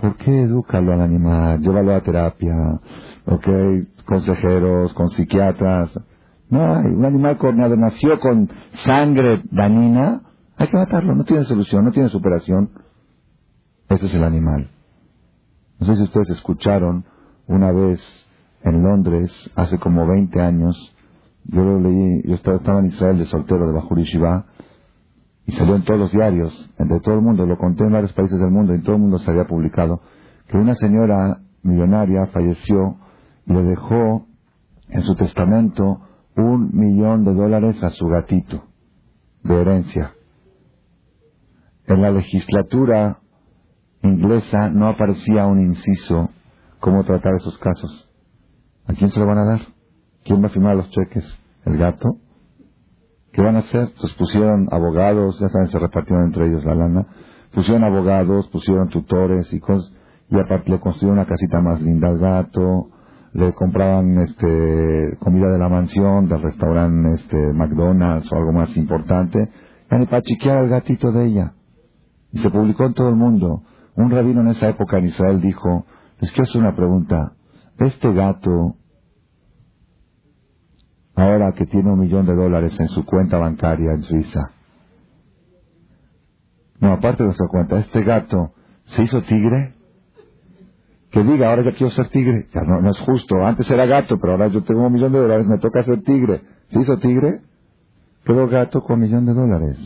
¿Por 0.00 0.16
qué 0.16 0.42
edúcalo 0.42 0.92
al 0.92 1.00
animal? 1.00 1.60
Llévalo 1.60 1.92
a 1.92 2.02
terapia. 2.02 2.54
¿Ok? 3.26 3.48
Consejeros, 4.06 4.94
con 4.94 5.10
psiquiatras. 5.10 5.92
No 6.50 6.74
hay. 6.74 6.86
Un 6.86 7.04
animal 7.04 7.38
nació 7.78 8.20
con 8.20 8.48
sangre 8.84 9.42
dañina. 9.50 10.22
Hay 10.56 10.68
que 10.68 10.76
matarlo. 10.76 11.14
No 11.14 11.24
tiene 11.24 11.44
solución, 11.44 11.84
no 11.84 11.92
tiene 11.92 12.08
superación. 12.08 12.70
Ese 13.88 14.06
es 14.06 14.14
el 14.14 14.24
animal. 14.24 14.70
No 15.78 15.86
sé 15.86 15.96
si 15.96 16.02
ustedes 16.04 16.30
escucharon 16.30 17.04
una 17.46 17.72
vez 17.72 18.00
en 18.62 18.82
Londres, 18.82 19.50
hace 19.56 19.78
como 19.78 20.06
20 20.06 20.40
años, 20.40 20.94
yo 21.44 21.62
lo 21.62 21.80
leí, 21.80 22.22
yo 22.24 22.34
estaba, 22.34 22.78
en 22.78 22.86
Israel 22.86 23.18
de 23.18 23.26
soltero 23.26 23.66
de 23.66 23.74
Bajuri 23.74 24.04
Shiva, 24.04 24.46
y 25.46 25.52
salió 25.52 25.76
en 25.76 25.84
todos 25.84 26.00
los 26.00 26.12
diarios, 26.12 26.72
de 26.78 27.00
todo 27.00 27.16
el 27.16 27.20
mundo, 27.20 27.44
lo 27.44 27.58
conté 27.58 27.84
en 27.84 27.92
varios 27.92 28.14
países 28.14 28.40
del 28.40 28.50
mundo, 28.50 28.74
y 28.74 28.80
todo 28.80 28.96
el 28.96 29.02
mundo 29.02 29.18
se 29.18 29.30
había 29.30 29.44
publicado, 29.44 30.00
que 30.48 30.56
una 30.56 30.74
señora 30.74 31.40
millonaria 31.62 32.26
falleció 32.26 32.96
y 33.46 33.52
le 33.52 33.62
dejó 33.62 34.26
en 34.88 35.02
su 35.02 35.14
testamento 35.16 36.00
un 36.36 36.70
millón 36.72 37.24
de 37.24 37.34
dólares 37.34 37.82
a 37.82 37.90
su 37.90 38.06
gatito 38.06 38.64
de 39.42 39.60
herencia. 39.60 40.14
En 41.86 42.02
la 42.02 42.10
legislatura 42.10 43.20
inglesa 44.02 44.70
no 44.70 44.88
aparecía 44.88 45.46
un 45.46 45.60
inciso 45.60 46.30
cómo 46.80 47.04
tratar 47.04 47.34
esos 47.34 47.58
casos. 47.58 48.10
¿A 48.86 48.94
quién 48.94 49.10
se 49.10 49.20
lo 49.20 49.26
van 49.26 49.38
a 49.38 49.44
dar? 49.44 49.60
¿Quién 50.24 50.42
va 50.42 50.46
a 50.46 50.50
firmar 50.50 50.76
los 50.76 50.90
cheques? 50.90 51.24
¿El 51.64 51.78
gato? 51.78 52.18
¿Qué 53.32 53.42
van 53.42 53.56
a 53.56 53.60
hacer? 53.60 53.90
Pues 54.00 54.12
pusieron 54.14 54.68
abogados, 54.70 55.38
ya 55.40 55.48
saben, 55.48 55.68
se 55.68 55.78
repartieron 55.78 56.26
entre 56.26 56.46
ellos 56.46 56.64
la 56.64 56.74
lana. 56.74 57.06
Pusieron 57.52 57.84
abogados, 57.84 58.48
pusieron 58.48 58.88
tutores 58.88 59.52
y 59.52 59.60
cosas. 59.60 59.92
Y 60.28 60.38
aparte 60.38 60.70
le 60.70 60.80
construyeron 60.80 61.18
una 61.18 61.26
casita 61.26 61.60
más 61.60 61.80
linda 61.80 62.08
al 62.08 62.18
gato. 62.18 62.90
Le 63.34 63.52
compraban 63.52 64.18
este, 64.18 65.18
comida 65.18 65.48
de 65.48 65.58
la 65.58 65.68
mansión, 65.68 66.28
del 66.28 66.40
restaurante 66.40 67.14
este, 67.14 67.52
McDonald's 67.52 68.32
o 68.32 68.36
algo 68.36 68.52
más 68.52 68.74
importante. 68.76 69.50
Para 69.88 70.22
chiquear 70.22 70.58
al 70.58 70.68
gatito 70.68 71.12
de 71.12 71.26
ella. 71.26 71.54
Y 72.32 72.38
se 72.38 72.50
publicó 72.50 72.86
en 72.86 72.94
todo 72.94 73.10
el 73.10 73.16
mundo. 73.16 73.62
Un 73.96 74.10
rabino 74.10 74.40
en 74.40 74.48
esa 74.48 74.70
época 74.70 74.98
en 74.98 75.04
Israel 75.04 75.40
dijo, 75.40 75.84
les 76.20 76.32
quiero 76.32 76.44
hacer 76.44 76.60
una 76.62 76.74
pregunta. 76.74 77.34
Este 77.78 78.12
gato, 78.12 78.76
ahora 81.14 81.52
que 81.52 81.66
tiene 81.66 81.92
un 81.92 82.00
millón 82.00 82.26
de 82.26 82.34
dólares 82.34 82.78
en 82.80 82.88
su 82.88 83.04
cuenta 83.04 83.36
bancaria 83.36 83.92
en 83.92 84.02
Suiza, 84.02 84.54
no, 86.80 86.92
aparte 86.92 87.24
de 87.24 87.32
su 87.32 87.46
cuenta, 87.48 87.78
este 87.78 88.02
gato 88.02 88.52
se 88.84 89.02
hizo 89.02 89.22
tigre. 89.22 89.73
Que 91.14 91.22
diga, 91.22 91.48
ahora 91.48 91.62
ya 91.62 91.70
quiero 91.70 91.92
ser 91.92 92.08
tigre. 92.08 92.48
Ya 92.52 92.62
no, 92.62 92.80
no 92.80 92.90
es 92.90 92.98
justo. 92.98 93.36
Antes 93.46 93.70
era 93.70 93.86
gato, 93.86 94.18
pero 94.18 94.32
ahora 94.32 94.48
yo 94.48 94.64
tengo 94.64 94.84
un 94.84 94.92
millón 94.92 95.12
de 95.12 95.20
dólares, 95.20 95.46
me 95.46 95.58
toca 95.58 95.84
ser 95.84 96.02
tigre. 96.02 96.42
¿Se 96.70 96.80
hizo 96.80 96.98
tigre? 96.98 97.40
Quedó 98.24 98.48
gato 98.48 98.82
con 98.82 98.94
un 98.94 99.02
millón 99.02 99.24
de 99.24 99.32
dólares. 99.32 99.78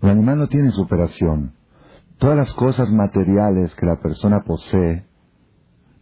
El 0.00 0.10
animal 0.10 0.38
no 0.38 0.46
tiene 0.46 0.70
superación. 0.70 1.54
Todas 2.18 2.36
las 2.36 2.54
cosas 2.54 2.92
materiales 2.92 3.74
que 3.74 3.86
la 3.86 4.00
persona 4.00 4.44
posee 4.46 5.04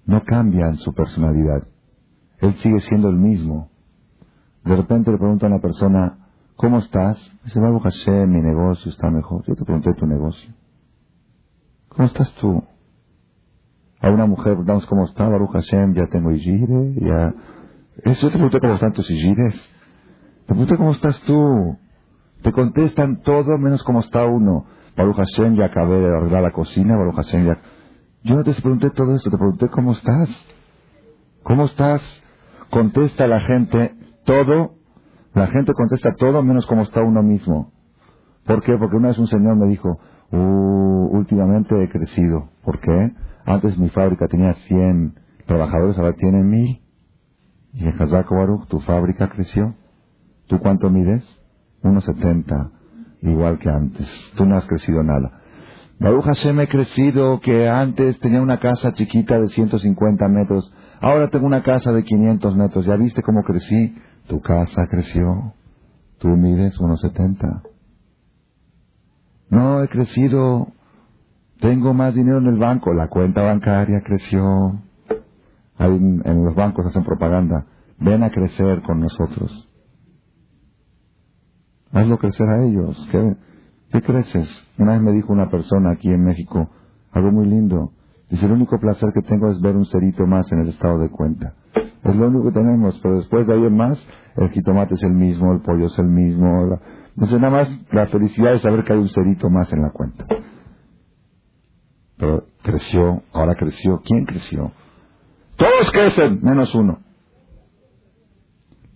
no 0.05 0.23
cambian 0.25 0.77
su 0.77 0.93
personalidad. 0.93 1.67
Él 2.41 2.53
sigue 2.57 2.81
siendo 2.81 3.09
el 3.09 3.17
mismo. 3.17 3.71
De 4.63 4.77
repente 4.77 5.11
le 5.11 5.17
pregunta 5.17 5.47
a 5.47 5.49
una 5.49 5.63
persona, 5.63 6.19
¿cómo 6.57 6.81
estás? 6.81 7.17
Dice, 7.45 7.61
Baruch 7.61 7.85
Hashem, 7.85 8.31
mi 8.31 8.43
negocio 8.43 8.91
está 8.91 9.09
mejor. 9.09 9.43
Yo 9.47 9.55
te 9.55 9.65
pregunté 9.65 9.95
tu 9.95 10.07
negocio. 10.07 10.53
¿Cómo 11.99 12.07
estás 12.07 12.33
tú? 12.35 12.63
A 14.01 14.09
una 14.11 14.25
mujer 14.25 14.53
preguntamos 14.53 14.87
cómo 14.87 15.05
está, 15.07 15.27
Baruch 15.27 15.51
Hashem, 15.51 15.95
ya 15.95 16.07
tengo 16.07 16.31
Ijire, 16.31 16.95
ya... 16.95 17.35
Eso 18.05 18.29
te 18.29 18.35
pregunté 18.35 18.61
cómo 18.61 18.75
están 18.75 18.93
tus 18.93 19.11
Ijires. 19.11 19.61
Te 20.47 20.55
pregunté 20.55 20.77
cómo 20.77 20.93
estás 20.93 21.21
tú. 21.23 21.77
Te 22.43 22.53
contestan 22.53 23.21
todo 23.23 23.59
menos 23.59 23.83
cómo 23.83 23.99
está 23.99 24.25
uno. 24.27 24.67
Baruch 24.97 25.17
Hashem, 25.17 25.57
ya 25.57 25.65
acabé 25.65 25.99
de 25.99 26.07
arreglar 26.07 26.45
la 26.45 26.53
cocina, 26.53 26.97
Baruch 26.97 27.17
Hashem, 27.17 27.47
ya... 27.47 27.59
Yo 28.23 28.37
no 28.37 28.45
te 28.45 28.55
pregunté 28.55 28.91
todo 28.91 29.17
esto, 29.17 29.29
te 29.29 29.37
pregunté 29.37 29.69
cómo 29.69 29.91
estás. 29.91 30.29
¿Cómo 31.43 31.65
estás? 31.65 32.01
Contesta 32.71 33.27
la 33.27 33.41
gente 33.41 33.97
todo, 34.25 34.77
la 35.35 35.49
gente 35.49 35.73
contesta 35.73 36.15
todo 36.15 36.45
menos 36.45 36.65
cómo 36.65 36.83
está 36.83 37.03
uno 37.03 37.25
mismo. 37.25 37.73
¿Por 38.47 38.63
qué? 38.63 38.77
Porque 38.79 38.95
una 38.95 39.09
vez 39.09 39.19
un 39.19 39.27
señor 39.27 39.57
me 39.57 39.67
dijo, 39.67 39.99
uh, 40.33 41.17
últimamente 41.17 41.83
he 41.83 41.89
crecido. 41.89 42.51
¿Por 42.63 42.81
qué? 42.81 43.13
Antes 43.45 43.79
mi 43.79 43.89
fábrica 43.89 44.29
tenía 44.29 44.53
100 44.55 45.19
trabajadores, 45.47 45.99
ahora 45.99 46.13
tiene 46.15 46.43
1000. 46.43 46.83
Y 47.75 47.85
dije, 47.85 48.03
Hazako 48.03 48.35
Baruch, 48.35 48.69
tu 48.69 48.81
fábrica 48.81 49.29
creció. 49.29 49.75
¿Tú 50.47 50.59
cuánto 50.59 50.91
mides? 50.91 51.25
1,70 51.83 52.73
igual 53.23 53.59
que 53.59 53.69
antes. 53.69 54.09
Tú 54.37 54.45
no 54.45 54.57
has 54.57 54.67
crecido 54.67 55.03
nada. 55.03 55.41
Baruch 55.99 56.25
Hashem 56.25 56.61
he 56.61 56.69
crecido 56.69 57.41
que 57.41 57.69
antes 57.69 58.19
tenía 58.21 58.41
una 58.41 58.61
casa 58.61 58.93
chiquita 58.93 59.41
de 59.41 59.49
150 59.49 60.29
metros. 60.29 60.73
Ahora 61.01 61.29
tengo 61.29 61.47
una 61.47 61.63
casa 61.63 61.93
de 61.93 62.05
500 62.05 62.57
metros. 62.57 62.87
¿Ya 62.87 62.97
viste 62.97 63.23
cómo 63.23 63.43
crecí? 63.43 63.97
Tu 64.29 64.41
casa 64.41 64.87
creció. 64.89 65.55
Tú 66.19 66.29
mides 66.29 66.79
1,70. 66.79 67.63
No, 69.51 69.83
he 69.83 69.89
crecido. 69.89 70.69
Tengo 71.61 71.95
más 71.95 72.15
dinero 72.15 72.39
en 72.39 72.47
el 72.47 72.59
banco. 72.59 72.93
La 72.93 73.09
cuenta 73.09 73.43
bancaria 73.43 74.03
creció. 74.03 74.81
Ahí 75.77 75.95
en 75.97 76.45
los 76.45 76.55
bancos 76.55 76.87
hacen 76.87 77.05
propaganda. 77.05 77.67
Ven 77.99 78.23
a 78.23 78.31
crecer 78.31 78.83
con 78.83 79.01
nosotros. 79.01 79.69
Hazlo 81.93 82.19
crecer 82.19 82.49
a 82.49 82.65
ellos. 82.65 83.09
¿Qué, 83.11 83.37
¿Qué 83.91 84.03
creces? 84.03 84.67
Una 84.79 84.93
vez 84.93 85.03
me 85.03 85.13
dijo 85.13 85.33
una 85.33 85.51
persona 85.51 85.93
aquí 85.93 86.09
en 86.09 86.23
México, 86.23 86.69
algo 87.13 87.33
muy 87.33 87.47
lindo. 87.47 87.93
Dice, 88.29 88.45
el 88.45 88.53
único 88.53 88.79
placer 88.79 89.11
que 89.15 89.23
tengo 89.23 89.51
es 89.51 89.61
ver 89.61 89.75
un 89.75 89.87
cerito 89.87 90.27
más 90.27 90.53
en 90.53 90.61
el 90.61 90.69
estado 90.69 90.99
de 90.99 91.09
cuenta. 91.09 91.55
Es 92.05 92.15
lo 92.15 92.29
único 92.29 92.45
que 92.45 92.61
tenemos, 92.61 92.99
pero 93.03 93.17
después 93.17 93.47
de 93.47 93.55
ahí 93.55 93.65
en 93.65 93.77
más, 93.77 93.99
el 94.37 94.51
jitomate 94.51 94.95
es 94.95 95.03
el 95.03 95.15
mismo, 95.15 95.53
el 95.53 95.61
pollo 95.61 95.87
es 95.87 95.99
el 95.99 96.09
mismo. 96.09 96.79
Entonces 97.19 97.41
nada 97.41 97.53
más 97.53 97.81
la 97.91 98.07
felicidad 98.07 98.55
es 98.55 98.63
saber 98.63 98.85
que 98.85 98.93
hay 98.93 98.99
un 99.01 99.09
cerito 99.09 99.51
más 99.51 99.73
en 99.73 99.83
la 99.83 99.91
cuenta. 99.91 100.25
Pero 102.17 102.45
creció, 102.63 103.25
ahora 103.33 103.57
creció. 103.57 104.01
¿Quién 104.05 104.25
creció? 104.25 104.71
Todos 105.57 105.91
crecen, 105.91 106.39
menos 106.43 106.73
uno. 106.77 107.01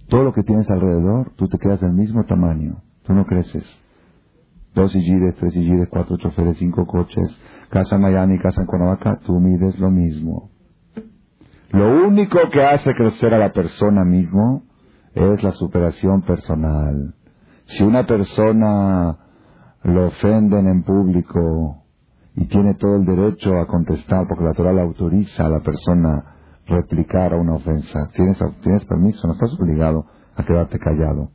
Todo 0.07 0.23
lo 0.23 0.33
que 0.33 0.45
tienes 0.45 0.70
alrededor, 0.70 1.33
tú 1.35 1.49
te 1.49 1.59
quedas 1.59 1.81
del 1.81 1.95
mismo 1.95 2.25
tamaño. 2.25 2.85
Tú 3.03 3.12
no 3.12 3.27
creces. 3.27 3.66
Dos 4.73 4.95
Igires, 4.95 5.35
tres 5.35 5.57
Igires, 5.57 5.89
cuatro 5.91 6.16
choferes, 6.16 6.59
cinco 6.59 6.87
coches, 6.87 7.29
casa 7.70 7.97
en 7.97 8.03
Miami, 8.03 8.39
casa 8.39 8.61
en 8.61 8.68
Cuernavaca, 8.68 9.18
tú 9.27 9.33
mides 9.41 9.81
lo 9.81 9.91
mismo. 9.91 10.53
Lo 11.70 12.07
único 12.07 12.39
que 12.53 12.62
hace 12.62 12.93
crecer 12.95 13.35
a 13.35 13.39
la 13.39 13.53
persona 13.53 14.05
mismo 14.05 14.62
es 15.12 15.43
la 15.43 15.51
superación 15.51 16.23
personal. 16.23 17.16
Si 17.73 17.83
una 17.83 18.05
persona 18.05 19.16
lo 19.85 20.07
ofenden 20.09 20.68
en 20.68 20.83
público 20.83 21.85
y 22.35 22.45
tiene 22.45 22.75
todo 22.75 22.97
el 22.97 23.07
derecho 23.07 23.57
a 23.57 23.66
contestar 23.66 24.29
porque 24.29 24.45
la 24.45 24.53
Torah 24.53 24.75
le 24.75 24.83
autoriza 24.83 25.47
a 25.47 25.49
la 25.49 25.61
persona 25.61 26.23
replicar 26.66 27.33
a 27.33 27.39
una 27.39 27.55
ofensa, 27.55 28.11
tienes, 28.14 28.39
tienes 28.61 28.85
permiso, 28.85 29.27
no 29.27 29.33
estás 29.33 29.59
obligado 29.59 30.05
a 30.37 30.45
quedarte 30.45 30.79
callado. 30.79 31.31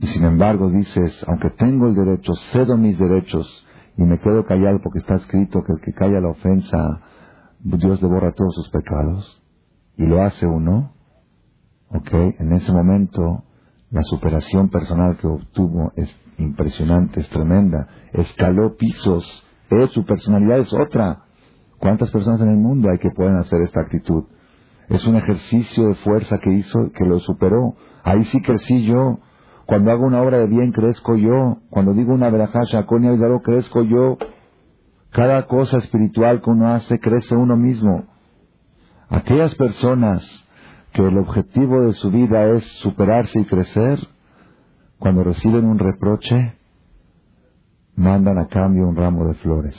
Y 0.00 0.08
sin 0.08 0.24
embargo 0.24 0.68
dices, 0.68 1.24
aunque 1.28 1.50
tengo 1.50 1.86
el 1.86 1.94
derecho, 1.94 2.32
cedo 2.50 2.76
mis 2.76 2.98
derechos 2.98 3.64
y 3.96 4.02
me 4.02 4.18
quedo 4.18 4.44
callado 4.44 4.80
porque 4.82 4.98
está 4.98 5.14
escrito 5.14 5.62
que 5.62 5.72
el 5.72 5.80
que 5.82 5.92
calla 5.92 6.20
la 6.20 6.30
ofensa, 6.30 7.00
Dios 7.60 8.02
le 8.02 8.08
borra 8.08 8.32
todos 8.32 8.56
sus 8.56 8.68
pecados, 8.70 9.40
y 9.96 10.04
lo 10.04 10.20
hace 10.20 10.46
uno, 10.48 10.94
ok, 11.90 12.12
en 12.40 12.52
ese 12.54 12.72
momento 12.72 13.44
la 13.94 14.02
superación 14.02 14.70
personal 14.70 15.16
que 15.18 15.28
obtuvo 15.28 15.92
es 15.94 16.12
impresionante, 16.38 17.20
es 17.20 17.28
tremenda, 17.28 17.86
escaló 18.12 18.74
pisos, 18.76 19.46
es, 19.70 19.90
su 19.90 20.04
personalidad 20.04 20.58
es 20.58 20.72
otra. 20.72 21.26
¿Cuántas 21.78 22.10
personas 22.10 22.40
en 22.40 22.48
el 22.48 22.56
mundo 22.56 22.90
hay 22.90 22.98
que 22.98 23.12
pueden 23.12 23.36
hacer 23.36 23.60
esta 23.62 23.82
actitud? 23.82 24.24
Es 24.88 25.06
un 25.06 25.14
ejercicio 25.14 25.86
de 25.86 25.94
fuerza 25.94 26.38
que 26.38 26.50
hizo, 26.50 26.90
que 26.92 27.04
lo 27.04 27.20
superó. 27.20 27.76
Ahí 28.02 28.24
sí 28.24 28.42
crecí 28.42 28.84
yo. 28.84 29.20
Cuando 29.64 29.92
hago 29.92 30.04
una 30.04 30.22
obra 30.22 30.38
de 30.38 30.48
bien, 30.48 30.72
crezco 30.72 31.14
yo. 31.14 31.58
Cuando 31.70 31.94
digo 31.94 32.12
una 32.12 32.30
verajá, 32.30 32.62
con 32.86 33.04
algo 33.04 33.42
crezco 33.42 33.84
yo. 33.84 34.18
Cada 35.10 35.46
cosa 35.46 35.76
espiritual 35.76 36.42
que 36.42 36.50
uno 36.50 36.74
hace, 36.74 36.98
crece 36.98 37.36
uno 37.36 37.56
mismo. 37.56 38.06
Aquellas 39.08 39.54
personas 39.54 40.43
que 40.94 41.02
el 41.02 41.18
objetivo 41.18 41.82
de 41.82 41.92
su 41.94 42.08
vida 42.10 42.46
es 42.46 42.64
superarse 42.78 43.40
y 43.40 43.44
crecer, 43.44 43.98
cuando 44.98 45.24
reciben 45.24 45.64
un 45.64 45.78
reproche, 45.78 46.56
mandan 47.96 48.38
a 48.38 48.46
cambio 48.46 48.86
un 48.86 48.94
ramo 48.94 49.26
de 49.26 49.34
flores. 49.34 49.76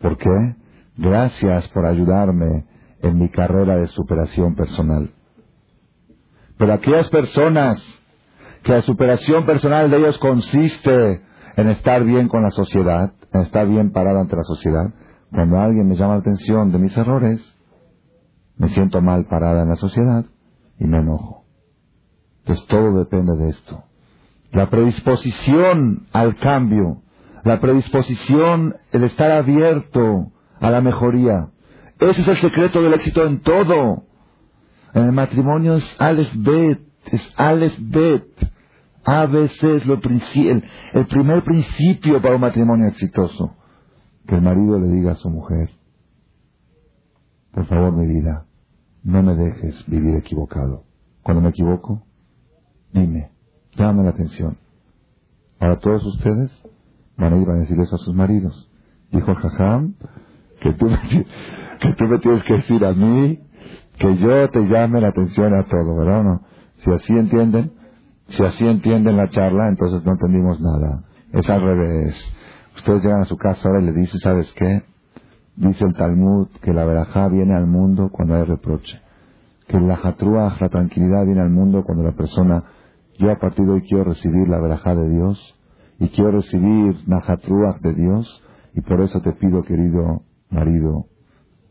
¿Por 0.00 0.18
qué? 0.18 0.56
Gracias 0.98 1.66
por 1.68 1.86
ayudarme 1.86 2.66
en 3.00 3.18
mi 3.18 3.30
carrera 3.30 3.76
de 3.76 3.86
superación 3.86 4.54
personal. 4.54 5.10
Pero 6.58 6.74
aquellas 6.74 7.08
personas 7.08 7.82
que 8.62 8.72
la 8.72 8.82
superación 8.82 9.46
personal 9.46 9.90
de 9.90 9.96
ellos 9.96 10.18
consiste 10.18 11.22
en 11.56 11.68
estar 11.68 12.04
bien 12.04 12.28
con 12.28 12.42
la 12.42 12.50
sociedad, 12.50 13.14
en 13.32 13.40
estar 13.40 13.66
bien 13.66 13.92
parado 13.92 14.20
ante 14.20 14.36
la 14.36 14.44
sociedad, 14.44 14.92
cuando 15.30 15.58
alguien 15.58 15.88
me 15.88 15.96
llama 15.96 16.14
la 16.14 16.20
atención 16.20 16.70
de 16.70 16.78
mis 16.78 16.96
errores, 16.98 17.40
me 18.62 18.68
siento 18.68 19.02
mal 19.02 19.24
parada 19.24 19.64
en 19.64 19.70
la 19.70 19.74
sociedad 19.74 20.24
y 20.78 20.84
me 20.84 20.98
enojo. 20.98 21.44
Entonces 22.42 22.64
todo 22.68 22.96
depende 22.96 23.36
de 23.36 23.50
esto. 23.50 23.82
La 24.52 24.70
predisposición 24.70 26.06
al 26.12 26.36
cambio, 26.36 27.02
la 27.42 27.60
predisposición, 27.60 28.76
el 28.92 29.02
estar 29.02 29.32
abierto 29.32 30.30
a 30.60 30.70
la 30.70 30.80
mejoría. 30.80 31.48
Ese 31.98 32.20
es 32.20 32.28
el 32.28 32.36
secreto 32.36 32.80
del 32.80 32.94
éxito 32.94 33.26
en 33.26 33.40
todo. 33.40 34.04
En 34.94 35.06
el 35.06 35.12
matrimonio 35.12 35.74
es 35.74 36.00
Aleph 36.00 36.32
Bet, 36.36 36.82
es 37.06 37.34
Aleph 37.40 37.76
Bet. 37.80 38.28
ABC 39.04 39.64
es 39.64 39.86
lo 39.86 39.94
el, 39.94 40.64
el 40.92 41.06
primer 41.06 41.42
principio 41.42 42.22
para 42.22 42.36
un 42.36 42.42
matrimonio 42.42 42.86
exitoso. 42.86 43.56
Que 44.24 44.36
el 44.36 44.42
marido 44.42 44.78
le 44.78 44.86
diga 44.86 45.12
a 45.12 45.16
su 45.16 45.28
mujer, 45.30 45.68
por 47.52 47.66
favor, 47.66 47.92
mi 47.92 48.06
vida, 48.06 48.46
no 49.04 49.22
me 49.22 49.34
dejes 49.34 49.84
vivir 49.86 50.16
equivocado. 50.16 50.84
Cuando 51.22 51.42
me 51.42 51.50
equivoco, 51.50 52.02
dime, 52.92 53.30
dame 53.76 54.02
la 54.02 54.10
atención. 54.10 54.58
Ahora 55.60 55.78
todos 55.78 56.04
ustedes 56.04 56.50
van 57.16 57.34
a 57.34 57.36
ir 57.36 57.48
a 57.48 57.54
decir 57.54 57.78
eso 57.80 57.96
a 57.96 57.98
sus 57.98 58.14
maridos. 58.14 58.70
Dijo 59.10 59.30
el 59.30 59.36
Jajam 59.36 59.94
que 60.60 60.72
tú, 60.72 60.86
me, 60.86 60.98
que 61.96 62.06
me 62.06 62.18
tienes 62.18 62.42
que 62.44 62.54
decir 62.54 62.84
a 62.84 62.92
mí 62.92 63.40
que 63.98 64.16
yo 64.16 64.50
te 64.50 64.60
llame 64.66 65.00
la 65.00 65.08
atención 65.08 65.54
a 65.54 65.64
todo, 65.64 65.96
¿verdad 65.96 66.24
no? 66.24 66.42
Si 66.78 66.90
así 66.90 67.12
entienden, 67.12 67.72
si 68.28 68.42
así 68.42 68.66
entienden 68.66 69.16
la 69.16 69.28
charla, 69.28 69.68
entonces 69.68 70.04
no 70.04 70.12
entendimos 70.12 70.60
nada. 70.60 71.04
Es 71.32 71.48
al 71.50 71.62
revés. 71.62 72.34
Ustedes 72.76 73.02
llegan 73.02 73.20
a 73.20 73.26
su 73.26 73.36
casa 73.36 73.68
ahora 73.68 73.80
y 73.80 73.86
le 73.86 73.92
dicen, 73.92 74.18
¿sabes 74.20 74.52
qué? 74.54 74.82
Dice 75.56 75.84
el 75.84 75.94
Talmud 75.94 76.48
que 76.62 76.72
la 76.72 76.84
verajá 76.84 77.28
viene 77.28 77.54
al 77.54 77.66
mundo 77.66 78.08
cuando 78.10 78.34
hay 78.34 78.44
reproche. 78.44 79.00
Que 79.68 79.78
la 79.80 79.96
jatruaj, 79.96 80.60
la 80.60 80.68
tranquilidad, 80.68 81.24
viene 81.24 81.42
al 81.42 81.50
mundo 81.50 81.84
cuando 81.84 82.04
la 82.04 82.12
persona, 82.12 82.64
yo 83.18 83.30
a 83.30 83.38
partir 83.38 83.66
de 83.66 83.72
hoy 83.72 83.82
quiero 83.82 84.04
recibir 84.04 84.48
la 84.48 84.60
verajá 84.60 84.94
de 84.94 85.08
Dios 85.08 85.58
y 85.98 86.08
quiero 86.08 86.32
recibir 86.32 86.96
la 87.06 87.20
jatruaj 87.20 87.80
de 87.80 87.94
Dios 87.94 88.42
y 88.74 88.80
por 88.80 89.00
eso 89.02 89.20
te 89.20 89.32
pido, 89.32 89.62
querido 89.62 90.22
marido, 90.50 91.06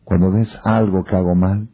cuando 0.03 0.31
ves 0.31 0.59
algo 0.63 1.03
que 1.03 1.15
hago 1.15 1.35
mal, 1.35 1.69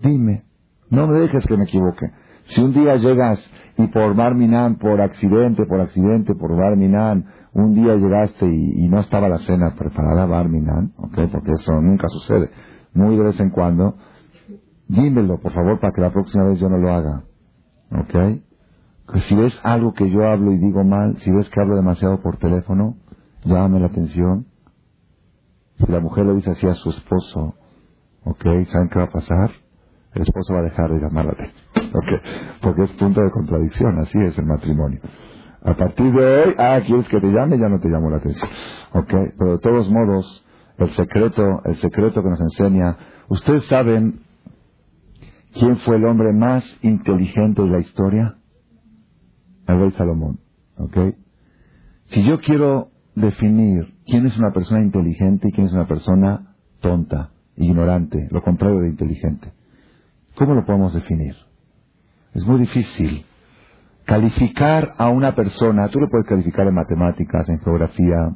dime, 0.00 0.44
no 0.90 1.06
me 1.06 1.18
dejes 1.18 1.46
que 1.46 1.56
me 1.56 1.64
equivoque. 1.64 2.10
Si 2.44 2.62
un 2.62 2.72
día 2.72 2.96
llegas 2.96 3.38
y 3.76 3.86
por 3.88 4.14
Barminan, 4.14 4.76
por 4.76 5.00
accidente, 5.00 5.66
por 5.66 5.80
accidente, 5.80 6.34
por 6.34 6.56
Barminan, 6.56 7.26
un 7.52 7.74
día 7.74 7.96
llegaste 7.96 8.46
y, 8.46 8.88
no 8.88 9.00
estaba 9.00 9.28
la 9.28 9.38
cena 9.38 9.74
preparada, 9.76 10.26
Barminan, 10.26 10.92
¿ok? 10.96 11.18
Porque 11.32 11.52
eso 11.52 11.72
nunca 11.80 12.08
sucede. 12.08 12.50
Muy 12.94 13.16
de 13.16 13.24
vez 13.24 13.40
en 13.40 13.50
cuando, 13.50 13.96
dímelo, 14.88 15.40
por 15.40 15.52
favor, 15.52 15.80
para 15.80 15.92
que 15.92 16.00
la 16.00 16.12
próxima 16.12 16.44
vez 16.44 16.60
yo 16.60 16.68
no 16.68 16.78
lo 16.78 16.92
haga, 16.92 17.24
¿ok? 17.90 18.40
Si 19.28 19.34
ves 19.34 19.58
algo 19.64 19.92
que 19.92 20.08
yo 20.08 20.24
hablo 20.26 20.52
y 20.52 20.58
digo 20.58 20.84
mal, 20.84 21.16
si 21.18 21.32
ves 21.32 21.48
que 21.50 21.60
hablo 21.60 21.76
demasiado 21.76 22.20
por 22.20 22.36
teléfono, 22.36 22.96
llámame 23.44 23.80
la 23.80 23.86
atención. 23.86 24.46
Si 25.78 25.90
la 25.90 26.00
mujer 26.00 26.26
le 26.26 26.34
dice 26.34 26.50
así 26.50 26.66
a 26.68 26.74
su 26.74 26.90
esposo, 26.90 27.54
¿ok? 28.24 28.42
¿Saben 28.66 28.88
qué 28.90 28.98
va 28.98 29.06
a 29.06 29.10
pasar? 29.10 29.50
El 30.14 30.22
esposo 30.22 30.54
va 30.54 30.60
a 30.60 30.64
dejar 30.64 30.90
de 30.92 31.00
llamar 31.00 31.26
la 31.26 31.32
atención, 31.32 31.90
¿ok? 31.94 32.60
Porque 32.62 32.82
es 32.84 32.92
punto 32.92 33.20
de 33.20 33.30
contradicción, 33.30 33.98
así 33.98 34.18
es 34.20 34.38
el 34.38 34.46
matrimonio. 34.46 35.00
A 35.62 35.74
partir 35.74 36.12
de 36.12 36.24
hoy, 36.24 36.54
ah, 36.58 36.80
quieres 36.86 37.08
que 37.08 37.20
te 37.20 37.30
llame, 37.30 37.58
ya 37.58 37.68
no 37.68 37.80
te 37.80 37.88
llamo 37.88 38.08
la 38.08 38.16
atención. 38.16 38.50
Ok, 38.92 39.12
pero 39.38 39.52
de 39.52 39.58
todos 39.58 39.90
modos, 39.90 40.44
el 40.78 40.90
secreto, 40.90 41.60
el 41.64 41.76
secreto 41.76 42.22
que 42.22 42.30
nos 42.30 42.40
enseña, 42.40 42.96
ustedes 43.28 43.64
saben 43.66 44.20
quién 45.52 45.76
fue 45.78 45.96
el 45.96 46.06
hombre 46.06 46.32
más 46.32 46.64
inteligente 46.82 47.62
de 47.62 47.68
la 47.68 47.80
historia? 47.80 48.36
El 49.66 49.80
rey 49.80 49.90
Salomón. 49.92 50.40
Ok. 50.78 50.96
Si 52.06 52.24
yo 52.24 52.40
quiero 52.40 52.88
definir 53.14 53.94
quién 54.06 54.26
es 54.26 54.36
una 54.38 54.52
persona 54.52 54.82
inteligente 54.82 55.48
y 55.48 55.52
quién 55.52 55.66
es 55.66 55.72
una 55.72 55.86
persona 55.86 56.56
tonta, 56.80 57.32
ignorante, 57.56 58.28
lo 58.30 58.42
contrario 58.42 58.80
de 58.80 58.88
inteligente, 58.88 59.52
¿cómo 60.34 60.54
lo 60.54 60.64
podemos 60.64 60.94
definir? 60.94 61.36
Es 62.32 62.46
muy 62.46 62.60
difícil. 62.60 63.26
Calificar 64.10 64.88
a 64.98 65.08
una 65.08 65.36
persona, 65.36 65.86
tú 65.86 66.00
lo 66.00 66.10
puedes 66.10 66.26
calificar 66.26 66.66
en 66.66 66.74
matemáticas, 66.74 67.48
en 67.48 67.60
geografía, 67.60 68.34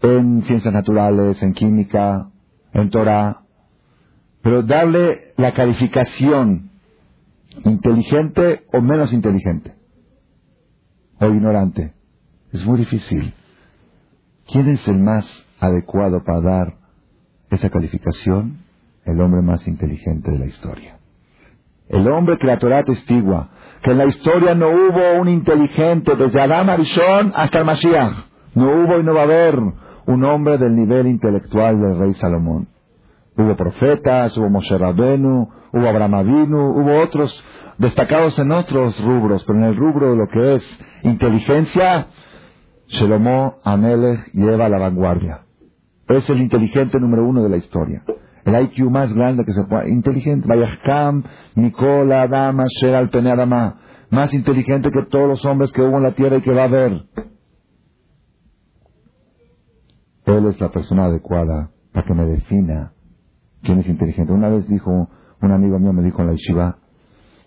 en 0.00 0.42
ciencias 0.44 0.72
naturales, 0.72 1.42
en 1.42 1.52
química, 1.52 2.30
en 2.72 2.88
Torah, 2.88 3.42
pero 4.40 4.62
darle 4.62 5.34
la 5.36 5.52
calificación 5.52 6.70
inteligente 7.62 8.64
o 8.72 8.80
menos 8.80 9.12
inteligente, 9.12 9.74
o 11.20 11.26
ignorante, 11.26 11.92
es 12.52 12.64
muy 12.64 12.78
difícil. 12.78 13.34
¿Quién 14.50 14.70
es 14.70 14.88
el 14.88 14.98
más 14.98 15.26
adecuado 15.60 16.24
para 16.24 16.40
dar 16.40 16.78
esa 17.50 17.68
calificación? 17.68 18.64
El 19.04 19.20
hombre 19.20 19.42
más 19.42 19.68
inteligente 19.68 20.30
de 20.30 20.38
la 20.38 20.46
historia. 20.46 20.95
El 21.88 22.08
hombre 22.08 22.38
que 22.38 22.46
la 22.46 22.84
testigua 22.84 23.48
que 23.82 23.92
en 23.92 23.98
la 23.98 24.06
historia 24.06 24.54
no 24.54 24.68
hubo 24.68 25.20
un 25.20 25.28
inteligente 25.28 26.16
desde 26.16 26.40
Adam 26.40 26.70
Arishon 26.70 27.32
hasta 27.34 27.60
el 27.60 27.64
Mashiach. 27.64 28.14
No 28.54 28.64
hubo 28.64 28.98
y 28.98 29.04
no 29.04 29.14
va 29.14 29.20
a 29.20 29.24
haber 29.24 29.58
un 30.06 30.24
hombre 30.24 30.58
del 30.58 30.74
nivel 30.74 31.06
intelectual 31.06 31.80
del 31.80 31.98
rey 31.98 32.14
Salomón. 32.14 32.68
Hubo 33.36 33.54
profetas, 33.54 34.36
hubo 34.36 34.48
Moshe 34.48 34.76
Rabenu, 34.76 35.48
hubo 35.72 35.88
Abraham 35.88 36.14
Avinu, 36.14 36.70
hubo 36.70 37.00
otros 37.00 37.44
destacados 37.78 38.38
en 38.38 38.50
otros 38.50 38.98
rubros, 39.04 39.44
pero 39.44 39.58
en 39.58 39.64
el 39.66 39.76
rubro 39.76 40.10
de 40.10 40.16
lo 40.16 40.26
que 40.26 40.54
es 40.54 40.80
inteligencia, 41.02 42.06
Shelomo 42.88 43.56
Amelech 43.62 44.32
lleva 44.32 44.68
la 44.68 44.78
vanguardia. 44.78 45.42
Es 46.08 46.30
el 46.30 46.40
inteligente 46.40 46.98
número 46.98 47.24
uno 47.24 47.42
de 47.42 47.50
la 47.50 47.56
historia 47.56 48.02
el 48.46 48.62
IQ 48.62 48.90
más 48.90 49.12
grande 49.12 49.44
que 49.44 49.52
se 49.52 49.64
pueda, 49.64 49.88
inteligente, 49.88 50.46
Vayahkam, 50.46 51.24
Nicola, 51.56 52.22
Adama, 52.22 52.64
Sheral, 52.68 53.10
Pene 53.10 53.30
Adama, 53.30 53.80
más 54.10 54.32
inteligente 54.32 54.90
que 54.90 55.02
todos 55.02 55.28
los 55.28 55.44
hombres 55.44 55.72
que 55.72 55.82
hubo 55.82 55.96
en 55.96 56.04
la 56.04 56.14
tierra 56.14 56.36
y 56.36 56.42
que 56.42 56.52
va 56.52 56.62
a 56.62 56.66
haber. 56.66 57.06
Él 60.26 60.46
es 60.46 60.60
la 60.60 60.70
persona 60.70 61.06
adecuada 61.06 61.70
para 61.92 62.06
que 62.06 62.14
me 62.14 62.26
defina 62.26 62.92
quién 63.62 63.78
es 63.78 63.88
inteligente. 63.88 64.32
Una 64.32 64.48
vez 64.48 64.68
dijo, 64.68 65.08
un 65.40 65.52
amigo 65.52 65.78
mío 65.78 65.92
me 65.92 66.02
dijo 66.02 66.20
en 66.20 66.28
la 66.28 66.32
yeshiva, 66.34 66.78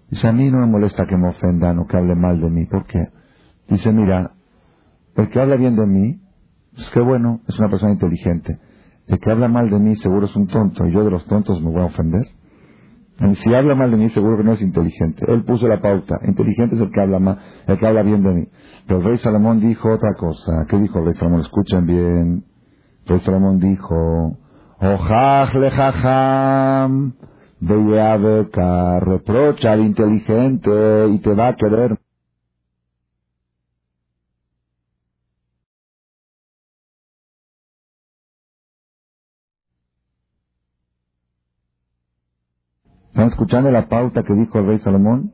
Dice, 0.10 0.28
a 0.28 0.32
mí 0.32 0.49
no 0.49 0.57
me 0.60 0.66
molesta 0.66 1.05
que 1.05 1.16
me 1.16 1.30
ofendan 1.30 1.78
o 1.78 1.86
que 1.86 1.95
hable 1.95 2.16
mal 2.16 2.41
de 2.41 2.49
mí. 2.49 2.66
¿Por 2.66 2.86
qué? 2.88 3.10
Dice, 3.68 3.91
mira, 3.91 4.32
el 5.16 5.30
que 5.30 5.39
habla 5.39 5.55
bien 5.55 5.76
de 5.76 5.86
mí, 5.86 6.20
es 6.76 6.89
que 6.89 6.99
bueno, 6.99 7.41
es 7.47 7.60
una 7.60 7.70
persona 7.70 7.93
inteligente. 7.93 8.60
El 9.05 9.20
que 9.20 9.30
habla 9.30 9.47
mal 9.47 9.70
de 9.70 9.80
mí 9.80 9.95
seguro 9.97 10.26
es 10.26 10.36
un 10.36 10.47
tonto 10.47 10.88
y 10.88 10.93
yo 10.93 11.03
de 11.03 11.12
los 11.12 11.26
tontos 11.26 11.62
me 11.62 11.70
voy 11.70 11.82
a 11.82 11.86
ofender. 11.86 12.26
Y 13.22 13.36
si 13.36 13.53
habla 13.53 13.76
mal 13.76 13.91
de 13.91 13.97
mí 13.97 14.09
seguro 14.09 14.38
que 14.38 14.43
no 14.43 14.53
es 14.53 14.61
inteligente. 14.61 15.26
Él 15.28 15.43
puso 15.43 15.67
la 15.67 15.82
pauta. 15.82 16.15
Inteligente 16.26 16.76
es 16.76 16.82
el 16.82 16.91
que 16.91 17.01
habla 17.01 17.20
mal, 17.20 17.38
el 17.67 17.78
que 17.78 17.88
habla 17.88 18.03
bien 18.03 18.24
de 18.24 18.34
mí. 18.34 18.47
Pero 18.88 18.99
el 18.99 19.05
rey 19.05 19.17
Salomón 19.17 19.59
dijo 19.59 19.89
otra 19.89 20.13
cosa. 20.17 20.65
¿Qué 20.70 20.78
dijo 20.78 20.99
el 20.99 21.05
rey 21.05 21.13
Salomón? 21.15 21.41
Escuchen 21.41 21.86
bien. 21.86 22.45
Rey 23.05 23.20
Salomón 23.20 23.59
dijo, 23.59 24.38
Ojaj 24.80 25.55
lejajam, 25.55 27.13
beca, 27.59 28.99
reprocha 29.01 29.74
al 29.74 29.82
inteligente 29.82 31.07
y 31.09 31.20
te 31.20 31.34
va 31.34 31.49
a 31.49 31.55
querer. 31.55 31.97
¿Están 43.20 43.32
escuchando 43.32 43.70
la 43.70 43.89
pauta 43.89 44.24
que 44.24 44.34
dijo 44.34 44.59
el 44.59 44.67
rey 44.67 44.80
Salomón? 44.80 45.34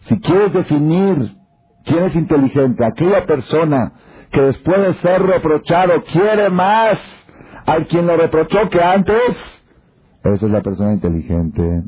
Si 0.00 0.20
quieres 0.20 0.52
definir 0.52 1.34
quién 1.86 2.04
es 2.04 2.14
inteligente, 2.14 2.84
aquella 2.84 3.24
persona 3.24 3.92
que 4.30 4.42
después 4.42 4.82
de 4.82 4.92
ser 5.00 5.22
reprochado 5.22 6.02
quiere 6.12 6.50
más 6.50 7.00
al 7.64 7.86
quien 7.86 8.06
lo 8.06 8.18
reprochó 8.18 8.68
que 8.68 8.82
antes, 8.82 9.16
esa 10.22 10.44
es 10.44 10.52
la 10.52 10.60
persona 10.60 10.92
inteligente. 10.92 11.84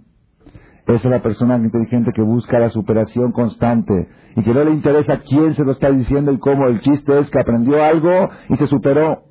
Esa 0.87 0.97
es 0.97 1.11
la 1.11 1.21
persona 1.21 1.57
inteligente 1.57 2.13
que 2.15 2.23
busca 2.23 2.59
la 2.59 2.71
superación 2.71 3.33
constante 3.33 4.09
y 4.37 4.43
que 4.43 4.55
no 4.55 4.65
le 4.65 4.71
interesa 4.71 5.21
quién 5.21 5.53
se 5.53 5.67
lo 5.67 5.73
está 5.73 5.91
diciendo 5.91 6.33
y 6.33 6.39
cómo. 6.39 6.67
El 6.67 6.81
chiste 6.81 7.19
es 7.19 7.29
que 7.29 7.39
aprendió 7.39 7.85
algo 7.85 8.31
y 8.49 8.57
se 8.57 8.67
superó. 8.67 9.25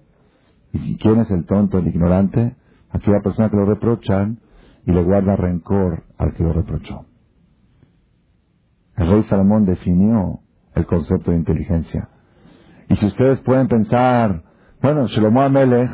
¿Y 0.71 0.97
quién 0.97 1.17
es 1.17 1.31
el 1.31 1.47
tonto, 1.47 1.79
el 1.79 1.87
ignorante? 1.87 2.55
Aquella 2.91 3.21
persona 3.23 3.49
que 3.49 3.57
lo 3.57 3.65
reprochan 3.65 4.37
y 4.87 4.91
le 4.93 5.03
guarda 5.03 5.35
rencor 5.35 6.05
al 6.17 6.33
que 6.33 6.43
lo 6.43 6.53
reprochó. 6.53 7.05
El 8.95 9.09
rey 9.09 9.23
Salomón 9.23 9.65
definió 9.65 10.39
el 10.73 10.85
concepto 10.85 11.31
de 11.31 11.37
inteligencia. 11.37 12.09
Y 12.87 12.95
si 12.95 13.05
ustedes 13.05 13.41
pueden 13.41 13.67
pensar, 13.67 14.43
bueno, 14.81 15.07
Shlomo 15.07 15.41
Amelech, 15.41 15.91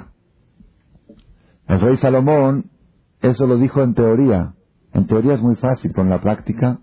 el 1.68 1.82
rey 1.82 1.98
Salomón, 1.98 2.70
eso 3.20 3.48
lo 3.48 3.58
dijo 3.58 3.82
en 3.82 3.96
teoría. 3.96 4.54
En 4.94 5.08
teoría 5.08 5.34
es 5.34 5.42
muy 5.42 5.56
fácil, 5.56 5.92
con 5.92 6.10
la 6.10 6.22
práctica, 6.22 6.80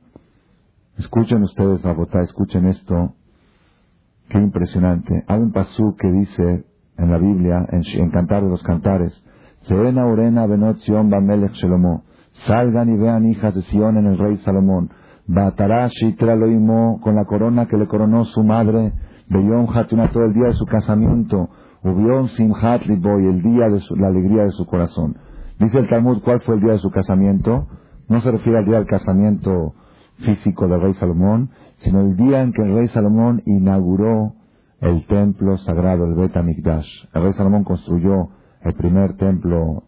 escuchen 0.99 1.45
ustedes, 1.45 1.81
Rabotá, 1.83 2.23
escuchen 2.23 2.67
esto, 2.67 3.15
qué 4.29 4.39
impresionante. 4.39 5.25
Hay 5.29 5.39
un 5.39 5.53
pasú 5.53 5.95
que 5.97 6.11
dice 6.11 6.65
en 6.97 7.11
la 7.11 7.19
Biblia, 7.19 7.67
en, 7.71 8.11
Cantar 8.11 8.43
de 8.43 8.51
los 8.51 8.65
Cantares, 8.65 9.25
Serena 9.63 10.07
Urena 10.07 10.47
Benot 10.47 10.79
Sion 10.79 11.11
Bamelech 11.11 11.53
Shelomo, 11.53 12.05
salgan 12.47 12.89
y 12.89 12.97
vean 12.97 13.27
hijas 13.27 13.55
de 13.55 13.63
Sion 13.63 13.97
en 13.99 14.07
el 14.07 14.19
rey 14.19 14.37
Salomón, 14.39 14.91
Batarashi 15.27 16.15
Traloimo, 16.15 17.01
con 17.01 17.15
la 17.15 17.25
corona 17.25 17.67
que 17.67 17.77
le 17.77 17.87
coronó 17.87 18.25
su 18.25 18.43
madre, 18.43 18.93
Beyom 19.29 19.69
Hatuna 19.69 20.11
todo 20.11 20.25
el 20.25 20.33
día 20.33 20.47
de 20.47 20.55
su 20.55 20.67
casamiento, 20.67 21.51
Ubion 21.83 22.29
Simhat 22.29 22.87
Liboy, 22.87 23.27
el 23.27 23.43
día 23.43 23.69
de 23.69 23.81
la 23.97 24.09
alegría 24.09 24.45
de 24.45 24.51
su 24.51 24.67
corazón. 24.67 25.17
Dice 25.59 25.79
el 25.79 25.89
Talmud, 25.89 26.23
¿cuál 26.23 26.41
fue 26.41 26.57
el 26.57 26.63
día 26.63 26.73
de 26.73 26.79
su 26.79 26.91
casamiento? 26.91 27.67
No 28.09 28.21
se 28.23 28.31
refiere 28.31 28.59
al 28.59 28.65
día 28.65 28.77
del 28.77 28.87
casamiento 28.87 29.75
físico 30.25 30.67
del 30.69 30.81
rey 30.81 30.95
Salomón, 30.95 31.51
sino 31.79 32.01
el 32.01 32.17
día 32.17 32.43
en 32.43 32.53
que 32.53 32.63
el 32.63 32.75
rey 32.75 32.89
Salomón 32.89 33.43
inauguró 33.45 34.35
el 34.81 35.07
templo 35.07 35.59
sagrado, 35.59 36.07
el 36.07 36.15
Bet 36.15 36.37
Amikdash. 36.37 36.89
El 37.15 37.23
rey 37.23 37.33
Salomón 37.35 37.65
construyó 37.65 38.31
el 38.63 38.75
primer 38.75 39.17
templo 39.17 39.85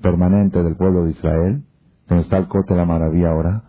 permanente 0.00 0.62
del 0.62 0.76
pueblo 0.76 1.04
de 1.04 1.12
Israel, 1.12 1.64
donde 2.08 2.24
está 2.24 2.38
el 2.38 2.48
Cote 2.48 2.74
de 2.74 2.80
la 2.80 2.86
Maravilla 2.86 3.30
ahora. 3.30 3.62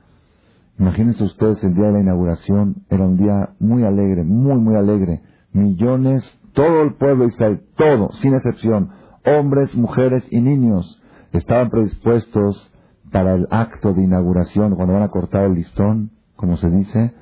Imagínense 0.80 1.24
ustedes 1.24 1.64
el 1.64 1.76
día 1.76 1.88
de 1.88 1.94
la 1.94 2.00
inauguración, 2.02 2.84
era 2.90 3.04
un 3.04 3.18
día 3.18 3.50
muy 3.60 3.84
alegre, 3.84 4.24
muy, 4.24 4.60
muy 4.60 4.76
alegre. 4.76 5.22
Millones, 5.54 6.24
todo 6.54 6.82
el 6.82 6.96
pueblo 6.96 7.26
de 7.26 7.34
Israel, 7.34 7.62
todo, 7.78 8.12
sin 8.22 8.34
excepción, 8.34 8.90
hombres, 9.26 9.74
mujeres 9.76 10.26
y 10.32 10.42
niños, 10.42 11.02
estaban 11.32 11.70
predispuestos 11.70 12.72
para 13.12 13.36
el 13.36 13.48
acto 13.52 13.94
de 13.94 14.04
inauguración, 14.04 14.76
cuando 14.76 14.96
van 14.96 15.04
a 15.04 15.10
cortar 15.10 15.46
el 15.46 15.54
listón, 15.54 16.12
como 16.36 16.58
se 16.58 16.70
dice, 16.72 17.14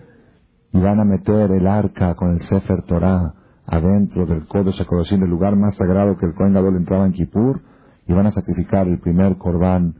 y 0.71 0.79
van 0.79 1.01
a 1.01 1.05
meter 1.05 1.51
el 1.51 1.67
arca 1.67 2.15
con 2.15 2.31
el 2.31 2.41
Sefer 2.43 2.83
Torah 2.83 3.33
adentro 3.71 4.25
del 4.25 4.45
Kodesh 4.47 4.81
HaKodashim, 4.81 5.23
el 5.23 5.29
lugar 5.29 5.55
más 5.55 5.75
sagrado 5.77 6.17
que 6.17 6.25
el 6.25 6.33
Kohen 6.33 6.53
Gadol 6.53 6.75
entraba 6.75 7.05
en 7.05 7.13
Kippur, 7.13 7.61
y 8.05 8.13
van 8.13 8.27
a 8.27 8.31
sacrificar 8.31 8.87
el 8.87 8.99
primer 8.99 9.37
corbán, 9.37 9.95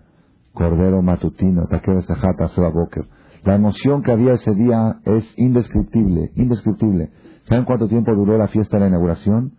cordero 0.54 1.02
matutino, 1.02 1.68
Takeo 1.70 2.02
Sejata 2.02 2.50
Seba 2.50 2.70
Boker. 2.70 3.06
La 3.46 3.56
emoción 3.56 4.04
que 4.04 4.12
había 4.12 4.34
ese 4.34 4.54
día 4.54 4.98
es 5.06 5.24
indescriptible, 5.38 6.32
indescriptible. 6.36 7.12
¿Saben 7.44 7.64
cuánto 7.64 7.88
tiempo 7.88 8.14
duró 8.14 8.38
la 8.38 8.50
fiesta 8.50 8.76
de 8.76 8.82
la 8.82 8.90
inauguración? 8.90 9.54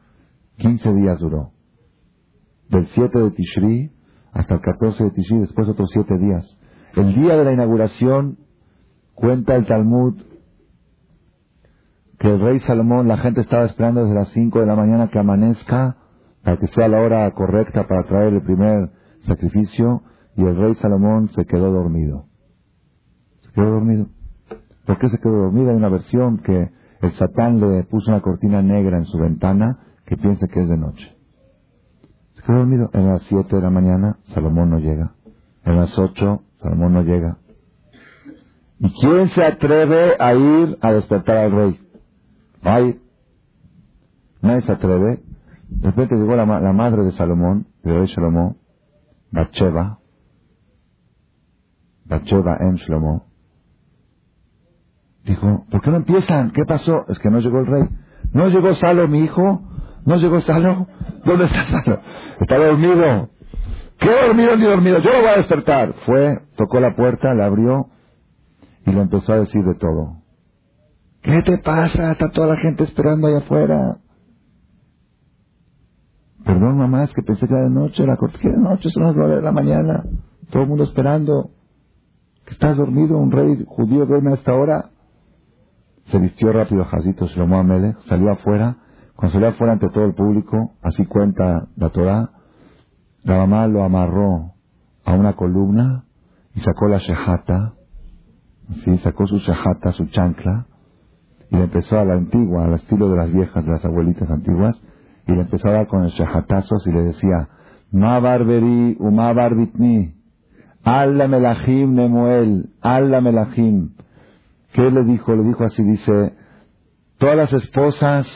15 0.59 0.93
días 0.93 1.19
duró. 1.19 1.53
Del 2.69 2.87
7 2.89 3.19
de 3.19 3.31
Tishri 3.31 3.93
hasta 4.33 4.57
el 4.57 4.61
14 4.61 5.05
de 5.05 5.11
Tishri, 5.13 5.39
después 5.39 5.69
otros 5.69 5.89
7 5.91 6.19
días. 6.19 6.59
El 6.97 7.15
día 7.15 7.35
de 7.35 7.45
la 7.45 7.53
inauguración, 7.55 8.37
cuenta 9.15 9.57
el 9.57 9.67
Talmud, 9.67 10.21
que 12.23 12.31
el 12.31 12.41
rey 12.41 12.61
Salomón, 12.61 13.09
la 13.09 13.19
gente 13.19 13.43
estaba 13.43 13.67
esperando 13.67 14.03
desde 14.03 14.15
las 14.15 14.29
5 14.29 14.61
de 14.61 14.67
la 14.67 14.77
mañana 14.77 15.09
que 15.09 15.19
amanezca, 15.19 15.97
para 16.43 16.57
que 16.57 16.69
sea 16.69 16.89
la 16.89 17.01
hora 17.01 17.31
correcta 17.33 17.87
para 17.87 18.05
traer 18.05 18.33
el 18.33 18.43
primer 18.43 18.91
sacrificio, 19.27 20.03
y 20.37 20.45
el 20.45 20.57
rey 20.57 20.75
Salomón 20.77 21.29
se 21.35 21.45
quedó 21.45 21.71
dormido 21.71 22.33
quedó 23.55 23.71
dormido. 23.71 24.07
¿Por 24.87 24.99
qué 24.99 25.09
se 25.09 25.19
quedó 25.19 25.33
dormido? 25.33 25.71
Hay 25.71 25.77
una 25.77 25.89
versión 25.89 26.39
que 26.39 26.71
el 27.01 27.13
Satán 27.13 27.61
le 27.61 27.85
puso 27.85 28.11
una 28.11 28.21
cortina 28.21 28.63
negra 28.63 28.97
en 28.97 29.05
su 29.05 29.19
ventana 29.19 29.79
que 30.07 30.17
piensa 30.17 30.49
que 30.49 30.61
es 30.61 30.69
de 30.69 30.77
noche. 30.77 31.17
Se 32.35 32.43
quedó 32.43 32.59
dormido. 32.59 32.91
En 32.93 33.09
las 33.09 33.23
siete 33.23 33.57
de 33.57 33.63
la 33.63 33.71
mañana, 33.71 34.19
Salomón 34.35 34.71
no 34.71 34.79
llega. 34.79 35.15
En 35.65 35.77
las 35.77 35.97
ocho, 35.99 36.43
Salomón 36.61 36.95
no 36.95 37.03
llega. 37.03 37.39
¿Y 38.79 38.93
quién 39.01 39.29
se 39.29 39.45
atreve 39.45 40.17
a 40.19 40.35
ir 40.35 40.79
a 40.81 40.93
despertar 40.93 41.37
al 41.37 41.53
rey? 41.53 41.82
Ay, 42.63 43.01
nadie 44.41 44.63
se 44.63 44.73
atreve. 44.73 45.23
De 45.69 45.91
repente 45.91 46.15
llegó 46.17 46.37
la, 46.37 46.47
madre 46.47 47.03
de 47.05 47.13
Salomón, 47.13 47.67
de 47.83 47.99
rey 47.99 48.09
Salomón, 48.09 48.59
Bacheva, 49.31 49.99
Bacheva 52.05 52.57
en 52.61 52.75
Shlomo, 52.75 53.33
Dijo, 55.25 55.65
¿por 55.71 55.81
qué 55.83 55.91
no 55.91 55.99
empiezan? 55.99 56.51
¿Qué 56.51 56.65
pasó? 56.67 57.05
Es 57.09 57.19
que 57.21 57.31
no 57.31 57.39
llegó 57.39 57.61
el 57.61 57.67
rey. 57.67 57.89
¿No 58.33 58.49
llegó 58.49 58.75
Salo, 58.75 59.07
mi 59.07 59.21
hijo? 59.21 59.63
¿No 60.05 60.17
llegó 60.17 60.41
Salo? 60.41 60.89
¿Dónde 61.25 61.45
está 61.45 61.65
Salo? 61.65 62.01
Está 62.41 62.59
dormido. 62.59 63.31
¿Qué 63.99 64.11
dormido 64.11 64.57
ni 64.57 64.65
dormido? 64.65 64.99
Yo 64.99 65.13
lo 65.13 65.21
voy 65.21 65.29
a 65.29 65.37
despertar. 65.37 65.93
Fue, 66.05 66.39
tocó 66.57 66.81
la 66.81 66.97
puerta, 66.97 67.35
la 67.35 67.47
abrió 67.47 67.87
y 68.85 68.93
le 68.93 69.01
empezó 69.01 69.33
a 69.33 69.41
decir 69.41 69.63
de 69.63 69.75
todo. 69.77 70.22
¿Qué 71.23 71.43
te 71.43 71.59
pasa? 71.59 72.13
Está 72.13 72.31
toda 72.31 72.49
la 72.49 72.57
gente 72.57 72.85
esperando 72.85 73.29
allá 73.29 73.39
afuera. 73.39 73.99
Perdón, 76.45 76.79
mamá, 76.79 77.05
es 77.05 77.13
que 77.15 77.23
pensé 77.23 77.47
que 77.47 77.55
era 77.55 77.65
de 77.65 77.71
noche. 77.71 78.07
La 78.07 78.17
corte, 78.17 78.39
¿qué 78.41 78.51
de 78.51 78.59
noche? 78.59 78.91
Son 78.91 79.05
las 79.05 79.17
nueve 79.17 79.37
de 79.37 79.43
la 79.43 79.53
mañana. 79.53 80.05
Todo 80.51 80.65
el 80.65 80.69
mundo 80.69 80.85
esperando. 80.85 81.51
¿Que 82.45 82.55
estás 82.55 82.77
dormido? 82.77 83.17
¿Un 83.17 83.31
rey 83.31 83.65
judío 83.67 84.05
duerme 84.05 84.33
a 84.33 84.35
esta 84.35 84.53
hora? 84.53 84.91
se 86.07 86.19
vistió 86.19 86.53
rápido 86.53 86.85
Jazito 86.85 87.27
Shlomo 87.27 87.59
Amelech, 87.59 87.99
salió 88.09 88.31
afuera, 88.33 88.77
cuando 89.15 89.33
salió 89.35 89.49
afuera 89.49 89.75
ante 89.75 89.89
todo 89.89 90.05
el 90.05 90.15
público, 90.15 90.73
así 90.83 91.07
cuenta 91.07 91.69
la 91.77 91.91
Torah, 91.91 92.31
la 93.23 93.37
mamá 93.39 93.67
lo 93.67 93.85
amarró 93.85 94.53
a 95.05 95.13
una 95.15 95.35
columna 95.35 96.05
y 96.55 96.61
sacó 96.61 96.89
la 96.89 96.99
shehata, 96.99 97.75
¿sí? 98.85 98.99
sacó 98.99 99.27
su 99.27 99.39
shehata, 99.39 99.93
su 99.93 100.07
chancla, 100.07 100.67
y 101.53 101.57
le 101.57 101.65
empezó 101.65 101.99
a 101.99 102.05
la 102.07 102.15
antigua, 102.15 102.65
al 102.65 102.73
estilo 102.75 103.11
de 103.11 103.17
las 103.17 103.31
viejas, 103.31 103.63
de 103.67 103.73
las 103.73 103.85
abuelitas 103.85 104.31
antiguas, 104.31 104.81
y 105.27 105.33
le 105.33 105.43
empezó 105.43 105.69
a 105.69 105.73
dar 105.73 105.87
con 105.87 106.03
el 106.03 106.11
shehatazos 106.11 106.87
y 106.87 106.93
le 106.93 107.03
decía, 107.03 107.49
Ma 107.91 108.19
barberi 108.21 108.97
uma 108.99 109.35
barbitni, 109.35 110.15
alla 110.83 111.29
melachim 111.29 111.93
nemuel, 111.93 112.71
alla 112.81 113.21
melachim, 113.21 113.91
¿Qué 114.73 114.91
le 114.91 115.05
dijo? 115.05 115.37
Le 115.37 115.45
dijo 115.45 115.65
así, 115.65 115.83
dice, 115.83 116.35
todas 117.19 117.37
las 117.37 117.53
esposas 117.53 118.27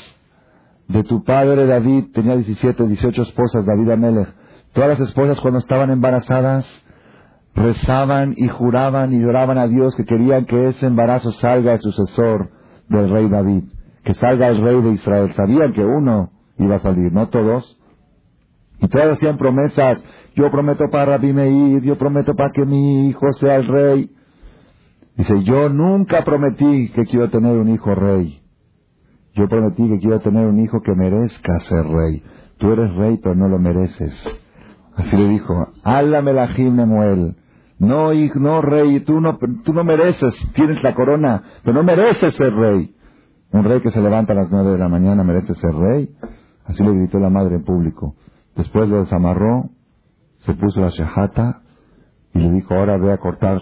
de 0.86 1.02
tu 1.02 1.24
padre 1.24 1.64
David, 1.64 2.12
tenía 2.12 2.36
17, 2.36 2.86
18 2.86 3.22
esposas, 3.22 3.64
David 3.64 3.92
Amelech, 3.92 4.28
todas 4.74 4.90
las 4.90 5.00
esposas 5.00 5.40
cuando 5.40 5.60
estaban 5.60 5.90
embarazadas, 5.90 6.66
rezaban 7.54 8.34
y 8.36 8.48
juraban 8.48 9.14
y 9.14 9.20
lloraban 9.20 9.56
a 9.56 9.66
Dios 9.66 9.96
que 9.96 10.04
querían 10.04 10.44
que 10.44 10.68
ese 10.68 10.84
embarazo 10.84 11.32
salga 11.32 11.72
el 11.72 11.80
sucesor 11.80 12.50
del 12.88 13.10
rey 13.10 13.28
David, 13.28 13.64
que 14.04 14.14
salga 14.14 14.48
el 14.48 14.62
rey 14.62 14.80
de 14.82 14.92
Israel. 14.92 15.32
Sabían 15.34 15.72
que 15.72 15.84
uno 15.84 16.30
iba 16.58 16.76
a 16.76 16.80
salir, 16.80 17.12
no 17.12 17.28
todos. 17.28 17.78
Y 18.80 18.88
todos 18.88 19.14
hacían 19.14 19.38
promesas. 19.38 20.02
Yo 20.34 20.50
prometo 20.50 20.84
para 20.90 21.16
Rabbi 21.16 21.32
Meir, 21.32 21.82
yo 21.82 21.96
prometo 21.96 22.34
para 22.34 22.50
que 22.52 22.64
mi 22.64 23.08
hijo 23.08 23.32
sea 23.40 23.56
el 23.56 23.66
rey. 23.66 24.10
Dice, 25.16 25.42
yo 25.44 25.70
nunca 25.70 26.22
prometí 26.24 26.90
que 26.90 27.04
quiero 27.06 27.30
tener 27.30 27.56
un 27.56 27.68
hijo 27.70 27.94
rey. 27.94 28.42
Yo 29.34 29.48
prometí 29.48 29.88
que 29.88 29.98
quiero 29.98 30.20
tener 30.20 30.46
un 30.46 30.60
hijo 30.60 30.80
que 30.82 30.94
merezca 30.94 31.60
ser 31.60 31.86
rey. 31.86 32.22
Tú 32.58 32.72
eres 32.72 32.94
rey, 32.94 33.18
pero 33.22 33.34
no 33.34 33.48
lo 33.48 33.58
mereces. 33.58 34.14
Así 34.94 35.16
le 35.16 35.28
dijo, 35.28 35.68
la 35.84 36.22
Melahim 36.22 36.76
Nemuel. 36.76 37.36
No, 37.78 38.10
no, 38.12 38.62
rey, 38.62 39.00
tú 39.00 39.20
no, 39.20 39.38
tú 39.64 39.72
no 39.72 39.84
mereces, 39.84 40.34
tienes 40.54 40.82
la 40.82 40.94
corona, 40.94 41.42
pero 41.62 41.74
no 41.74 41.82
mereces 41.82 42.34
ser 42.34 42.54
rey. 42.54 42.94
Un 43.52 43.64
rey 43.64 43.80
que 43.80 43.90
se 43.90 44.00
levanta 44.00 44.32
a 44.32 44.36
las 44.36 44.50
nueve 44.50 44.72
de 44.72 44.78
la 44.78 44.88
mañana 44.88 45.22
merece 45.22 45.54
ser 45.54 45.74
rey. 45.74 46.14
Así 46.64 46.82
le 46.82 46.92
gritó 46.92 47.18
la 47.18 47.30
madre 47.30 47.56
en 47.56 47.64
público. 47.64 48.16
Después 48.56 48.88
lo 48.88 48.98
desamarró, 49.00 49.70
se 50.40 50.54
puso 50.54 50.80
la 50.80 50.88
shahata 50.88 51.62
y 52.32 52.38
le 52.38 52.50
dijo, 52.50 52.74
ahora 52.74 52.96
voy 52.96 53.10
a 53.10 53.18
cortar, 53.18 53.60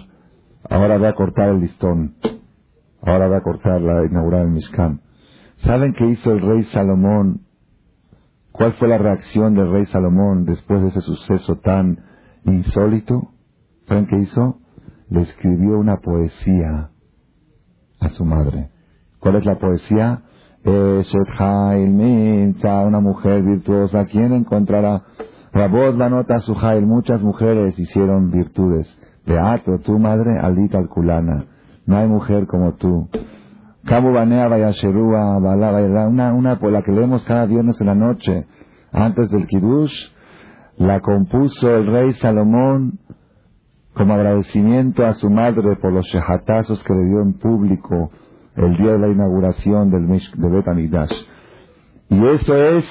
ahora 0.70 0.96
voy 0.96 1.08
a 1.08 1.14
cortar 1.14 1.50
el 1.50 1.60
listón. 1.60 2.14
Ahora 3.06 3.28
voy 3.28 3.36
a 3.36 3.42
cortar 3.42 3.82
la 3.82 4.04
inaugurar 4.04 4.42
el 4.42 4.50
Mishkan. 4.50 5.02
¿Saben 5.56 5.92
qué 5.92 6.06
hizo 6.06 6.32
el 6.32 6.40
rey 6.40 6.62
Salomón? 6.64 7.42
¿Cuál 8.50 8.72
fue 8.74 8.88
la 8.88 8.98
reacción 8.98 9.54
del 9.54 9.70
rey 9.70 9.84
Salomón 9.86 10.46
después 10.46 10.80
de 10.80 10.88
ese 10.88 11.02
suceso 11.02 11.56
tan 11.56 11.98
insólito? 12.44 13.33
¿Saben 13.86 14.06
qué 14.06 14.16
hizo? 14.16 14.58
Le 15.10 15.22
escribió 15.22 15.78
una 15.78 15.98
poesía 15.98 16.90
a 18.00 18.08
su 18.10 18.24
madre. 18.24 18.70
¿Cuál 19.20 19.36
es 19.36 19.44
la 19.44 19.58
poesía? 19.58 20.22
una 22.86 23.00
mujer 23.00 23.42
virtuosa. 23.42 24.06
¿Quién 24.06 24.32
encontrará? 24.32 25.02
Rabot 25.52 25.96
la 25.96 26.08
nota 26.08 26.38
su 26.38 26.54
Muchas 26.86 27.22
mujeres 27.22 27.78
hicieron 27.78 28.30
virtudes. 28.30 28.86
Beato, 29.26 29.78
tu 29.78 29.98
madre, 29.98 30.38
alita 30.40 30.78
alculana. 30.78 31.46
No 31.86 31.98
hay 31.98 32.08
mujer 32.08 32.46
como 32.46 32.74
tú. 32.74 33.08
Cabo 33.84 34.12
Banea 34.12 34.48
Vayasherúa, 34.48 35.36
una, 35.38 36.32
una 36.32 36.58
por 36.58 36.72
la 36.72 36.82
que 36.82 36.92
leemos 36.92 37.22
cada 37.24 37.44
viernes 37.44 37.78
en 37.80 37.86
la 37.86 37.94
noche, 37.94 38.46
antes 38.92 39.30
del 39.30 39.46
Kiddush, 39.46 39.92
la 40.78 41.00
compuso 41.00 41.76
el 41.76 41.86
rey 41.86 42.14
Salomón 42.14 42.98
como 43.94 44.14
agradecimiento 44.14 45.06
a 45.06 45.14
su 45.14 45.30
madre 45.30 45.76
por 45.76 45.92
los 45.92 46.06
shehatazos 46.06 46.82
que 46.84 46.94
le 46.94 47.04
dio 47.04 47.22
en 47.22 47.34
público 47.34 48.10
el 48.56 48.76
día 48.76 48.92
de 48.92 48.98
la 48.98 49.08
inauguración 49.08 49.90
del, 49.90 50.06
de 50.08 50.48
Bet 50.48 51.12
Y 52.08 52.26
eso 52.26 52.56
es, 52.56 52.84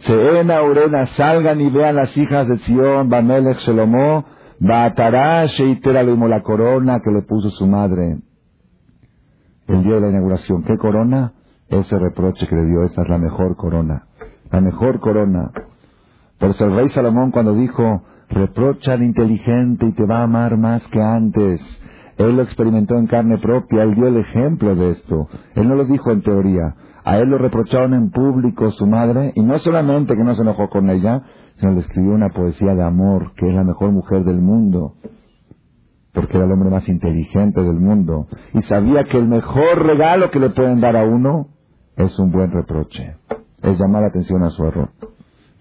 Seena 0.00 0.62
Urena, 0.62 1.06
salgan 1.06 1.60
y 1.60 1.70
vean 1.70 1.96
las 1.96 2.16
hijas 2.16 2.48
de 2.48 2.58
Sion, 2.58 3.08
Bamelech 3.08 3.58
Shelomó, 3.58 4.24
Baatará 4.60 5.46
Sheitera 5.46 6.02
la 6.02 6.42
corona 6.42 7.00
que 7.02 7.10
le 7.12 7.22
puso 7.22 7.50
su 7.50 7.66
madre 7.66 8.18
el 9.68 9.82
día 9.84 9.94
de 9.94 10.00
la 10.00 10.08
inauguración. 10.10 10.64
¿Qué 10.64 10.76
corona? 10.76 11.34
Ese 11.68 11.98
reproche 11.98 12.46
que 12.46 12.56
le 12.56 12.64
dio, 12.64 12.82
esa 12.82 13.02
es 13.02 13.08
la 13.08 13.18
mejor 13.18 13.56
corona. 13.56 14.06
La 14.50 14.60
mejor 14.60 14.98
corona. 14.98 15.52
Por 16.38 16.50
eso 16.50 16.64
el 16.64 16.74
rey 16.74 16.88
Salomón 16.88 17.30
cuando 17.30 17.54
dijo, 17.54 18.02
reprocha 18.28 18.94
al 18.94 19.02
inteligente 19.02 19.86
y 19.86 19.92
te 19.92 20.04
va 20.04 20.20
a 20.20 20.24
amar 20.24 20.56
más 20.56 20.86
que 20.88 21.00
antes. 21.00 21.60
Él 22.16 22.36
lo 22.36 22.42
experimentó 22.42 22.96
en 22.96 23.06
carne 23.06 23.38
propia, 23.38 23.84
él 23.84 23.94
dio 23.94 24.08
el 24.08 24.16
ejemplo 24.16 24.74
de 24.74 24.90
esto. 24.90 25.28
Él 25.54 25.68
no 25.68 25.76
lo 25.76 25.84
dijo 25.84 26.10
en 26.10 26.22
teoría. 26.22 26.74
A 27.04 27.18
él 27.18 27.30
lo 27.30 27.38
reprocharon 27.38 27.94
en 27.94 28.10
público 28.10 28.70
su 28.72 28.86
madre, 28.86 29.32
y 29.34 29.42
no 29.42 29.58
solamente 29.60 30.16
que 30.16 30.24
no 30.24 30.34
se 30.34 30.42
enojó 30.42 30.68
con 30.68 30.90
ella, 30.90 31.22
sino 31.56 31.72
le 31.72 31.80
escribió 31.80 32.12
una 32.12 32.28
poesía 32.30 32.74
de 32.74 32.82
amor, 32.82 33.32
que 33.34 33.48
es 33.48 33.54
la 33.54 33.64
mejor 33.64 33.92
mujer 33.92 34.24
del 34.24 34.42
mundo, 34.42 34.94
porque 36.12 36.36
era 36.36 36.46
el 36.46 36.52
hombre 36.52 36.70
más 36.70 36.88
inteligente 36.88 37.62
del 37.62 37.78
mundo, 37.78 38.26
y 38.52 38.62
sabía 38.62 39.04
que 39.04 39.16
el 39.16 39.28
mejor 39.28 39.86
regalo 39.86 40.30
que 40.30 40.40
le 40.40 40.50
pueden 40.50 40.80
dar 40.80 40.96
a 40.96 41.04
uno 41.04 41.48
es 41.96 42.18
un 42.18 42.30
buen 42.30 42.50
reproche, 42.50 43.16
es 43.62 43.78
llamar 43.78 44.02
la 44.02 44.08
atención 44.08 44.42
a 44.42 44.50
su 44.50 44.64
error. 44.64 44.90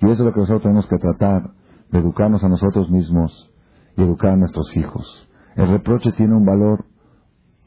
Y 0.01 0.05
eso 0.05 0.13
es 0.13 0.19
lo 0.19 0.33
que 0.33 0.41
nosotros 0.41 0.63
tenemos 0.63 0.87
que 0.87 0.97
tratar, 0.97 1.51
de 1.91 1.99
educarnos 1.99 2.43
a 2.43 2.49
nosotros 2.49 2.89
mismos 2.89 3.51
y 3.95 4.01
educar 4.01 4.31
a 4.31 4.37
nuestros 4.37 4.75
hijos. 4.75 5.27
El 5.55 5.69
reproche 5.69 6.11
tiene 6.11 6.35
un 6.35 6.45
valor 6.45 6.85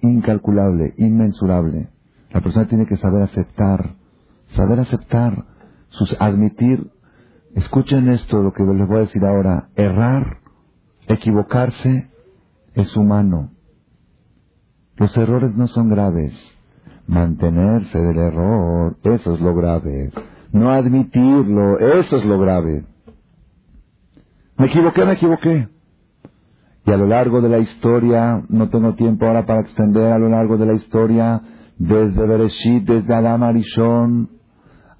incalculable, 0.02 0.94
inmensurable. 0.96 1.88
La 2.30 2.40
persona 2.40 2.68
tiene 2.68 2.86
que 2.86 2.96
saber 2.96 3.22
aceptar, 3.22 3.96
saber 4.48 4.80
aceptar, 4.80 5.44
sus, 5.88 6.16
admitir. 6.20 6.90
Escuchen 7.54 8.08
esto, 8.08 8.42
lo 8.42 8.52
que 8.52 8.62
les 8.62 8.86
voy 8.86 8.98
a 8.98 9.00
decir 9.00 9.24
ahora. 9.24 9.70
Errar, 9.74 10.38
equivocarse, 11.08 12.10
es 12.74 12.96
humano. 12.96 13.50
Los 14.96 15.16
errores 15.16 15.56
no 15.56 15.66
son 15.66 15.88
graves. 15.88 16.34
Mantenerse 17.06 17.98
del 17.98 18.18
error, 18.18 18.96
eso 19.02 19.34
es 19.34 19.40
lo 19.40 19.54
grave. 19.54 20.12
No 20.52 20.70
admitirlo, 20.70 21.78
eso 21.78 22.16
es 22.18 22.24
lo 22.24 22.38
grave. 22.38 22.84
Me 24.60 24.66
equivoqué, 24.66 25.06
me 25.06 25.14
equivoqué. 25.14 25.68
Y 26.84 26.92
a 26.92 26.96
lo 26.98 27.06
largo 27.06 27.40
de 27.40 27.48
la 27.48 27.60
historia, 27.60 28.42
no 28.50 28.68
tengo 28.68 28.94
tiempo 28.94 29.24
ahora 29.24 29.46
para 29.46 29.60
extender 29.60 30.12
a 30.12 30.18
lo 30.18 30.28
largo 30.28 30.58
de 30.58 30.66
la 30.66 30.74
historia, 30.74 31.40
desde 31.78 32.26
Bereshit, 32.26 32.86
desde 32.86 33.14
Adam 33.14 33.42
Arishon, 33.42 34.28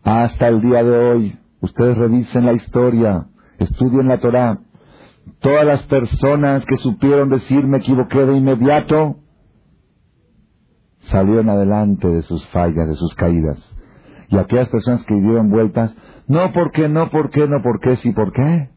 hasta 0.02 0.48
el 0.48 0.62
día 0.62 0.82
de 0.82 0.98
hoy. 0.98 1.38
Ustedes 1.60 1.98
revisen 1.98 2.46
la 2.46 2.54
historia, 2.54 3.26
estudien 3.58 4.08
la 4.08 4.18
Torah. 4.18 4.60
Todas 5.40 5.66
las 5.66 5.82
personas 5.82 6.64
que 6.64 6.78
supieron 6.78 7.28
decir 7.28 7.66
me 7.66 7.78
equivoqué 7.78 8.24
de 8.24 8.38
inmediato, 8.38 9.16
salieron 11.00 11.50
adelante 11.50 12.08
de 12.08 12.22
sus 12.22 12.46
fallas, 12.46 12.88
de 12.88 12.94
sus 12.94 13.14
caídas. 13.14 13.58
Y 14.30 14.38
aquellas 14.38 14.70
personas 14.70 15.04
que 15.04 15.14
dieron 15.16 15.50
vueltas, 15.50 15.94
no, 16.28 16.50
¿por 16.50 16.72
qué? 16.72 16.88
No, 16.88 17.10
¿por 17.10 17.28
qué? 17.28 17.46
No, 17.46 17.60
¿por 17.60 17.78
qué? 17.80 17.96
Sí, 17.96 18.12
¿por 18.12 18.32
qué? 18.32 18.70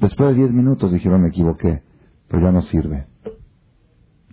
Después 0.00 0.30
de 0.30 0.34
diez 0.36 0.52
minutos 0.52 0.92
dijeron 0.92 1.22
me 1.22 1.28
equivoqué 1.28 1.82
pero 2.28 2.42
ya 2.42 2.52
no 2.52 2.62
sirve. 2.62 3.06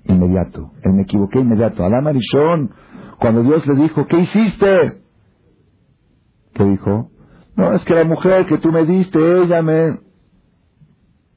Inmediato. 0.05 0.71
Él 0.83 0.93
me 0.93 1.03
equivoqué 1.03 1.39
inmediato. 1.39 1.83
Alá 1.83 2.01
Marichón, 2.01 2.71
cuando 3.19 3.43
Dios 3.43 3.65
le 3.67 3.75
dijo, 3.75 4.05
¿qué 4.07 4.19
hiciste? 4.19 5.01
¿Qué 6.53 6.63
dijo? 6.65 7.11
No, 7.55 7.73
es 7.73 7.83
que 7.85 7.93
la 7.93 8.03
mujer 8.03 8.45
que 8.45 8.57
tú 8.57 8.71
me 8.71 8.85
diste, 8.85 9.43
ella 9.43 9.61
me... 9.61 9.99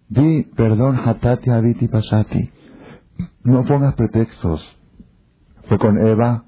Di, 0.09 0.45
perdón, 0.57 0.97
hatati 1.05 1.51
habiti 1.51 1.89
pasati. 1.89 2.51
No 3.45 3.65
pongas 3.65 3.95
pretextos. 3.95 4.63
Fue 5.65 5.79
con 5.79 5.99
Eva. 5.99 6.45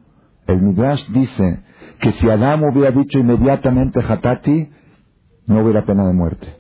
El 0.46 0.62
Midrash 0.62 1.06
dice 1.10 1.62
que 2.00 2.12
si 2.12 2.30
Adán 2.30 2.62
hubiera 2.64 2.90
dicho 2.92 3.18
inmediatamente 3.18 4.00
hatati, 4.00 4.70
no 5.46 5.62
hubiera 5.62 5.84
pena 5.84 6.06
de 6.06 6.14
muerte. 6.14 6.57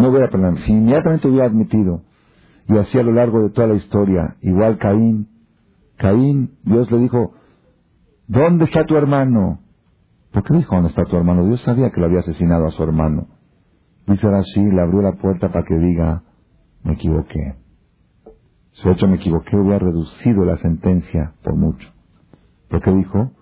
No 0.00 0.08
hubiera 0.08 0.30
pena. 0.30 0.54
Si 0.56 0.72
inmediatamente 0.72 1.28
hubiera 1.28 1.46
admitido, 1.46 2.02
y 2.68 2.78
así 2.78 2.98
a 2.98 3.02
lo 3.02 3.12
largo 3.12 3.42
de 3.42 3.50
toda 3.50 3.66
la 3.66 3.74
historia. 3.74 4.36
Igual 4.40 4.78
Caín. 4.78 5.28
Caín, 5.96 6.58
Dios 6.62 6.90
le 6.90 6.98
dijo, 6.98 7.34
¿dónde 8.26 8.64
está 8.64 8.84
tu 8.86 8.96
hermano? 8.96 9.60
¿Por 10.32 10.44
qué 10.44 10.54
dijo 10.54 10.74
dónde 10.74 10.90
está 10.90 11.04
tu 11.04 11.16
hermano? 11.16 11.44
Dios 11.46 11.60
sabía 11.62 11.90
que 11.90 12.00
lo 12.00 12.06
había 12.06 12.20
asesinado 12.20 12.66
a 12.66 12.70
su 12.70 12.82
hermano. 12.82 13.26
Dice 14.06 14.26
así, 14.28 14.62
le 14.62 14.80
abrió 14.80 15.02
la 15.02 15.12
puerta 15.12 15.52
para 15.52 15.64
que 15.64 15.76
diga, 15.76 16.22
me 16.84 16.94
equivoqué. 16.94 17.56
Si 18.72 18.88
hecho 18.88 19.08
me 19.08 19.16
equivoqué, 19.16 19.56
hubiera 19.56 19.80
reducido 19.80 20.44
la 20.44 20.56
sentencia 20.58 21.34
por 21.42 21.56
mucho. 21.56 21.88
¿Por 22.68 22.80
qué 22.80 22.92
dijo? 22.92 23.32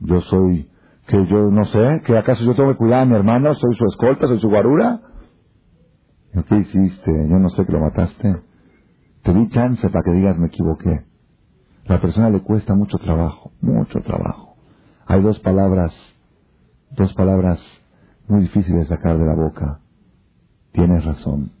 Yo 0.00 0.20
soy, 0.22 0.70
que 1.06 1.26
yo 1.26 1.50
no 1.50 1.64
sé, 1.64 2.02
que 2.06 2.16
acaso 2.16 2.44
yo 2.44 2.54
tengo 2.54 2.70
que 2.70 2.78
cuidar 2.78 3.00
a 3.00 3.04
mi 3.04 3.14
hermano, 3.14 3.54
soy 3.54 3.76
su 3.76 3.84
escolta, 3.86 4.26
soy 4.26 4.40
su 4.40 4.48
guarura. 4.48 5.00
¿Qué 6.32 6.56
hiciste? 6.56 7.28
Yo 7.28 7.38
no 7.38 7.48
sé 7.50 7.64
que 7.66 7.72
lo 7.72 7.80
mataste. 7.80 8.42
Te 9.22 9.34
di 9.34 9.48
chance 9.48 9.88
para 9.90 10.04
que 10.04 10.12
digas 10.12 10.38
me 10.38 10.46
equivoqué. 10.46 11.04
La 11.86 12.00
persona 12.00 12.30
le 12.30 12.40
cuesta 12.40 12.74
mucho 12.74 12.98
trabajo, 12.98 13.52
mucho 13.60 14.00
trabajo. 14.00 14.56
Hay 15.06 15.22
dos 15.22 15.40
palabras, 15.40 15.92
dos 16.92 17.12
palabras 17.14 17.60
muy 18.28 18.42
difíciles 18.42 18.88
de 18.88 18.96
sacar 18.96 19.18
de 19.18 19.26
la 19.26 19.34
boca. 19.34 19.80
Tienes 20.72 21.04
razón. 21.04 21.52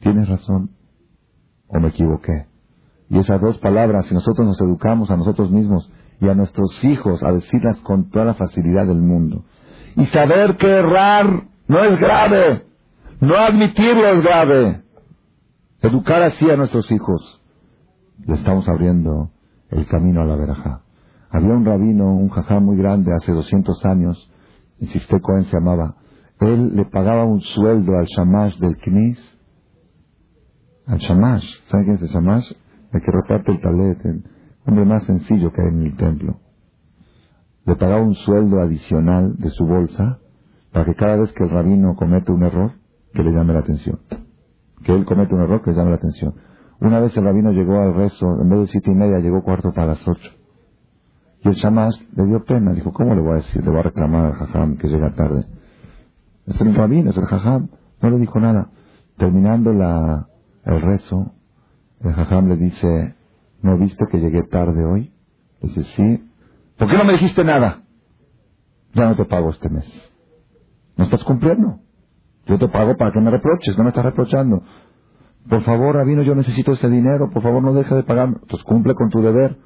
Tienes 0.00 0.28
razón. 0.28 0.70
O 1.68 1.78
me 1.78 1.88
equivoqué. 1.88 2.46
Y 3.10 3.18
esas 3.18 3.40
dos 3.40 3.58
palabras, 3.58 4.06
si 4.06 4.14
nosotros 4.14 4.46
nos 4.46 4.60
educamos 4.60 5.10
a 5.10 5.16
nosotros 5.16 5.50
mismos 5.50 5.90
y 6.20 6.28
a 6.28 6.34
nuestros 6.34 6.82
hijos 6.84 7.22
a 7.22 7.32
decirlas 7.32 7.78
con 7.82 8.10
toda 8.10 8.24
la 8.24 8.34
facilidad 8.34 8.86
del 8.86 9.00
mundo. 9.00 9.44
Y 9.96 10.06
saber 10.06 10.56
que 10.56 10.68
errar 10.68 11.44
no 11.68 11.84
es 11.84 11.98
grave. 11.98 12.64
No 13.20 13.34
admitirlo 13.34 14.08
es 14.08 14.22
grave. 14.22 14.82
educar 15.80 16.22
así 16.22 16.50
a 16.50 16.56
nuestros 16.56 16.90
hijos. 16.90 17.42
Le 18.26 18.34
estamos 18.34 18.68
abriendo 18.68 19.30
el 19.70 19.86
camino 19.86 20.20
a 20.20 20.24
la 20.24 20.36
veraja. 20.36 20.82
Había 21.30 21.54
un 21.54 21.64
rabino, 21.64 22.14
un 22.14 22.28
jajá 22.28 22.60
muy 22.60 22.76
grande, 22.76 23.12
hace 23.14 23.32
200 23.32 23.84
años, 23.86 24.30
en 24.80 24.88
Sifte 24.88 25.20
Cohen 25.20 25.44
se 25.44 25.56
llamaba. 25.56 25.96
Él 26.40 26.76
le 26.76 26.84
pagaba 26.86 27.24
un 27.24 27.40
sueldo 27.40 27.96
al 27.96 28.06
shamash 28.06 28.58
del 28.58 28.76
Knis. 28.76 29.18
Al 30.86 30.98
shamash. 30.98 31.46
¿Saben 31.68 31.84
quién 31.86 31.96
es 31.96 32.02
el 32.02 32.08
shamash? 32.08 32.52
El 32.92 33.00
que 33.00 33.12
reparte 33.12 33.52
el 33.52 33.60
talet, 33.60 34.04
el 34.04 34.24
hombre 34.66 34.84
más 34.84 35.04
sencillo 35.04 35.52
que 35.52 35.62
hay 35.62 35.68
en 35.68 35.82
el 35.82 35.96
templo. 35.96 36.40
Le 37.64 37.76
pagaba 37.76 38.02
un 38.02 38.14
sueldo 38.14 38.60
adicional 38.60 39.36
de 39.36 39.50
su 39.50 39.64
bolsa 39.64 40.18
para 40.72 40.84
que 40.84 40.94
cada 40.94 41.16
vez 41.16 41.32
que 41.32 41.44
el 41.44 41.50
rabino 41.50 41.94
comete 41.96 42.30
un 42.32 42.44
error, 42.44 42.72
que 43.16 43.22
le 43.22 43.32
llame 43.32 43.54
la 43.54 43.60
atención. 43.60 43.98
Que 44.84 44.94
él 44.94 45.04
comete 45.06 45.34
un 45.34 45.40
error, 45.40 45.62
que 45.62 45.70
le 45.70 45.76
llame 45.76 45.90
la 45.90 45.96
atención. 45.96 46.34
Una 46.80 47.00
vez 47.00 47.16
el 47.16 47.24
rabino 47.24 47.50
llegó 47.50 47.80
al 47.80 47.94
rezo, 47.94 48.26
en 48.42 48.50
vez 48.50 48.60
de 48.60 48.66
siete 48.68 48.92
y 48.92 48.94
media, 48.94 49.18
llegó 49.18 49.42
cuarto 49.42 49.72
para 49.72 49.88
las 49.88 50.06
ocho. 50.06 50.30
Y 51.42 51.48
el 51.48 51.54
shamash 51.54 51.96
le 52.14 52.26
dio 52.26 52.44
pena, 52.44 52.72
dijo, 52.72 52.92
¿cómo 52.92 53.14
le 53.14 53.22
voy 53.22 53.32
a 53.32 53.36
decir? 53.36 53.64
Le 53.64 53.70
voy 53.70 53.80
a 53.80 53.84
reclamar 53.84 54.26
al 54.26 54.32
jajam 54.34 54.76
que 54.76 54.88
llega 54.88 55.14
tarde. 55.14 55.46
Es 56.46 56.60
el 56.60 56.74
rabino, 56.74 57.10
es 57.10 57.16
el 57.16 57.24
jajam. 57.24 57.70
No 58.02 58.10
le 58.10 58.18
dijo 58.18 58.38
nada. 58.38 58.70
Terminando 59.16 59.72
la, 59.72 60.28
el 60.64 60.82
rezo, 60.82 61.32
el 62.00 62.12
jajam 62.12 62.48
le 62.48 62.56
dice, 62.56 63.16
¿no 63.62 63.78
viste 63.78 64.04
que 64.10 64.18
llegué 64.18 64.42
tarde 64.42 64.84
hoy? 64.84 65.12
Le 65.62 65.68
dice, 65.68 65.82
sí. 65.96 66.30
¿Por 66.76 66.90
qué 66.90 66.98
no 66.98 67.04
me 67.04 67.12
dijiste 67.12 67.42
nada? 67.42 67.82
Ya 68.92 69.06
no 69.06 69.16
te 69.16 69.24
pago 69.24 69.48
este 69.50 69.70
mes. 69.70 69.86
No 70.96 71.04
estás 71.04 71.24
cumpliendo. 71.24 71.80
Yo 72.46 72.58
te 72.58 72.68
pago 72.68 72.96
para 72.96 73.12
que 73.12 73.20
me 73.20 73.30
reproches, 73.30 73.76
no 73.78 73.84
me 73.84 73.90
estás 73.90 74.04
reprochando. 74.06 74.62
Por 75.48 75.62
favor, 75.64 75.96
Rabino, 75.96 76.22
yo 76.22 76.34
necesito 76.34 76.72
ese 76.72 76.88
dinero, 76.90 77.30
por 77.32 77.42
favor 77.42 77.62
no 77.62 77.74
deje 77.74 77.94
de 77.94 78.04
pagarme. 78.04 78.36
Entonces 78.42 78.64
cumple 78.64 78.94
con 78.94 79.10
tu 79.10 79.20
deber. 79.22 79.58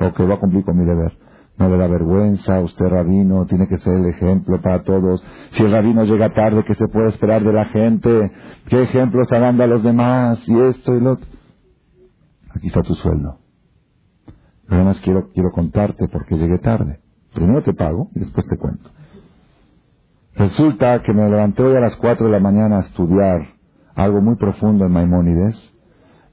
Ok, 0.00 0.18
voy 0.20 0.32
a 0.32 0.40
cumplir 0.40 0.64
con 0.64 0.78
mi 0.78 0.84
deber. 0.86 1.16
No 1.58 1.68
le 1.70 1.78
da 1.78 1.88
vergüenza, 1.88 2.60
usted 2.60 2.86
rabino, 2.88 3.46
tiene 3.46 3.68
que 3.68 3.78
ser 3.78 3.94
el 3.96 4.06
ejemplo 4.06 4.60
para 4.62 4.82
todos. 4.84 5.24
Si 5.52 5.64
el 5.64 5.72
rabino 5.72 6.04
llega 6.04 6.32
tarde, 6.34 6.64
¿qué 6.64 6.74
se 6.74 6.88
puede 6.88 7.10
esperar 7.10 7.44
de 7.44 7.52
la 7.52 7.66
gente? 7.66 8.32
¿Qué 8.68 8.82
ejemplo 8.84 9.22
está 9.22 9.40
dando 9.40 9.64
a 9.64 9.66
los 9.68 9.82
demás? 9.82 10.42
Y 10.48 10.58
esto 10.60 10.94
y 10.96 11.00
lo 11.00 11.12
otro. 11.12 11.26
Aquí 12.54 12.68
está 12.68 12.82
tu 12.82 12.94
sueldo. 12.94 13.38
Pero 14.66 14.76
además 14.76 15.00
quiero, 15.04 15.30
quiero 15.32 15.50
contarte 15.52 16.08
porque 16.08 16.36
llegué 16.36 16.58
tarde. 16.58 17.00
Primero 17.34 17.62
te 17.62 17.74
pago 17.74 18.10
y 18.14 18.20
después 18.20 18.46
te 18.48 18.56
cuento. 18.58 18.90
Resulta 20.36 21.00
que 21.02 21.12
me 21.12 21.30
levanté 21.30 21.62
hoy 21.62 21.76
a 21.76 21.80
las 21.80 21.94
cuatro 21.96 22.26
de 22.26 22.32
la 22.32 22.40
mañana 22.40 22.78
a 22.78 22.80
estudiar 22.80 23.54
algo 23.94 24.20
muy 24.20 24.34
profundo 24.34 24.84
en 24.84 24.90
Maimónides 24.90 25.56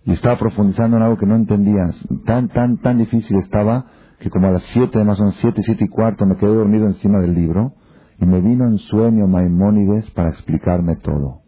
y 0.06 0.14
estaba 0.14 0.40
profundizando 0.40 0.98
en 0.98 1.04
algo 1.04 1.18
que 1.18 1.28
no 1.28 1.36
entendías. 1.36 2.04
Tan, 2.26 2.50
tan, 2.50 2.78
tan 2.78 2.98
difícil 2.98 3.38
estaba 3.38 3.86
que 4.20 4.32
como 4.32 4.48
a 4.48 4.52
las 4.52 4.64
siete, 4.64 5.04
más 5.04 5.20
o 5.20 5.24
menos 5.24 5.36
siete, 5.38 5.62
siete 5.62 5.86
y 5.86 5.88
cuarto, 5.88 6.26
me 6.26 6.36
quedé 6.36 6.52
dormido 6.52 6.88
encima 6.88 7.20
del 7.20 7.36
libro 7.36 7.74
y 8.18 8.26
me 8.26 8.42
vino 8.42 8.68
en 8.68 8.80
sueño 8.80 9.28
Maimónides 9.28 10.10
para 10.12 10.30
explicarme 10.30 10.96
todo. 10.96 11.42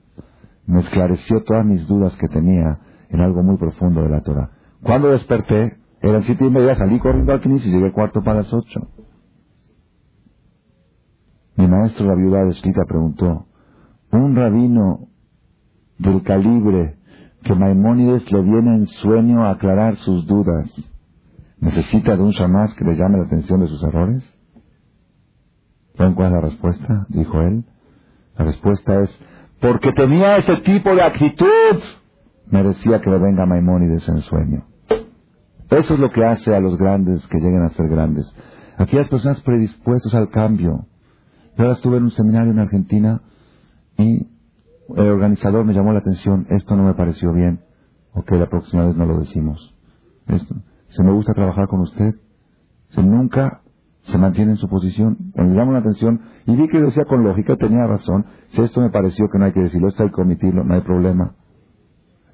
Me 0.68 0.82
esclareció 0.82 1.44
todas 1.44 1.66
mis 1.66 1.88
dudas 1.88 2.16
que 2.18 2.28
tenía 2.28 2.80
en 3.10 3.20
algo 3.20 3.42
muy 3.42 3.58
profundo 3.58 4.04
de 4.04 4.10
la 4.10 4.22
Torah. 4.22 4.52
Cuando 4.84 5.10
desperté, 5.10 5.78
eran 6.02 6.22
siete 6.22 6.46
y 6.46 6.52
media, 6.52 6.76
salí 6.76 7.00
corriendo 7.00 7.34
al 7.34 7.42
Knis 7.42 7.66
y 7.66 7.72
llegué 7.72 7.92
cuarto 7.92 8.22
para 8.22 8.42
las 8.42 8.54
ocho. 8.54 8.90
Mi 11.56 11.68
maestro, 11.68 12.08
la 12.08 12.16
viuda 12.16 12.46
de 12.46 12.86
preguntó, 12.88 13.46
¿un 14.12 14.36
rabino 14.36 15.08
del 15.98 16.24
calibre 16.24 16.98
que 17.44 17.54
Maimónides 17.54 18.32
le 18.32 18.42
viene 18.42 18.76
en 18.76 18.88
sueño 18.88 19.44
a 19.44 19.52
aclarar 19.52 19.96
sus 19.98 20.26
dudas, 20.26 20.70
necesita 21.60 22.16
de 22.16 22.24
un 22.24 22.32
shamás 22.32 22.74
que 22.76 22.86
le 22.86 22.96
llame 22.96 23.18
la 23.18 23.26
atención 23.26 23.60
de 23.60 23.68
sus 23.68 23.84
errores? 23.84 24.24
¿Saben 25.96 26.16
cuál 26.16 26.28
es 26.28 26.34
la 26.34 26.42
respuesta? 26.42 27.06
Dijo 27.10 27.42
él. 27.42 27.66
La 28.38 28.46
respuesta 28.46 29.02
es, 29.02 29.20
porque 29.62 29.92
tenía 29.92 30.38
ese 30.38 30.58
tipo 30.64 30.96
de 30.96 31.04
actitud, 31.04 31.80
merecía 32.50 33.00
que 33.00 33.12
le 33.12 33.20
venga 33.20 33.46
Maimónides 33.46 34.08
en 34.10 34.22
sueño. 34.22 34.66
Eso 35.70 35.94
es 35.94 36.00
lo 36.00 36.12
que 36.12 36.24
hace 36.24 36.56
a 36.56 36.60
los 36.60 36.78
grandes 36.78 37.26
que 37.28 37.40
lleguen 37.40 37.64
a 37.64 37.70
ser 37.70 37.88
grandes. 37.90 38.32
Aquellas 38.78 39.08
personas 39.10 39.42
predispuestas 39.42 40.14
al 40.14 40.30
cambio. 40.30 40.88
Yo 41.58 41.64
ahora 41.64 41.74
estuve 41.74 41.98
en 41.98 42.04
un 42.04 42.12
seminario 42.12 42.52
en 42.52 42.60
Argentina 42.60 43.22
y 43.98 44.28
el 44.96 45.08
organizador 45.08 45.66
me 45.66 45.74
llamó 45.74 45.94
la 45.94 46.00
atención, 46.00 46.48
esto 46.50 46.76
no 46.76 46.84
me 46.84 46.94
pareció 46.94 47.32
bien, 47.32 47.62
ok, 48.14 48.32
la 48.32 48.50
próxima 48.50 48.86
vez 48.86 48.96
no 48.96 49.06
lo 49.06 49.20
decimos. 49.20 49.76
Se 50.90 51.04
me 51.04 51.14
gusta 51.14 51.34
trabajar 51.34 51.68
con 51.68 51.82
usted, 51.82 52.16
se 52.90 53.04
nunca 53.04 53.62
se 54.04 54.18
mantiene 54.18 54.52
en 54.52 54.58
su 54.58 54.68
posición, 54.68 55.32
me 55.36 55.56
llamó 55.56 55.72
la 55.72 55.80
atención 55.80 56.22
y 56.46 56.56
vi 56.56 56.68
que 56.68 56.82
decía 56.82 57.06
con 57.06 57.24
lógica, 57.24 57.56
tenía 57.56 57.86
razón, 57.88 58.26
si 58.50 58.62
esto 58.62 58.82
me 58.82 58.90
pareció 58.90 59.28
que 59.32 59.40
no 59.40 59.46
hay 59.46 59.54
que 59.54 59.62
decirlo, 59.62 59.88
esto 59.88 60.04
hay 60.04 60.12
que 60.12 60.22
omitirlo, 60.22 60.64
no 60.64 60.74
hay 60.74 60.82
problema. 60.82 61.36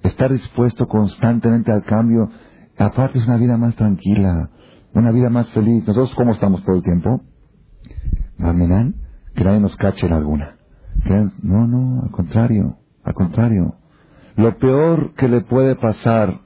Estar 0.02 0.32
dispuesto 0.32 0.88
constantemente 0.88 1.72
al 1.72 1.84
cambio, 1.84 2.30
aparte 2.78 3.20
es 3.20 3.28
una 3.28 3.38
vida 3.38 3.58
más 3.58 3.76
tranquila, 3.76 4.50
una 4.96 5.12
vida 5.12 5.30
más 5.30 5.50
feliz. 5.50 5.86
Nosotros, 5.86 6.16
¿cómo 6.16 6.32
estamos 6.32 6.64
todo 6.64 6.78
el 6.78 6.84
tiempo? 6.84 7.22
¿Amenan? 8.40 8.96
Que 9.40 9.46
nadie 9.46 9.62
nos 9.62 9.78
cache 9.78 10.06
alguna. 10.06 10.58
No, 11.42 11.66
no, 11.66 12.02
al 12.04 12.12
contrario, 12.12 12.76
al 13.06 13.14
contrario. 13.14 13.76
Lo 14.36 14.58
peor 14.58 15.14
que 15.14 15.30
le 15.30 15.40
puede 15.40 15.78
pasar, 15.78 16.42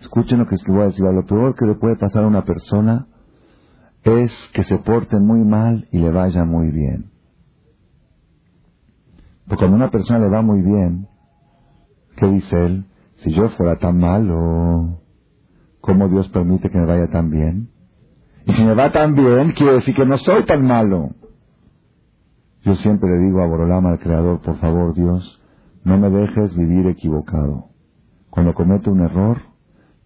escuchen 0.00 0.38
lo 0.38 0.46
que 0.46 0.54
voy 0.68 0.82
a 0.82 0.84
decir, 0.84 1.04
lo 1.04 1.26
peor 1.26 1.56
que 1.56 1.66
le 1.66 1.74
puede 1.74 1.96
pasar 1.96 2.22
a 2.22 2.28
una 2.28 2.44
persona 2.44 3.08
es 4.04 4.32
que 4.54 4.62
se 4.62 4.78
porte 4.78 5.18
muy 5.18 5.40
mal 5.40 5.88
y 5.90 5.98
le 5.98 6.12
vaya 6.12 6.44
muy 6.44 6.70
bien. 6.70 7.10
Porque 9.48 9.62
cuando 9.62 9.76
una 9.76 9.90
persona 9.90 10.20
le 10.20 10.28
va 10.28 10.40
muy 10.40 10.62
bien, 10.62 11.08
¿qué 12.18 12.28
dice 12.28 12.66
él? 12.66 12.84
Si 13.16 13.32
yo 13.32 13.48
fuera 13.48 13.80
tan 13.80 13.98
malo, 13.98 15.00
¿cómo 15.80 16.08
Dios 16.08 16.28
permite 16.28 16.70
que 16.70 16.78
me 16.78 16.86
vaya 16.86 17.08
tan 17.08 17.30
bien? 17.30 17.70
Y 18.46 18.52
si 18.52 18.64
me 18.64 18.74
va 18.74 18.92
tan 18.92 19.16
bien, 19.16 19.50
quiere 19.50 19.72
decir 19.72 19.92
que 19.92 20.06
no 20.06 20.16
soy 20.18 20.44
tan 20.44 20.64
malo. 20.64 21.16
Yo 22.62 22.74
siempre 22.76 23.08
le 23.10 23.26
digo 23.26 23.42
a 23.42 23.46
Borolama, 23.46 23.90
al 23.90 24.00
Creador, 24.00 24.40
por 24.40 24.56
favor 24.56 24.94
Dios, 24.94 25.40
no 25.84 25.98
me 25.98 26.10
dejes 26.10 26.56
vivir 26.56 26.86
equivocado. 26.86 27.70
Cuando 28.30 28.54
cometo 28.54 28.90
un 28.90 29.00
error, 29.00 29.38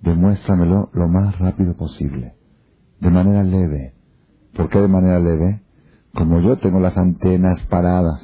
demuéstramelo 0.01 0.91
lo 0.93 1.09
más 1.09 1.39
rápido 1.39 1.75
posible, 1.75 2.35
de 3.01 3.11
manera 3.11 3.43
leve. 3.43 3.95
¿Por 4.55 4.69
qué 4.69 4.81
de 4.81 4.89
manera 4.89 5.19
leve? 5.19 5.63
Como 6.15 6.41
yo 6.41 6.59
tengo 6.59 6.79
las 6.79 6.97
antenas 6.97 7.65
paradas 7.67 8.23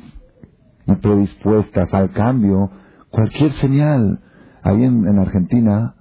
y 0.86 0.94
predispuestas 0.96 1.92
al 1.94 2.12
cambio, 2.12 2.70
cualquier 3.10 3.52
señal. 3.52 4.20
Ahí 4.62 4.84
en, 4.84 5.18
Argentina 5.18 5.94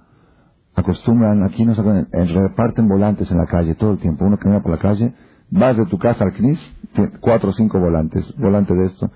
acostumbran, 0.74 1.42
aquí 1.42 1.64
nos 1.64 1.78
reparten 1.78 2.88
volantes 2.88 3.30
en 3.30 3.38
la 3.38 3.46
calle 3.46 3.74
todo 3.74 3.92
el 3.92 3.98
tiempo. 3.98 4.24
Uno 4.24 4.36
camina 4.38 4.62
por 4.62 4.72
la 4.72 4.78
calle, 4.78 5.14
vas 5.50 5.76
de 5.76 5.86
tu 5.86 5.98
casa 5.98 6.24
al 6.24 6.32
CNIS, 6.32 6.58
cuatro 7.20 7.50
o 7.50 7.52
cinco 7.52 7.78
volantes, 7.78 8.34
volante 8.38 8.74
de 8.74 8.86
esto. 8.86 9.10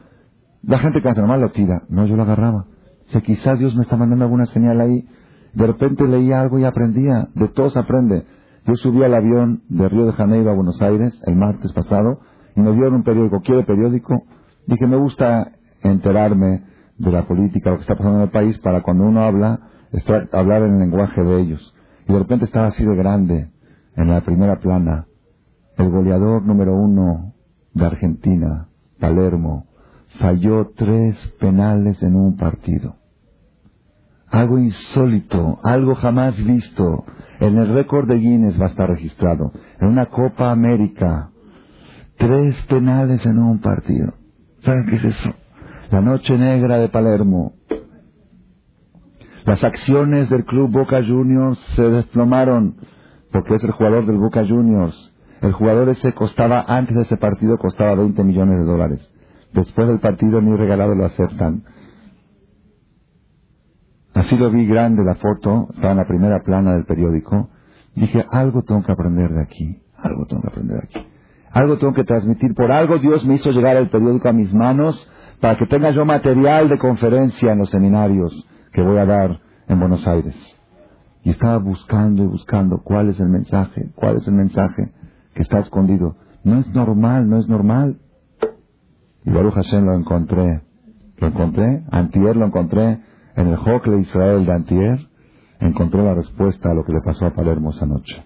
La 0.63 0.79
gente 0.79 1.03
que 1.03 1.09
hace 1.09 1.21
normal 1.21 1.41
lo 1.41 1.51
tira. 1.51 1.83
No, 1.89 2.07
yo 2.07 2.17
lo 2.17 2.23
agarraba. 2.23 2.67
O 3.15 3.21
quizás 3.21 3.59
Dios 3.59 3.75
me 3.75 3.83
está 3.83 3.97
mandando 3.97 4.25
alguna 4.25 4.47
señal 4.47 4.81
ahí. 4.81 5.07
De 5.55 5.67
repente 5.67 6.07
leía 6.07 6.41
algo 6.41 6.59
y 6.59 6.65
aprendía. 6.65 7.29
De 7.35 7.49
todos 7.49 7.77
aprende. 7.77 8.25
Yo 8.67 8.77
subí 8.77 9.03
al 9.03 9.15
avión 9.15 9.63
de 9.69 9.89
Río 9.89 10.07
de 10.07 10.13
Janeiro 10.13 10.51
a 10.51 10.55
Buenos 10.55 10.81
Aires 10.81 11.21
el 11.27 11.37
martes 11.37 11.73
pasado 11.73 12.21
y 12.55 12.61
me 12.61 12.73
dieron 12.73 12.95
un 12.95 13.03
periódico. 13.03 13.41
¿Quiere 13.41 13.65
periódico? 13.65 14.23
Dije, 14.67 14.87
me 14.87 14.97
gusta 14.97 15.53
enterarme 15.83 16.63
de 16.97 17.11
la 17.11 17.27
política, 17.27 17.71
lo 17.71 17.77
que 17.77 17.83
está 17.83 17.97
pasando 17.97 18.19
en 18.19 18.25
el 18.25 18.31
país, 18.31 18.59
para 18.59 18.83
cuando 18.83 19.05
uno 19.05 19.23
habla, 19.23 19.59
hablar 20.33 20.63
en 20.63 20.75
el 20.75 20.79
lenguaje 20.79 21.25
de 21.25 21.41
ellos. 21.41 21.75
Y 22.07 22.13
de 22.13 22.19
repente 22.21 22.45
estaba 22.45 22.69
así 22.69 22.85
de 22.85 22.95
grande, 22.95 23.51
en 23.97 24.09
la 24.09 24.21
primera 24.23 24.59
plana, 24.59 25.07
el 25.77 25.91
goleador 25.91 26.43
número 26.45 26.75
uno 26.75 27.32
de 27.75 27.87
Argentina, 27.87 28.69
Palermo, 28.99 29.67
falló 30.19 30.73
tres 30.77 31.17
penales 31.39 32.03
en 32.03 32.17
un 32.17 32.37
partido. 32.37 32.97
Algo 34.29 34.59
insólito, 34.59 35.59
algo 35.63 35.95
jamás 35.95 36.43
visto. 36.43 37.05
En 37.41 37.59
el 37.59 37.75
récord 37.75 38.09
de 38.09 38.19
Guinness 38.19 38.61
va 38.61 38.67
a 38.67 38.71
estar 38.71 38.89
registrado. 38.89 39.53
En 39.81 39.89
una 39.89 40.07
Copa 40.07 40.51
América, 40.51 41.31
tres 42.17 42.61
penales 42.63 43.27
en 43.27 43.39
un 43.39 43.59
partido. 43.59 44.15
¿Saben 44.63 44.87
qué 44.87 44.97
es 44.97 45.05
eso? 45.05 45.35
La 45.91 46.01
noche 46.01 46.39
negra 46.39 46.79
de 46.79 46.89
Palermo. 46.89 47.55
Las 49.45 49.63
acciones 49.65 50.31
del 50.31 50.45
club 50.45 50.71
Boca 50.71 51.03
Juniors 51.05 51.59
se 51.75 51.83
desplomaron 51.83 52.77
porque 53.33 53.55
es 53.55 53.65
el 53.65 53.73
jugador 53.73 54.07
del 54.07 54.19
Boca 54.19 54.47
Juniors 54.47 55.12
el 55.43 55.53
jugador 55.53 55.89
ese 55.89 56.15
costaba, 56.15 56.65
antes 56.69 56.95
de 56.95 57.03
ese 57.03 57.17
partido, 57.17 57.59
costaba 57.59 57.97
20 57.97 58.23
millones 58.23 58.61
de 58.61 58.65
dólares. 58.65 59.13
Después 59.53 59.89
del 59.89 59.99
partido 59.99 60.41
ni 60.41 60.57
regalado 60.57 60.95
lo 60.95 61.05
aceptan. 61.05 61.65
Así 64.15 64.39
lo 64.39 64.51
vi 64.51 64.67
grande 64.67 65.03
la 65.03 65.17
foto, 65.17 65.69
estaba 65.75 65.93
en 65.93 65.99
la 65.99 66.07
primera 66.07 66.43
plana 66.45 66.75
del 66.75 66.85
periódico. 66.85 67.51
Dije, 67.97 68.25
algo 68.31 68.63
tengo 68.63 68.85
que 68.85 68.93
aprender 68.93 69.31
de 69.31 69.43
aquí, 69.43 69.83
algo 69.97 70.27
tengo 70.27 70.43
que 70.43 70.49
aprender 70.49 70.77
de 70.77 70.85
aquí. 70.85 71.07
Algo 71.51 71.77
tengo 71.77 71.93
que 71.93 72.05
transmitir. 72.05 72.55
Por 72.55 72.71
algo 72.73 72.99
Dios 72.99 73.27
me 73.27 73.35
hizo 73.35 73.51
llegar 73.51 73.77
el 73.77 73.91
periódico 73.91 74.29
a 74.29 74.33
mis 74.33 74.55
manos 74.55 75.07
para 75.41 75.59
que 75.59 75.67
tenga 75.67 75.91
yo 75.91 76.07
material 76.07 76.69
de 76.69 76.79
conferencia 76.79 77.53
en 77.53 77.59
los 77.59 77.69
seminarios 77.69 78.47
que 78.73 78.81
voy 78.81 78.97
a 78.97 79.05
dar 79.05 79.41
en 79.69 79.79
Buenos 79.79 80.07
Aires. 80.07 80.35
Y 81.25 81.31
estaba 81.31 81.59
buscando 81.59 82.23
y 82.23 82.27
buscando 82.27 82.81
cuál 82.83 83.11
es 83.11 83.21
el 83.21 83.29
mensaje, 83.29 83.91
cuál 83.95 84.17
es 84.17 84.27
el 84.29 84.35
mensaje 84.35 84.93
que 85.35 85.43
está 85.43 85.61
escondido. 85.61 86.17
No 86.45 86.59
es 86.59 86.69
normal, 86.69 87.29
no 87.29 87.39
es 87.39 87.49
normal. 87.49 87.99
Y 89.25 89.31
Baruch 89.31 89.55
Hashem 89.55 89.85
lo 89.85 89.95
encontré. 89.95 90.63
Lo 91.19 91.29
encontré, 91.29 91.85
antier 91.91 92.37
lo 92.37 92.47
encontré 92.47 93.01
en 93.37 93.49
el 93.49 93.57
Jocle 93.57 94.01
Israel 94.01 94.45
de 94.45 94.53
antier. 94.53 94.99
Encontré 95.61 96.03
la 96.03 96.15
respuesta 96.15 96.71
a 96.71 96.75
lo 96.75 96.85
que 96.85 96.93
le 96.93 97.01
pasó 97.01 97.27
a 97.27 97.35
Palermo 97.35 97.71
esa 97.71 97.87
noche. 97.87 98.25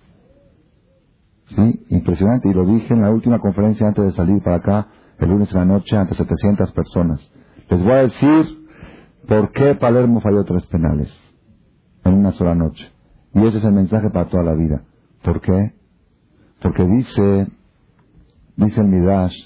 Sí, 1.49 1.85
impresionante. 1.91 2.49
Y 2.49 2.55
lo 2.55 2.65
dije 2.65 2.95
en 2.95 3.03
la 3.03 3.11
última 3.11 3.39
conferencia 3.39 3.87
antes 3.87 4.05
de 4.05 4.13
salir 4.13 4.43
para 4.43 4.57
acá, 4.57 4.89
el 5.19 5.29
lunes 5.29 5.51
en 5.53 5.59
la 5.59 5.65
noche, 5.65 5.97
ante 5.97 6.15
700 6.15 6.73
personas. 6.73 7.21
Les 7.69 7.83
voy 7.83 7.93
a 7.93 8.03
decir 8.03 8.67
por 9.29 9.53
qué 9.53 9.75
Palermo 9.75 10.21
falló 10.21 10.45
tres 10.45 10.65
penales 10.67 11.13
en 12.05 12.15
una 12.15 12.33
sola 12.33 12.55
noche. 12.55 12.91
Y 13.35 13.47
ese 13.47 13.59
es 13.59 13.65
el 13.65 13.73
mensaje 13.73 14.11
para 14.11 14.29
toda 14.29 14.43
la 14.43 14.55
vida. 14.55 14.83
¿Por 15.23 15.41
qué? 15.41 15.75
Porque 16.61 16.87
dice, 16.87 17.49
dice 18.57 18.81
el 18.81 18.89
Midrash, 18.89 19.37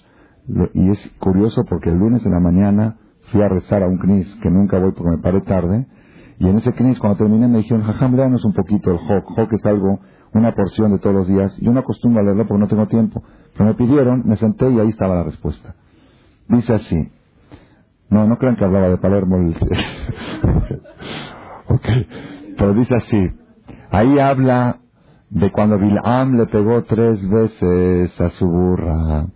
y 0.74 0.90
es 0.90 1.14
curioso 1.18 1.64
porque 1.68 1.90
el 1.90 1.98
lunes 1.98 2.24
en 2.24 2.32
la 2.32 2.40
mañana 2.40 2.96
fui 3.30 3.42
a 3.42 3.48
rezar 3.48 3.82
a 3.82 3.88
un 3.88 3.98
knis, 3.98 4.34
que 4.42 4.50
nunca 4.50 4.78
voy 4.78 4.92
porque 4.92 5.16
me 5.16 5.22
paré 5.22 5.40
tarde, 5.42 5.86
y 6.40 6.48
en 6.48 6.56
ese 6.56 6.72
knis 6.72 6.98
cuando 6.98 7.18
terminé 7.18 7.46
me 7.48 7.58
dijeron, 7.58 7.82
jajam, 7.82 8.16
léanos 8.16 8.44
un 8.46 8.54
poquito 8.54 8.90
el 8.90 8.96
Hok. 8.96 9.38
Hok 9.38 9.52
es 9.52 9.66
algo, 9.66 10.00
una 10.32 10.54
porción 10.54 10.90
de 10.92 10.98
todos 10.98 11.14
los 11.14 11.28
días. 11.28 11.54
Yo 11.60 11.70
no 11.70 11.80
acostumbro 11.80 12.20
a 12.20 12.24
leerlo 12.24 12.46
porque 12.46 12.60
no 12.60 12.68
tengo 12.68 12.86
tiempo. 12.86 13.22
Pero 13.52 13.66
me 13.66 13.74
pidieron, 13.74 14.22
me 14.24 14.36
senté 14.36 14.70
y 14.70 14.80
ahí 14.80 14.88
estaba 14.88 15.16
la 15.16 15.24
respuesta. 15.24 15.74
Dice 16.48 16.72
así. 16.72 17.12
No, 18.08 18.26
no 18.26 18.38
crean 18.38 18.56
que 18.56 18.64
hablaba 18.64 18.88
de 18.88 18.96
Palermo. 18.96 19.36
ok. 21.68 21.88
Pero 22.56 22.72
dice 22.72 22.94
así. 22.96 23.32
Ahí 23.90 24.18
habla 24.18 24.78
de 25.30 25.52
cuando 25.52 25.78
Bilam 25.78 26.36
le 26.36 26.46
pegó 26.46 26.82
tres 26.82 27.26
veces 27.28 28.20
a 28.20 28.30
su 28.30 28.46
burra. 28.46 29.26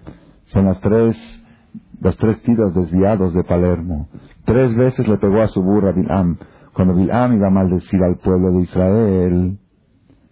Son 0.47 0.65
las 0.67 0.81
tres, 0.81 1.17
los 2.01 2.17
tres 2.17 2.43
tiros 2.43 2.75
desviados 2.75 3.33
de 3.33 3.45
Palermo. 3.45 4.09
Tres 4.45 4.77
veces 4.77 5.07
le 5.07 5.17
pegó 5.19 5.41
a 5.41 5.49
su 5.49 5.63
burra 5.63 5.93
Bilam. 5.93 6.39
Cuando 6.75 6.95
Bilam 6.95 7.35
iba 7.35 7.47
a 7.47 7.51
maldecir 7.51 8.03
al 8.03 8.17
pueblo 8.17 8.51
de 8.51 8.63
Israel, 8.63 9.59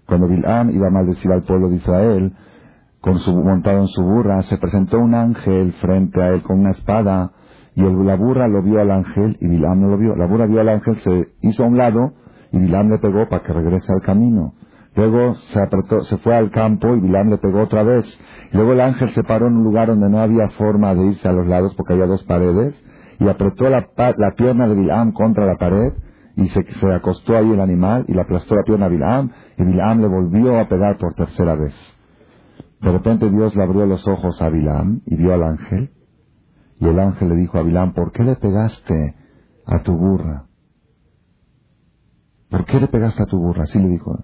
cuando 0.07 0.27
Bilam 0.27 0.71
iba 0.71 0.89
a 0.89 0.91
maldecir 0.91 1.31
al 1.31 1.43
pueblo 1.43 1.69
de 1.69 1.77
Israel, 1.77 2.33
con 3.01 3.19
su, 3.21 3.33
montado 3.33 3.81
en 3.81 3.89
su 3.89 4.03
burra, 4.03 4.43
se 4.43 4.59
presentó 4.59 4.99
un 4.99 5.15
ángel 5.15 5.73
frente 5.75 6.21
a 6.21 6.31
él 6.31 6.43
con 6.43 6.61
una 6.61 6.71
espada, 6.71 7.33
y 7.75 7.83
la 7.83 8.17
burra 8.17 8.49
lo 8.49 8.63
vio 8.63 8.81
al 8.81 8.91
ángel 8.91 9.39
y 9.41 9.49
Bilam 9.49 9.81
no 9.81 9.89
lo 9.89 9.97
vio. 9.97 10.15
La 10.17 10.27
burra 10.27 10.47
vio 10.47 10.61
al 10.61 10.69
ángel, 10.69 10.97
se 10.97 11.29
hizo 11.41 11.63
a 11.63 11.69
un 11.69 11.79
lado, 11.79 12.13
y 12.51 12.59
Bilam 12.59 12.91
le 12.91 12.99
pegó 12.99 13.29
para 13.29 13.45
que 13.45 13.53
regrese 13.53 13.93
al 13.93 14.03
camino. 14.03 14.55
Luego 14.95 15.35
se, 15.35 15.61
apretó, 15.61 16.01
se 16.03 16.19
fue 16.19 16.37
al 16.37 16.51
campo 16.51 16.95
y 16.95 17.01
Bilam 17.01 17.31
le 17.31 17.39
pegó 17.39 17.63
otra 17.63 17.83
vez. 17.83 18.05
Luego 18.53 18.73
el 18.73 18.81
ángel 18.81 19.11
se 19.11 19.25
paró 19.25 19.47
en 19.47 19.57
un 19.57 19.65
lugar 19.65 19.89
donde 19.89 20.11
no 20.11 20.21
había 20.21 20.49
forma 20.51 20.95
de 20.95 21.07
irse 21.07 21.27
a 21.29 21.33
los 21.33 21.47
lados 21.47 21.75
porque 21.77 21.95
había 21.95 22.07
dos 22.07 22.23
paredes 22.25 22.75
y 23.19 23.29
apretó 23.29 23.69
la, 23.71 23.89
la 23.97 24.33
pierna 24.37 24.69
de 24.69 24.75
Bilam 24.75 25.13
contra 25.13 25.47
la 25.47 25.57
pared 25.57 25.95
y 26.37 26.49
se, 26.49 26.63
se, 26.65 26.93
acostó 26.93 27.37
ahí 27.37 27.51
el 27.51 27.61
animal 27.61 28.05
y 28.09 28.13
le 28.13 28.21
aplastó 28.21 28.55
la 28.55 28.65
pierna 28.65 28.87
a 28.87 28.89
Bilam 28.91 29.31
y 29.57 29.65
Bilam 29.65 30.01
le 30.01 30.09
volvió 30.09 30.59
a 30.59 30.69
pegar 30.69 30.99
por 30.99 31.15
tercera 31.15 31.55
vez. 31.55 31.75
De 32.81 32.91
repente 32.91 33.31
Dios 33.31 33.55
le 33.55 33.63
abrió 33.63 33.87
los 33.87 34.07
ojos 34.07 34.43
a 34.43 34.51
Bilam 34.51 35.01
y 35.07 35.17
vio 35.17 35.33
al 35.33 35.43
ángel 35.43 35.91
y 36.83 36.89
el 36.89 36.99
ángel 36.99 37.29
le 37.29 37.37
dijo 37.37 37.59
a 37.59 37.63
Bilam, 37.63 37.93
¿por 37.93 38.11
qué 38.13 38.25
le 38.25 38.35
pegaste 38.37 39.15
a 39.65 39.83
tu 39.83 39.97
burra? 39.97 40.47
¿Por 42.51 42.65
qué 42.67 42.81
le 42.81 42.89
pegaste 42.89 43.23
a 43.23 43.27
tu 43.27 43.39
burra? 43.39 43.63
Así 43.63 43.79
le 43.79 43.89
dijo. 43.89 44.19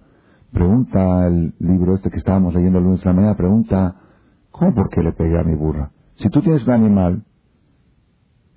Pregunta 0.51 1.27
el 1.27 1.53
libro 1.59 1.95
este 1.95 2.09
que 2.09 2.17
estábamos 2.17 2.53
leyendo 2.55 2.79
el 2.79 2.85
lunes 2.85 3.05
la 3.05 3.13
mañana, 3.13 3.35
pregunta, 3.35 3.95
¿cómo 4.51 4.73
por 4.73 4.89
qué 4.89 5.01
le 5.01 5.13
pegué 5.13 5.39
a 5.39 5.43
mi 5.43 5.55
burra? 5.55 5.91
Si 6.15 6.29
tú 6.29 6.41
tienes 6.41 6.65
un 6.65 6.73
animal 6.73 7.23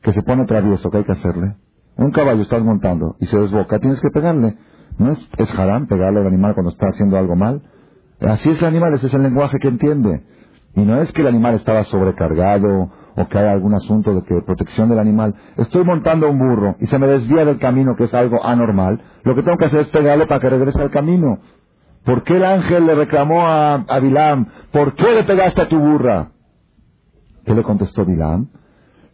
que 0.00 0.12
se 0.12 0.22
pone 0.22 0.46
travieso, 0.46 0.90
¿qué 0.90 0.98
hay 0.98 1.04
que 1.04 1.12
hacerle? 1.12 1.56
Un 1.96 2.10
caballo 2.10 2.42
estás 2.42 2.62
montando 2.62 3.16
y 3.20 3.26
se 3.26 3.38
desboca, 3.38 3.78
tienes 3.78 4.00
que 4.00 4.10
pegarle. 4.10 4.56
¿No 4.98 5.12
es, 5.12 5.28
es 5.38 5.54
harán 5.58 5.86
pegarle 5.86 6.20
al 6.20 6.26
animal 6.26 6.54
cuando 6.54 6.70
está 6.70 6.86
haciendo 6.88 7.16
algo 7.16 7.36
mal? 7.36 7.62
Así 8.20 8.50
es 8.50 8.58
el 8.58 8.66
animal, 8.66 8.94
ese 8.94 9.06
es 9.08 9.14
el 9.14 9.22
lenguaje 9.22 9.58
que 9.60 9.68
entiende. 9.68 10.24
Y 10.74 10.82
no 10.82 11.00
es 11.00 11.12
que 11.12 11.20
el 11.20 11.28
animal 11.28 11.54
estaba 11.54 11.84
sobrecargado 11.84 12.90
o 13.14 13.28
que 13.28 13.38
hay 13.38 13.46
algún 13.48 13.74
asunto 13.74 14.14
de 14.14 14.22
que 14.22 14.40
protección 14.42 14.88
del 14.88 14.98
animal. 14.98 15.34
Estoy 15.56 15.84
montando 15.84 16.30
un 16.30 16.38
burro 16.38 16.76
y 16.78 16.86
se 16.86 16.98
me 16.98 17.06
desvía 17.06 17.44
del 17.44 17.58
camino, 17.58 17.94
que 17.96 18.04
es 18.04 18.14
algo 18.14 18.42
anormal. 18.42 19.02
Lo 19.24 19.34
que 19.34 19.42
tengo 19.42 19.58
que 19.58 19.66
hacer 19.66 19.80
es 19.80 19.88
pegarle 19.88 20.26
para 20.26 20.40
que 20.40 20.48
regrese 20.48 20.80
al 20.80 20.90
camino. 20.90 21.38
¿Por 22.04 22.24
qué 22.24 22.36
el 22.36 22.44
ángel 22.44 22.86
le 22.86 22.94
reclamó 22.94 23.46
a, 23.46 23.74
a 23.74 23.98
Bilam? 24.00 24.46
¿Por 24.72 24.94
qué 24.94 25.14
le 25.14 25.24
pegaste 25.24 25.62
a 25.62 25.68
tu 25.68 25.78
burra? 25.78 26.32
¿Qué 27.44 27.54
le 27.54 27.62
contestó 27.62 28.04
Bilam? 28.04 28.48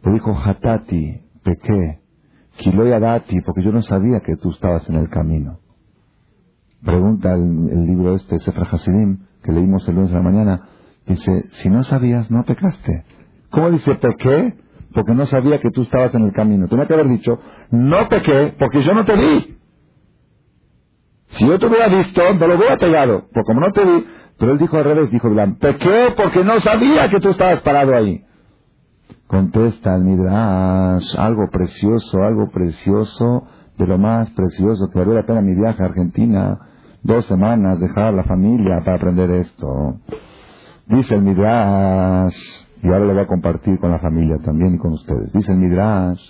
Le 0.02 0.12
dijo, 0.12 0.34
Hatati, 0.34 1.20
pequé, 1.42 2.00
Kiloyadati, 2.56 3.40
porque 3.42 3.62
yo 3.62 3.72
no 3.72 3.82
sabía 3.82 4.20
que 4.20 4.36
tú 4.36 4.50
estabas 4.50 4.88
en 4.88 4.96
el 4.96 5.08
camino. 5.08 5.60
Pregunta 6.84 7.34
el, 7.34 7.86
libro 7.86 8.14
este, 8.14 8.38
Sefra 8.38 8.64
Hasidim, 8.70 9.18
que 9.42 9.52
leímos 9.52 9.86
el 9.88 9.96
lunes 9.96 10.10
de 10.10 10.16
la 10.16 10.22
mañana, 10.22 10.68
dice, 11.06 11.30
si 11.52 11.68
no 11.68 11.82
sabías, 11.84 12.30
no 12.30 12.44
pecaste. 12.44 13.04
¿Cómo 13.50 13.70
dice 13.70 13.94
pequé? 13.96 14.54
Porque 14.92 15.14
no 15.14 15.26
sabía 15.26 15.60
que 15.60 15.70
tú 15.70 15.82
estabas 15.82 16.14
en 16.14 16.22
el 16.22 16.32
camino. 16.32 16.68
Tenía 16.68 16.86
que 16.86 16.94
haber 16.94 17.08
dicho, 17.08 17.38
no 17.70 18.08
pequé, 18.08 18.54
porque 18.58 18.82
yo 18.82 18.94
no 18.94 19.04
te 19.04 19.16
vi. 19.16 19.58
Si 21.30 21.46
yo 21.46 21.58
te 21.58 21.66
hubiera 21.66 21.88
visto, 21.88 22.22
me 22.34 22.46
lo 22.46 22.56
hubiera 22.56 22.76
pegado. 22.76 23.26
Porque 23.32 23.46
como 23.46 23.60
no 23.60 23.70
te 23.70 23.84
vi, 23.84 24.06
pero 24.38 24.52
él 24.52 24.58
dijo 24.58 24.76
al 24.76 24.84
revés, 24.84 25.10
dijo 25.10 25.28
Bilam, 25.28 25.56
pequé 25.56 26.14
porque 26.16 26.44
no 26.44 26.58
sabía 26.60 27.08
que 27.10 27.20
tú 27.20 27.30
estabas 27.30 27.60
parado 27.60 27.94
ahí. 27.94 28.24
Contesta 29.26 29.94
el 29.94 30.04
Midrash, 30.04 31.18
algo 31.18 31.48
precioso, 31.50 32.22
algo 32.22 32.50
precioso, 32.50 33.44
de 33.76 33.86
lo 33.86 33.98
más 33.98 34.30
precioso, 34.30 34.88
que 34.90 34.98
valió 34.98 35.14
la 35.14 35.26
pena 35.26 35.42
mi 35.42 35.54
viaje 35.54 35.82
a 35.82 35.86
Argentina, 35.86 36.58
dos 37.02 37.26
semanas, 37.26 37.78
dejar 37.78 38.14
la 38.14 38.24
familia 38.24 38.80
para 38.84 38.96
aprender 38.96 39.30
esto. 39.32 40.00
Dice 40.86 41.16
el 41.16 41.22
Midrash, 41.22 42.36
y 42.82 42.86
ahora 42.86 43.00
lo 43.00 43.12
voy 43.12 43.22
a 43.22 43.26
compartir 43.26 43.78
con 43.78 43.90
la 43.90 43.98
familia 43.98 44.38
también 44.38 44.76
y 44.76 44.78
con 44.78 44.92
ustedes. 44.92 45.32
Dice 45.32 45.52
el 45.52 45.58
Midrash, 45.58 46.20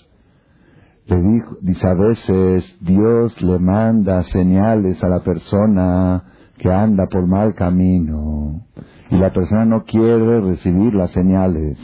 le 1.08 1.22
dijo, 1.22 1.56
dice 1.62 1.88
a 1.88 1.94
veces 1.94 2.76
Dios 2.80 3.40
le 3.42 3.58
manda 3.58 4.22
señales 4.24 5.02
a 5.02 5.08
la 5.08 5.20
persona 5.20 6.22
que 6.58 6.70
anda 6.70 7.06
por 7.06 7.26
mal 7.26 7.54
camino 7.54 8.66
y 9.10 9.16
la 9.16 9.32
persona 9.32 9.64
no 9.64 9.84
quiere 9.84 10.40
recibir 10.40 10.94
las 10.94 11.10
señales. 11.12 11.78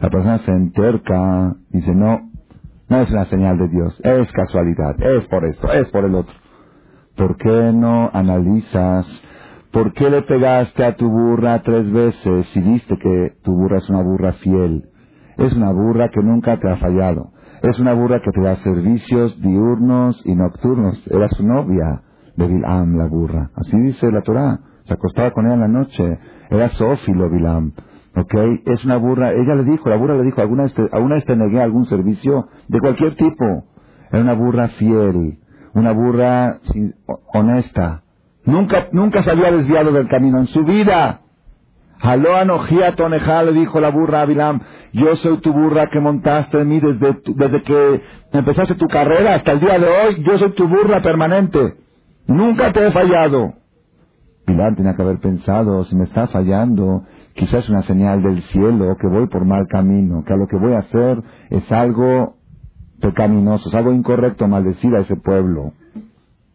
La 0.00 0.10
persona 0.10 0.38
se 0.38 0.52
enterca, 0.52 1.56
dice 1.70 1.94
no, 1.94 2.30
no 2.88 3.00
es 3.00 3.10
una 3.10 3.24
señal 3.24 3.56
de 3.56 3.68
Dios, 3.68 3.98
es 4.04 4.30
casualidad, 4.32 4.94
es 5.00 5.26
por 5.26 5.44
esto, 5.46 5.72
es 5.72 5.88
por 5.88 6.04
el 6.04 6.14
otro. 6.14 6.34
¿Por 7.16 7.38
qué 7.38 7.72
no 7.72 8.10
analizas 8.12 9.22
por 9.72 9.92
qué 9.94 10.08
le 10.10 10.22
pegaste 10.22 10.84
a 10.84 10.96
tu 10.96 11.10
burra 11.10 11.62
tres 11.62 11.90
veces 11.90 12.46
si 12.48 12.60
viste 12.60 12.98
que 12.98 13.34
tu 13.42 13.52
burra 13.52 13.78
es 13.78 13.88
una 13.88 14.02
burra 14.02 14.32
fiel? 14.34 14.90
Es 15.38 15.54
una 15.54 15.72
burra 15.72 16.10
que 16.10 16.22
nunca 16.22 16.58
te 16.58 16.68
ha 16.68 16.76
fallado. 16.76 17.32
Es 17.62 17.78
una 17.80 17.94
burra 17.94 18.20
que 18.20 18.30
te 18.30 18.42
da 18.42 18.56
servicios 18.56 19.40
diurnos 19.40 20.22
y 20.26 20.34
nocturnos. 20.34 21.06
Era 21.10 21.28
su 21.28 21.46
novia 21.46 22.02
de 22.36 22.48
Bilam, 22.48 22.96
la 22.96 23.06
burra. 23.06 23.50
Así 23.56 23.76
dice 23.78 24.10
la 24.12 24.20
Torah. 24.20 24.60
Se 24.84 24.94
acostaba 24.94 25.30
con 25.32 25.46
ella 25.46 25.54
en 25.54 25.60
la 25.60 25.68
noche. 25.68 26.18
Era 26.50 26.68
Sófilo 26.70 27.30
Bilam. 27.30 27.72
¿Ok? 28.16 28.34
Es 28.66 28.84
una 28.84 28.96
burra. 28.96 29.32
Ella 29.32 29.54
le 29.54 29.64
dijo, 29.64 29.88
la 29.88 29.96
burra 29.96 30.16
le 30.16 30.24
dijo, 30.24 30.40
¿alguna 30.40 30.64
vez 30.64 30.74
te, 30.74 30.88
¿alguna 30.92 31.16
vez 31.16 31.24
te 31.24 31.36
negué 31.36 31.60
algún 31.60 31.86
servicio? 31.86 32.48
De 32.68 32.78
cualquier 32.80 33.16
tipo. 33.16 33.64
Era 34.12 34.22
una 34.22 34.34
burra 34.34 34.68
fiel. 34.68 35.38
Una 35.74 35.92
burra 35.92 36.58
honesta. 37.34 38.02
Nunca, 38.44 38.88
nunca 38.92 39.22
se 39.22 39.30
había 39.30 39.50
desviado 39.50 39.92
del 39.92 40.08
camino 40.08 40.38
en 40.38 40.46
su 40.46 40.64
vida. 40.64 41.20
Aló 42.00 42.36
anojía 42.36 42.94
toneja, 42.94 43.42
le 43.42 43.52
dijo 43.52 43.80
la 43.80 43.90
burra 43.90 44.22
a 44.22 44.26
Bilam, 44.26 44.60
yo 44.92 45.14
soy 45.16 45.38
tu 45.38 45.52
burra 45.52 45.88
que 45.90 46.00
montaste 46.00 46.60
en 46.60 46.68
mí 46.68 46.80
desde, 46.80 47.20
desde 47.34 47.62
que 47.62 48.02
empezaste 48.32 48.74
tu 48.74 48.86
carrera 48.86 49.34
hasta 49.34 49.52
el 49.52 49.60
día 49.60 49.78
de 49.78 49.86
hoy, 49.86 50.22
yo 50.22 50.38
soy 50.38 50.50
tu 50.50 50.68
burra 50.68 51.02
permanente. 51.02 51.58
Nunca 52.26 52.72
te 52.72 52.86
he 52.86 52.92
fallado. 52.92 53.54
Bilam 54.46 54.76
tenía 54.76 54.94
que 54.94 55.02
haber 55.02 55.18
pensado, 55.18 55.84
si 55.84 55.96
me 55.96 56.04
está 56.04 56.28
fallando, 56.28 57.02
quizás 57.34 57.64
es 57.64 57.70
una 57.70 57.82
señal 57.82 58.22
del 58.22 58.42
cielo, 58.42 58.96
que 59.00 59.08
voy 59.08 59.26
por 59.26 59.44
mal 59.44 59.66
camino, 59.68 60.22
que 60.24 60.32
a 60.32 60.36
lo 60.36 60.46
que 60.46 60.56
voy 60.56 60.74
a 60.74 60.78
hacer 60.78 61.22
es 61.50 61.70
algo 61.72 62.36
pecaminoso, 63.00 63.68
es 63.68 63.74
algo 63.74 63.92
incorrecto 63.92 64.46
maldecir 64.46 64.94
a 64.94 65.00
ese 65.00 65.16
pueblo. 65.16 65.72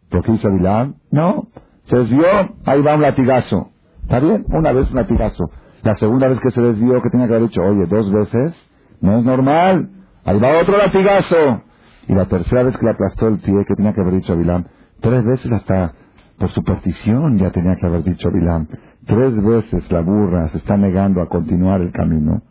¿Por 0.08 0.24
qué 0.24 0.32
hizo 0.32 0.50
Bilam? 0.50 0.94
No, 1.10 1.48
se 1.84 1.98
desvió, 1.98 2.26
ahí 2.64 2.80
va 2.80 2.94
un 2.94 3.02
latigazo. 3.02 3.71
¿Está 4.12 4.26
bien? 4.26 4.44
Una 4.50 4.72
vez 4.72 4.90
un 4.90 4.96
latigazo. 4.96 5.50
La 5.82 5.94
segunda 5.94 6.28
vez 6.28 6.38
que 6.38 6.50
se 6.50 6.60
desvió, 6.60 7.00
que 7.02 7.08
tenía 7.08 7.26
que 7.26 7.32
haber 7.32 7.48
dicho, 7.48 7.62
oye, 7.62 7.86
dos 7.86 8.12
veces, 8.12 8.54
no 9.00 9.16
es 9.16 9.24
normal. 9.24 9.88
Ahí 10.26 10.38
va 10.38 10.60
otro 10.60 10.76
latigazo. 10.76 11.62
Y 12.08 12.14
la 12.14 12.26
tercera 12.26 12.62
vez 12.62 12.76
que 12.76 12.84
le 12.84 12.92
aplastó 12.92 13.28
el 13.28 13.38
pie, 13.38 13.64
que 13.66 13.74
tenía 13.74 13.94
que 13.94 14.02
haber 14.02 14.16
dicho 14.16 14.36
Bilam, 14.36 14.66
tres 15.00 15.24
veces 15.24 15.50
hasta 15.50 15.94
por 16.38 16.50
superstición 16.50 17.38
ya 17.38 17.52
tenía 17.52 17.74
que 17.76 17.86
haber 17.86 18.04
dicho 18.04 18.28
Bilam. 18.30 18.68
Tres 19.06 19.42
veces 19.42 19.90
la 19.90 20.02
burra 20.02 20.46
se 20.48 20.58
está 20.58 20.76
negando 20.76 21.22
a 21.22 21.28
continuar 21.30 21.80
el 21.80 21.90
camino. 21.90 22.42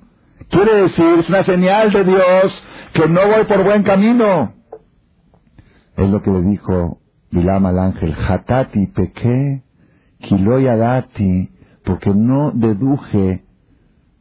Quiere 0.49 0.82
decir, 0.82 1.20
es 1.20 1.30
una 1.30 1.43
señal 1.43 1.91
de 1.91 2.05
Dios 2.05 2.68
que 2.91 3.07
no 3.07 3.22
voy 3.28 3.45
por 3.45 3.64
buen 3.64 3.84
camino. 3.84 4.55
Es 5.95 6.09
lo 6.09 6.24
que 6.24 6.32
le 6.32 6.41
dijo 6.41 6.97
Bilam 7.30 7.68
al 7.68 7.78
ángel, 7.78 8.16
Hatati 8.16 8.88
pequé, 8.88 9.62
kiloyadati, 10.22 11.49
porque 11.84 12.11
no 12.13 12.51
deduje 12.51 13.43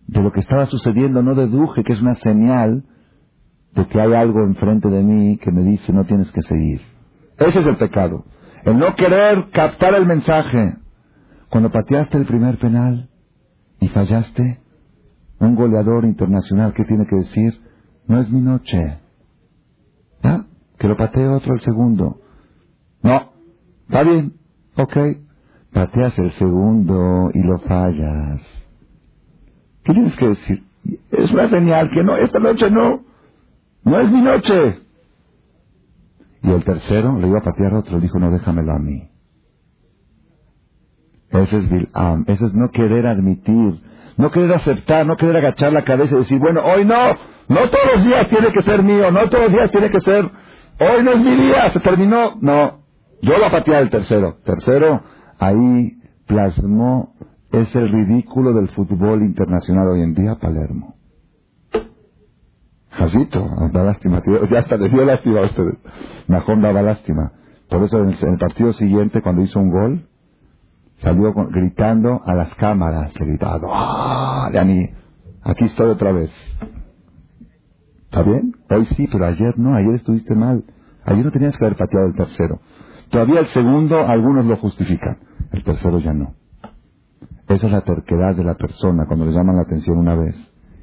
de 0.06 0.20
lo 0.22 0.32
que 0.32 0.40
estaba 0.40 0.66
sucediendo, 0.66 1.22
no 1.22 1.34
deduje 1.34 1.84
que 1.84 1.92
es 1.92 2.00
una 2.00 2.16
señal 2.16 2.84
de 3.74 3.86
que 3.86 4.00
hay 4.00 4.12
algo 4.14 4.40
enfrente 4.40 4.88
de 4.88 5.02
mí 5.02 5.36
que 5.38 5.52
me 5.52 5.62
dice 5.62 5.92
no 5.92 6.04
tienes 6.04 6.30
que 6.32 6.42
seguir. 6.42 6.80
Ese 7.38 7.60
es 7.60 7.66
el 7.66 7.76
pecado. 7.76 8.24
El 8.64 8.78
no 8.78 8.94
querer 8.94 9.50
captar 9.50 9.94
el 9.94 10.06
mensaje. 10.06 10.76
Cuando 11.48 11.70
pateaste 11.70 12.18
el 12.18 12.26
primer 12.26 12.58
penal 12.58 13.08
y 13.80 13.88
fallaste, 13.88 14.60
un 15.38 15.54
goleador 15.54 16.04
internacional, 16.04 16.74
¿qué 16.74 16.84
tiene 16.84 17.06
que 17.06 17.16
decir? 17.16 17.60
No 18.06 18.20
es 18.20 18.30
mi 18.30 18.40
noche. 18.40 18.98
¿Ya? 20.22 20.44
Que 20.78 20.88
lo 20.88 20.96
patee 20.96 21.26
otro 21.28 21.54
el 21.54 21.60
segundo. 21.60 22.20
No. 23.02 23.32
Está 23.88 24.02
bien. 24.02 24.34
Ok. 24.76 24.96
Pateas 25.72 26.18
el 26.18 26.32
segundo 26.32 27.30
y 27.32 27.42
lo 27.42 27.58
fallas. 27.60 28.40
¿Qué 29.84 29.92
tienes 29.92 30.16
que 30.16 30.28
decir? 30.28 30.64
Es 31.10 31.32
una 31.32 31.48
señal 31.48 31.90
que 31.90 32.02
no, 32.02 32.16
esta 32.16 32.38
noche 32.38 32.70
no. 32.70 33.04
No 33.84 34.00
es 34.00 34.10
mi 34.10 34.20
noche. 34.20 34.80
Y 36.42 36.50
el 36.50 36.64
tercero 36.64 37.18
le 37.18 37.28
iba 37.28 37.38
a 37.38 37.42
patear 37.44 37.74
otro, 37.74 38.00
dijo, 38.00 38.18
no, 38.18 38.30
déjamelo 38.30 38.72
a 38.72 38.78
mí. 38.78 39.08
Ese 41.30 41.58
es 41.58 41.70
Bil'am, 41.70 42.24
ese 42.26 42.46
es 42.46 42.54
no 42.54 42.70
querer 42.70 43.06
admitir, 43.06 43.80
no 44.16 44.30
querer 44.30 44.52
aceptar, 44.52 45.06
no 45.06 45.16
querer 45.16 45.36
agachar 45.36 45.72
la 45.72 45.84
cabeza 45.84 46.16
y 46.16 46.18
decir, 46.20 46.40
bueno, 46.40 46.62
hoy 46.64 46.84
no, 46.84 47.14
no 47.48 47.70
todos 47.70 47.86
los 47.94 48.04
días 48.04 48.28
tiene 48.28 48.48
que 48.48 48.62
ser 48.62 48.82
mío, 48.82 49.10
no 49.12 49.28
todos 49.28 49.44
los 49.44 49.52
días 49.52 49.70
tiene 49.70 49.90
que 49.90 50.00
ser, 50.00 50.24
hoy 50.24 51.04
no 51.04 51.12
es 51.12 51.22
mi 51.22 51.36
día, 51.36 51.68
se 51.70 51.80
terminó. 51.80 52.36
No, 52.40 52.80
yo 53.22 53.38
lo 53.38 53.46
a 53.46 53.78
el 53.78 53.90
tercero. 53.90 54.38
Tercero, 54.44 55.02
ahí 55.40 55.98
plasmó, 56.26 57.14
es 57.50 57.74
el 57.74 57.90
ridículo 57.90 58.52
del 58.52 58.68
fútbol 58.68 59.22
internacional 59.22 59.88
hoy 59.88 60.02
en 60.02 60.14
día, 60.14 60.36
Palermo. 60.36 60.94
Jasito, 62.90 63.48
da 63.72 63.82
lástima, 63.82 64.22
ya 64.50 64.58
hasta 64.58 64.76
le 64.76 64.88
dio 64.88 65.04
lástima 65.04 65.40
a 65.40 65.44
ustedes. 65.46 65.78
Nahum 66.28 66.60
daba 66.60 66.82
lástima. 66.82 67.32
Por 67.68 67.82
eso 67.82 68.02
en 68.02 68.10
el, 68.10 68.38
partido 68.38 68.72
siguiente, 68.74 69.22
cuando 69.22 69.42
hizo 69.42 69.58
un 69.58 69.70
gol, 69.70 70.08
salió 70.98 71.32
gritando 71.32 72.20
a 72.24 72.34
las 72.34 72.54
cámaras, 72.56 73.18
le 73.18 73.26
gritaba, 73.26 73.60
¡Ah! 73.72 74.50
aquí 75.42 75.64
estoy 75.64 75.90
otra 75.90 76.12
vez. 76.12 76.30
¿Está 78.04 78.22
bien? 78.22 78.56
Hoy 78.68 78.86
sí, 78.86 79.08
pero 79.10 79.24
ayer 79.24 79.56
no, 79.56 79.76
ayer 79.76 79.94
estuviste 79.94 80.34
mal. 80.34 80.64
Ayer 81.04 81.24
no 81.24 81.30
tenías 81.30 81.56
que 81.56 81.64
haber 81.64 81.78
pateado 81.78 82.06
el 82.06 82.14
tercero. 82.14 82.60
Todavía 83.08 83.40
el 83.40 83.46
segundo, 83.46 84.00
algunos 84.00 84.44
lo 84.46 84.56
justifican. 84.56 85.29
El 85.52 85.64
tercero 85.64 85.98
ya 85.98 86.12
no. 86.12 86.34
Esa 87.48 87.66
es 87.66 87.72
la 87.72 87.80
terquedad 87.80 88.36
de 88.36 88.44
la 88.44 88.54
persona 88.54 89.06
cuando 89.06 89.24
le 89.24 89.32
llaman 89.32 89.56
la 89.56 89.62
atención 89.62 89.98
una 89.98 90.14
vez 90.14 90.36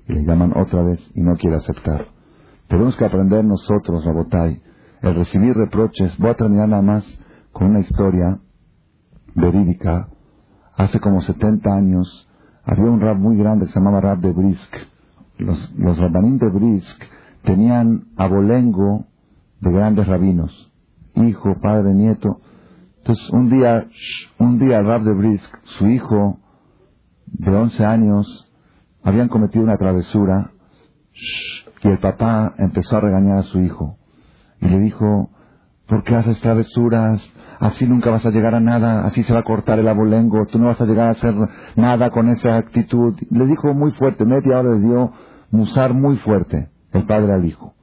y 0.07 0.13
le 0.13 0.26
llaman 0.26 0.53
otra 0.57 0.84
vez 0.84 0.99
y 1.15 1.22
no 1.22 1.36
quiere 1.36 1.55
aceptar. 1.57 2.07
Tenemos 2.68 2.97
que 2.97 3.05
aprender 3.05 3.45
nosotros, 3.45 4.03
Rabotay, 4.03 4.61
el 5.01 5.15
recibir 5.15 5.53
reproches. 5.55 6.18
Voy 6.18 6.32
a 6.32 6.36
terminar 6.36 6.68
nada 6.68 6.82
más 6.82 7.05
con 7.53 7.68
una 7.68 7.80
historia 7.80 8.39
verídica. 9.36 10.09
Hace 10.76 10.99
como 10.99 11.22
70 11.22 11.74
años 11.74 12.28
había 12.65 12.91
un 12.91 12.99
rab 12.99 13.18
muy 13.18 13.38
grande 13.38 13.65
que 13.65 13.72
se 13.72 13.80
llamaba 13.80 14.01
Rab 14.01 14.20
de 14.20 14.34
Brisk. 14.34 14.76
Los, 15.38 15.74
los 15.78 15.97
rabanín 15.97 16.38
de 16.38 16.49
Brisk 16.49 17.03
tenían 17.43 18.07
abolengo 18.18 19.05
de 19.61 19.72
grandes 19.72 20.07
rabinos, 20.07 20.72
hijo, 21.15 21.55
padre, 21.61 21.93
nieto. 21.93 22.41
Entonces 23.08 23.30
un 23.30 23.49
día, 23.49 23.88
un 24.38 24.60
día 24.60 24.82
Rab 24.82 25.03
de 25.03 25.14
Brisk, 25.14 25.58
su 25.64 25.88
hijo 25.88 26.39
de 27.26 27.55
11 27.55 27.86
años, 27.86 28.51
habían 29.01 29.30
cometido 29.30 29.64
una 29.64 29.78
travesura 29.78 30.51
y 31.84 31.88
el 31.88 31.99
papá 31.99 32.53
empezó 32.58 32.97
a 32.97 32.99
regañar 32.99 33.38
a 33.38 33.43
su 33.43 33.62
hijo 33.62 33.97
y 34.60 34.68
le 34.68 34.82
dijo, 34.82 35.30
¿por 35.88 36.03
qué 36.03 36.16
haces 36.16 36.38
travesuras? 36.41 37.26
Así 37.62 37.88
nunca 37.88 38.10
vas 38.10 38.26
a 38.26 38.30
llegar 38.30 38.55
a 38.55 38.60
nada, 38.60 39.05
así 39.05 39.24
se 39.24 39.34
va 39.34 39.39
a 39.39 39.43
cortar 39.43 39.80
el 39.80 39.88
abolengo, 39.88 40.45
tú 40.47 40.60
no 40.60 40.66
vas 40.66 40.82
a 40.82 40.86
llegar 40.86 41.08
a 41.08 41.12
hacer 41.12 41.34
nada 41.78 42.10
con 42.10 42.28
esa 42.28 42.58
actitud. 42.58 43.16
Le 43.30 43.45
dijo 43.45 43.74
muy 43.74 43.91
fuerte, 43.91 44.26
media 44.26 44.60
hora 44.60 44.74
le 44.74 44.80
dio 44.82 45.14
musar 45.49 45.93
muy 45.93 46.18
fuerte 46.18 46.72
el 46.91 47.05
padre 47.05 47.32
al 47.32 47.45
hijo. 47.45 47.74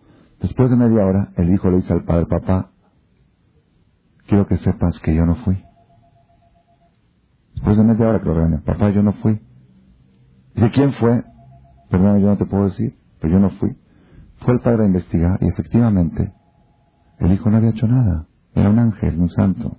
Después 0.42 0.68
de 0.68 0.76
media 0.76 1.06
hora, 1.06 1.28
el 1.36 1.50
hijo 1.50 1.70
le 1.70 1.76
dice 1.76 1.94
al 1.94 2.04
padre, 2.04 2.26
papá, 2.26 2.73
quiero 4.26 4.46
que 4.46 4.56
sepas 4.58 4.98
que 5.00 5.14
yo 5.14 5.24
no 5.24 5.36
fui. 5.36 5.62
Después 7.54 7.76
de 7.76 7.84
media 7.84 8.08
hora 8.08 8.20
que 8.20 8.28
lo 8.28 8.62
papá, 8.62 8.90
yo 8.90 9.02
no 9.02 9.12
fui. 9.14 9.40
Dice, 10.54 10.70
¿quién 10.70 10.92
fue? 10.94 11.24
Perdón, 11.90 12.20
yo 12.20 12.26
no 12.26 12.36
te 12.36 12.46
puedo 12.46 12.64
decir, 12.64 12.96
pero 13.20 13.34
yo 13.34 13.40
no 13.40 13.50
fui. 13.50 13.70
Fue 14.38 14.54
el 14.54 14.60
padre 14.60 14.84
a 14.84 14.86
investigar 14.86 15.38
y 15.40 15.48
efectivamente 15.48 16.32
el 17.18 17.32
hijo 17.32 17.50
no 17.50 17.56
había 17.56 17.70
hecho 17.70 17.86
nada. 17.86 18.26
Era 18.54 18.70
un 18.70 18.78
ángel, 18.78 19.18
un 19.18 19.30
santo. 19.30 19.78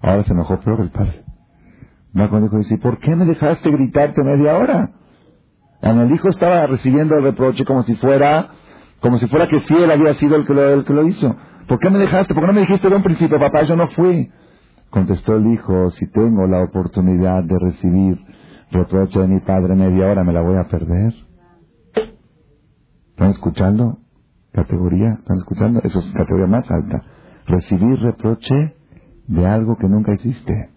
Ahora 0.00 0.22
se 0.24 0.32
enojó 0.32 0.60
peor 0.60 0.80
el 0.80 0.90
padre. 0.90 1.24
Va 2.18 2.28
cuando 2.30 2.48
dijo, 2.48 2.58
dice, 2.58 2.78
¿por 2.78 2.98
qué 2.98 3.14
me 3.14 3.26
dejaste 3.26 3.70
gritarte 3.70 4.22
media 4.22 4.56
hora? 4.56 4.90
el 5.82 6.10
hijo 6.10 6.28
estaba 6.28 6.66
recibiendo 6.66 7.14
el 7.16 7.22
reproche 7.22 7.64
como 7.64 7.82
si 7.84 7.94
fuera, 7.96 8.48
como 9.00 9.18
si 9.18 9.26
fuera 9.28 9.46
que 9.46 9.58
él 9.58 9.90
había 9.90 10.14
sido 10.14 10.36
el 10.36 10.46
que 10.46 10.54
lo, 10.54 10.68
el 10.70 10.84
que 10.84 10.92
lo 10.92 11.06
hizo. 11.06 11.36
¿Por 11.66 11.78
qué 11.78 11.90
me 11.90 11.98
dejaste? 11.98 12.34
¿Por 12.34 12.42
qué 12.42 12.46
no 12.46 12.52
me 12.52 12.60
dijiste 12.60 12.88
de 12.88 12.96
un 12.96 13.02
principio, 13.02 13.38
papá? 13.38 13.62
Yo 13.62 13.76
no 13.76 13.88
fui. 13.88 14.30
Contestó 14.90 15.36
el 15.36 15.52
hijo, 15.52 15.90
si 15.90 16.06
tengo 16.10 16.46
la 16.46 16.62
oportunidad 16.62 17.42
de 17.42 17.58
recibir 17.58 18.18
reproche 18.70 19.20
de 19.20 19.28
mi 19.28 19.40
padre 19.40 19.74
media 19.74 20.06
hora, 20.06 20.24
¿me 20.24 20.32
la 20.32 20.42
voy 20.42 20.56
a 20.56 20.64
perder? 20.64 21.12
¿Están 23.10 23.30
escuchando? 23.30 23.98
categoría, 24.56 25.18
¿están 25.20 25.36
escuchando? 25.36 25.80
Eso 25.84 26.00
es 26.00 26.06
categoría 26.12 26.46
más 26.46 26.68
alta. 26.70 27.02
Recibir 27.46 27.98
reproche 28.00 28.74
de 29.28 29.46
algo 29.46 29.76
que 29.76 29.86
nunca 29.86 30.12
existe. 30.12 30.70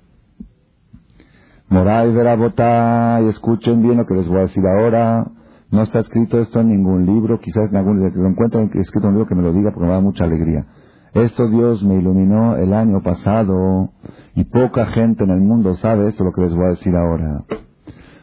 Moray 1.70 2.14
Verabotá, 2.14 3.22
y 3.24 3.30
escuchen 3.30 3.82
bien 3.82 3.98
lo 3.98 4.06
que 4.06 4.16
les 4.16 4.28
voy 4.28 4.40
a 4.40 4.42
decir 4.42 4.64
ahora. 4.66 5.26
No 5.72 5.84
está 5.84 6.00
escrito 6.00 6.40
esto 6.40 6.60
en 6.60 6.70
ningún 6.70 7.06
libro, 7.06 7.40
quizás 7.40 7.70
en 7.70 7.78
algún 7.78 8.00
que 8.00 8.20
lo 8.20 8.28
encuentro 8.28 8.62
escrito 8.62 9.08
en 9.08 9.10
un 9.10 9.14
libro 9.14 9.28
que 9.28 9.36
me 9.36 9.44
lo 9.44 9.54
diga 9.54 9.72
porque 9.72 9.88
me 9.88 9.94
da 9.94 10.02
mucha 10.02 10.24
alegría. 10.24 10.66
Esto 11.14 11.48
Dios 11.48 11.84
me 11.84 11.96
iluminó 11.96 12.56
el 12.56 12.74
año 12.74 13.02
pasado 13.02 13.90
y 14.36 14.44
poca 14.44 14.88
gente 14.88 15.24
en 15.24 15.32
el 15.32 15.42
mundo 15.42 15.74
sabe 15.76 16.08
esto 16.08 16.24
lo 16.24 16.32
que 16.32 16.42
les 16.42 16.56
voy 16.56 16.66
a 16.66 16.70
decir 16.70 16.96
ahora. 16.96 17.46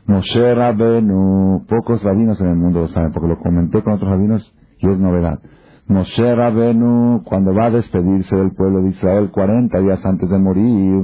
Moshe 0.07 0.55
Rabenu, 0.55 1.67
pocos 1.69 2.03
rabinos 2.05 2.41
en 2.41 2.49
el 2.49 2.57
mundo 2.57 2.81
lo 2.81 2.89
saben 2.89 3.13
porque 3.13 3.29
lo 3.29 3.39
comenté 3.41 3.83
con 3.83 3.95
otros 3.95 4.09
rabinos 4.09 4.55
y 4.79 4.89
es 4.89 5.01
novedad. 5.01 5.41
Moshe 5.89 6.35
Rabenu, 6.35 7.23
cuando 7.25 7.53
va 7.53 7.67
a 7.67 7.71
despedirse 7.71 8.37
del 8.37 8.53
pueblo 8.53 8.83
de 8.83 8.91
Israel 8.91 9.31
40 9.33 9.81
días 9.81 10.05
antes 10.07 10.31
de 10.31 10.39
morir, 10.39 11.01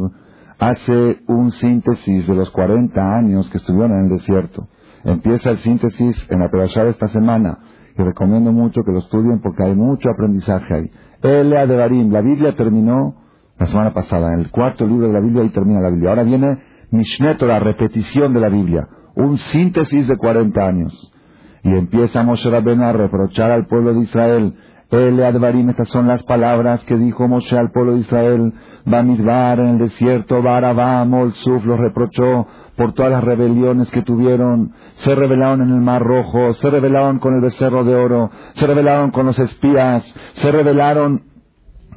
hace 0.61 1.19
un 1.27 1.51
síntesis 1.51 2.29
de 2.29 2.35
los 2.37 2.51
40 2.51 3.17
años 3.17 3.51
que 3.51 3.59
estuvieron 3.59 3.93
en 3.93 4.05
el 4.05 4.09
desierto. 4.11 4.69
Empieza 5.03 5.51
el 5.51 5.59
síntesis 5.59 6.17
en 6.31 6.39
la 6.39 6.49
Perashá 6.49 6.85
de 6.85 6.91
esta 6.91 7.09
semana 7.09 7.59
y 7.99 8.03
recomiendo 8.03 8.53
mucho 8.53 8.83
que 8.85 8.93
lo 8.93 9.01
estudien 9.01 9.41
porque 9.41 9.65
hay 9.65 9.75
mucho 9.75 10.11
aprendizaje 10.11 10.75
ahí. 10.75 10.91
Elea 11.23 11.67
de 11.67 11.77
Barim, 11.77 12.11
la 12.13 12.21
Biblia 12.21 12.55
terminó 12.55 13.15
la 13.59 13.67
semana 13.67 13.93
pasada, 13.95 14.35
en 14.35 14.41
el 14.41 14.51
cuarto 14.51 14.87
libro 14.87 15.07
de 15.07 15.13
la 15.13 15.21
Biblia 15.21 15.45
y 15.45 15.51
termina 15.51 15.81
la 15.81 15.91
Biblia. 15.91 16.11
Ahora 16.11 16.25
viene 16.25 16.59
Mishneto, 16.91 17.47
la 17.47 17.61
repetición 17.61 18.35
de 18.35 18.41
la 18.41 18.49
Biblia, 18.49 18.89
un 19.15 19.39
síntesis 19.39 20.09
de 20.09 20.17
40 20.17 20.67
años. 20.67 21.13
Y 21.63 21.71
empieza 21.77 22.25
Moshe 22.25 22.51
Rabbeinu 22.51 22.85
a 22.85 22.93
reprochar 22.93 23.53
al 23.53 23.67
pueblo 23.67 23.95
de 23.95 24.01
Israel. 24.01 24.55
Ele 24.91 25.25
Advarim, 25.25 25.71
estas 25.71 25.89
son 25.89 26.09
las 26.09 26.23
palabras 26.25 26.83
que 26.85 26.97
dijo 26.97 27.29
Moshe 27.29 27.57
al 27.57 27.71
pueblo 27.71 27.95
de 27.95 28.01
Israel. 28.01 28.53
Bamidbar 28.85 29.61
en 29.61 29.67
el 29.67 29.79
desierto, 29.79 30.43
Barabá, 30.43 31.05
Molsuf, 31.05 31.65
los 31.65 31.79
reprochó 31.79 32.49
por 32.83 32.95
todas 32.95 33.13
las 33.13 33.23
rebeliones 33.23 33.89
que 33.93 34.03
tuvieron. 34.03 34.73
Se 34.97 35.15
rebelaron 35.15 35.61
en 35.61 35.69
el 35.71 35.81
Mar 35.81 36.03
Rojo, 36.03 36.53
se 36.55 36.69
rebelaron 36.69 37.21
con 37.21 37.37
el 37.37 37.41
becerro 37.41 37.85
de 37.85 37.95
oro, 37.95 38.33
se 38.55 38.67
rebelaron 38.67 39.13
con 39.13 39.25
los 39.25 39.39
espías, 39.39 40.03
se 40.33 40.51
rebelaron 40.51 41.23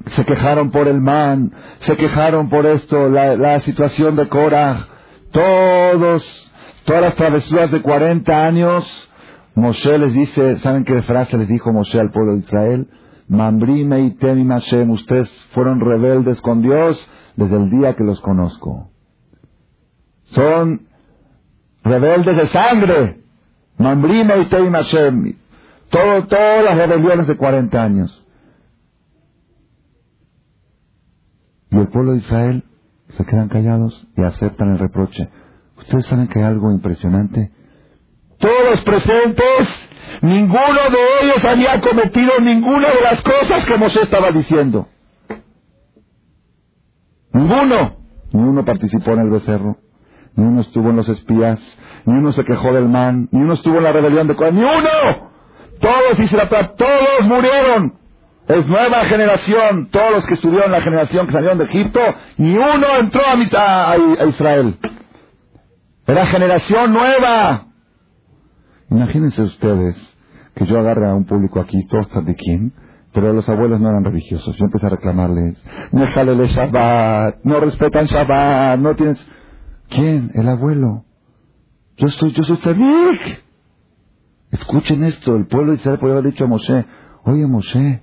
se 0.06 0.24
quejaron 0.26 0.70
por 0.70 0.88
el 0.88 1.02
man, 1.02 1.52
se 1.80 1.98
quejaron 1.98 2.50
por 2.50 2.68
esto, 2.68 3.10
la, 3.10 3.58
situación 3.62 4.16
de 4.16 4.30
Korah, 4.30 4.86
todos, 5.32 6.54
todas 6.84 7.02
las 7.02 7.16
travesuras 7.16 7.72
de 7.72 7.82
40 7.82 8.46
años, 8.46 9.10
Moshe 9.56 9.98
les 9.98 10.14
dice, 10.14 10.60
¿saben 10.60 10.84
qué 10.84 11.02
frase 11.02 11.36
les 11.40 11.48
dijo 11.48 11.74
Moshe 11.74 12.00
al 12.00 12.12
pueblo 12.12 12.34
de 12.34 12.40
Israel? 12.40 12.88
Mambrime 13.28 14.02
y 14.02 14.12
Temim 14.18 14.50
Hashem, 14.50 14.92
ustedes 14.92 15.32
fueron 15.54 15.80
rebeldes 15.80 16.40
con 16.42 16.62
Dios 16.62 17.10
desde 17.36 17.56
el 17.56 17.72
día 17.72 17.96
que 17.96 18.04
los 18.04 18.22
conozco. 18.22 18.92
Son 20.36 20.82
rebeldes 21.84 22.36
de 22.36 22.48
sangre. 22.48 23.22
Mambrime 23.78 24.42
y 24.42 24.46
Temim 24.46 24.74
Hashem. 24.74 25.34
Todo, 25.90 26.28
todas 26.28 26.64
las 26.64 26.78
rebeliones 26.78 27.28
de 27.28 27.38
40 27.38 27.82
años. 27.82 28.26
Y 31.72 31.78
el 31.78 31.88
pueblo 31.88 32.12
de 32.12 32.18
Israel 32.18 32.64
se 33.18 33.26
quedan 33.26 33.50
callados 33.50 34.08
y 34.18 34.24
aceptan 34.24 34.74
el 34.74 34.80
reproche. 34.80 35.30
Ustedes 35.78 36.06
saben 36.06 36.28
que 36.28 36.40
hay 36.40 36.46
algo 36.46 36.72
impresionante. 36.72 37.52
Todos 38.38 38.72
los 38.72 38.84
presentes, 38.84 39.90
ninguno 40.22 40.80
de 40.92 41.26
ellos 41.26 41.46
había 41.46 41.80
cometido 41.80 42.32
ninguna 42.42 42.90
de 42.90 43.02
las 43.02 43.24
cosas 43.24 43.66
que 43.66 43.78
Mosé 43.78 44.02
estaba 44.02 44.32
diciendo. 44.32 44.88
Ninguno. 47.32 47.98
Ni 48.32 48.42
uno 48.42 48.66
participó 48.66 49.12
en 49.12 49.20
el 49.20 49.30
becerro, 49.30 49.78
ni 50.36 50.46
uno 50.46 50.62
estuvo 50.62 50.90
en 50.90 50.98
los 50.98 51.10
espías, 51.10 51.60
ni 52.06 52.14
uno 52.14 52.32
se 52.32 52.44
quejó 52.44 52.74
del 52.74 52.90
man, 52.90 53.30
ni 53.32 53.42
uno 53.42 53.54
estuvo 53.54 53.78
en 53.78 53.84
la 53.84 53.92
rebelión 53.92 54.28
de 54.28 54.36
ni 54.52 54.62
uno. 54.62 55.32
Todos 55.80 56.20
Israel, 56.20 56.50
todos 56.50 57.28
murieron. 57.28 57.94
Es 58.48 58.68
nueva 58.68 59.06
generación. 59.10 59.90
Todos 59.92 60.12
los 60.12 60.28
que 60.28 60.36
estudiaron 60.36 60.72
la 60.72 60.82
generación 60.82 61.26
que 61.26 61.34
salieron 61.34 61.58
de 61.58 61.66
Egipto, 61.66 62.00
ni 62.38 62.54
uno 62.54 62.88
entró 63.00 63.22
a, 63.26 63.36
mitad, 63.36 63.92
a, 63.92 64.26
Israel. 64.28 64.78
Era 66.06 66.28
generación 66.28 66.94
nueva. 66.94 67.68
Imagínense 68.92 69.42
ustedes 69.42 70.16
que 70.54 70.66
yo 70.66 70.78
agarre 70.78 71.10
a 71.10 71.16
un 71.16 71.26
público 71.26 71.60
aquí, 71.60 71.86
todos 71.88 72.24
de 72.24 72.36
quién, 72.36 72.72
pero 73.12 73.34
los 73.34 73.50
abuelos 73.50 73.82
no 73.82 73.90
eran 73.90 74.04
religiosos. 74.04 74.56
Yo 74.58 74.66
empecé 74.66 74.86
a 74.86 74.90
reclamarles, 74.90 75.62
no 75.92 76.06
Shabbat, 76.46 77.44
no 77.44 77.60
respetan 77.60 78.06
Shabbat, 78.06 78.80
no 78.80 78.96
tienes... 78.96 79.28
¿Quién? 79.90 80.32
El 80.34 80.48
abuelo. 80.48 81.06
Yo 81.98 82.08
soy, 82.10 82.32
yo 82.34 82.44
soy 82.44 82.58
Tzadik. 82.58 83.44
Escuchen 84.52 85.04
esto, 85.04 85.36
el 85.36 85.48
pueblo 85.48 85.72
de 85.72 85.78
Israel 85.78 86.00
podría 86.00 86.20
haber 86.20 86.32
dicho 86.32 86.46
a 86.46 86.48
Moshe, 86.48 86.86
oye 87.24 87.46
Moshe, 87.46 88.02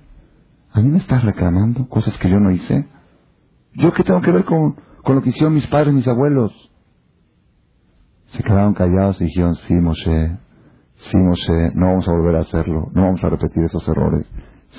¿A 0.73 0.81
mí 0.81 0.89
me 0.89 0.97
estás 0.97 1.23
reclamando 1.23 1.87
cosas 1.87 2.17
que 2.17 2.29
yo 2.29 2.39
no 2.39 2.49
hice? 2.49 2.87
¿Yo 3.73 3.93
qué 3.93 4.03
tengo 4.03 4.21
que 4.21 4.31
ver 4.31 4.43
con, 4.43 4.75
con 5.03 5.15
lo 5.15 5.21
que 5.21 5.29
hicieron 5.29 5.53
mis 5.53 5.67
padres, 5.67 5.93
mis 5.93 6.07
abuelos? 6.07 6.51
Se 8.25 8.41
quedaron 8.41 8.73
callados 8.73 9.21
y 9.21 9.25
dijeron, 9.25 9.55
sí, 9.55 9.73
Moshe, 9.75 10.35
sí, 10.95 11.17
Moshe, 11.17 11.71
no 11.75 11.85
vamos 11.89 12.07
a 12.07 12.11
volver 12.11 12.37
a 12.37 12.39
hacerlo, 12.39 12.89
no 12.91 13.03
vamos 13.03 13.23
a 13.23 13.29
repetir 13.29 13.63
esos 13.65 13.87
errores. 13.87 14.27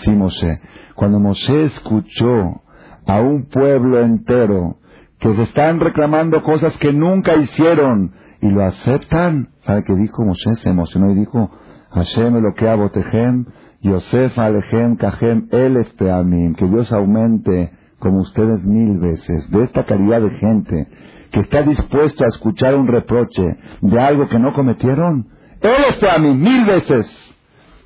Sí, 0.02 0.10
Moshe. 0.10 0.60
Cuando 0.96 1.20
Moshe 1.20 1.66
escuchó 1.66 2.60
a 3.06 3.20
un 3.20 3.44
pueblo 3.44 4.00
entero 4.00 4.78
que 5.24 5.34
se 5.34 5.42
están 5.44 5.80
reclamando 5.80 6.42
cosas 6.42 6.76
que 6.76 6.92
nunca 6.92 7.34
hicieron 7.34 8.12
y 8.42 8.50
lo 8.50 8.62
aceptan, 8.62 9.48
¿sabe 9.62 9.82
qué 9.82 9.94
dijo 9.94 10.22
Moshe? 10.22 10.54
Se 10.56 10.68
emocionó 10.68 11.10
y 11.12 11.14
dijo, 11.14 11.50
Hashem 11.92 12.42
lo 12.42 12.52
que 12.52 12.90
Tejem, 12.92 13.46
Yosef 13.80 14.38
Alejem 14.38 14.96
Kajem 14.96 15.48
El 15.50 15.78
Esteamim, 15.78 16.54
que 16.54 16.66
Dios 16.66 16.92
aumente 16.92 17.72
como 18.00 18.18
ustedes 18.18 18.66
mil 18.66 18.98
veces 18.98 19.50
de 19.50 19.62
esta 19.62 19.86
calidad 19.86 20.20
de 20.20 20.30
gente 20.32 20.88
que 21.30 21.40
está 21.40 21.62
dispuesto 21.62 22.22
a 22.22 22.28
escuchar 22.28 22.74
un 22.74 22.86
reproche 22.86 23.56
de 23.80 24.00
algo 24.02 24.28
que 24.28 24.38
no 24.38 24.52
cometieron. 24.52 25.26
El 25.62 25.84
Esteamim, 25.94 26.38
mil 26.38 26.66
veces. 26.66 27.34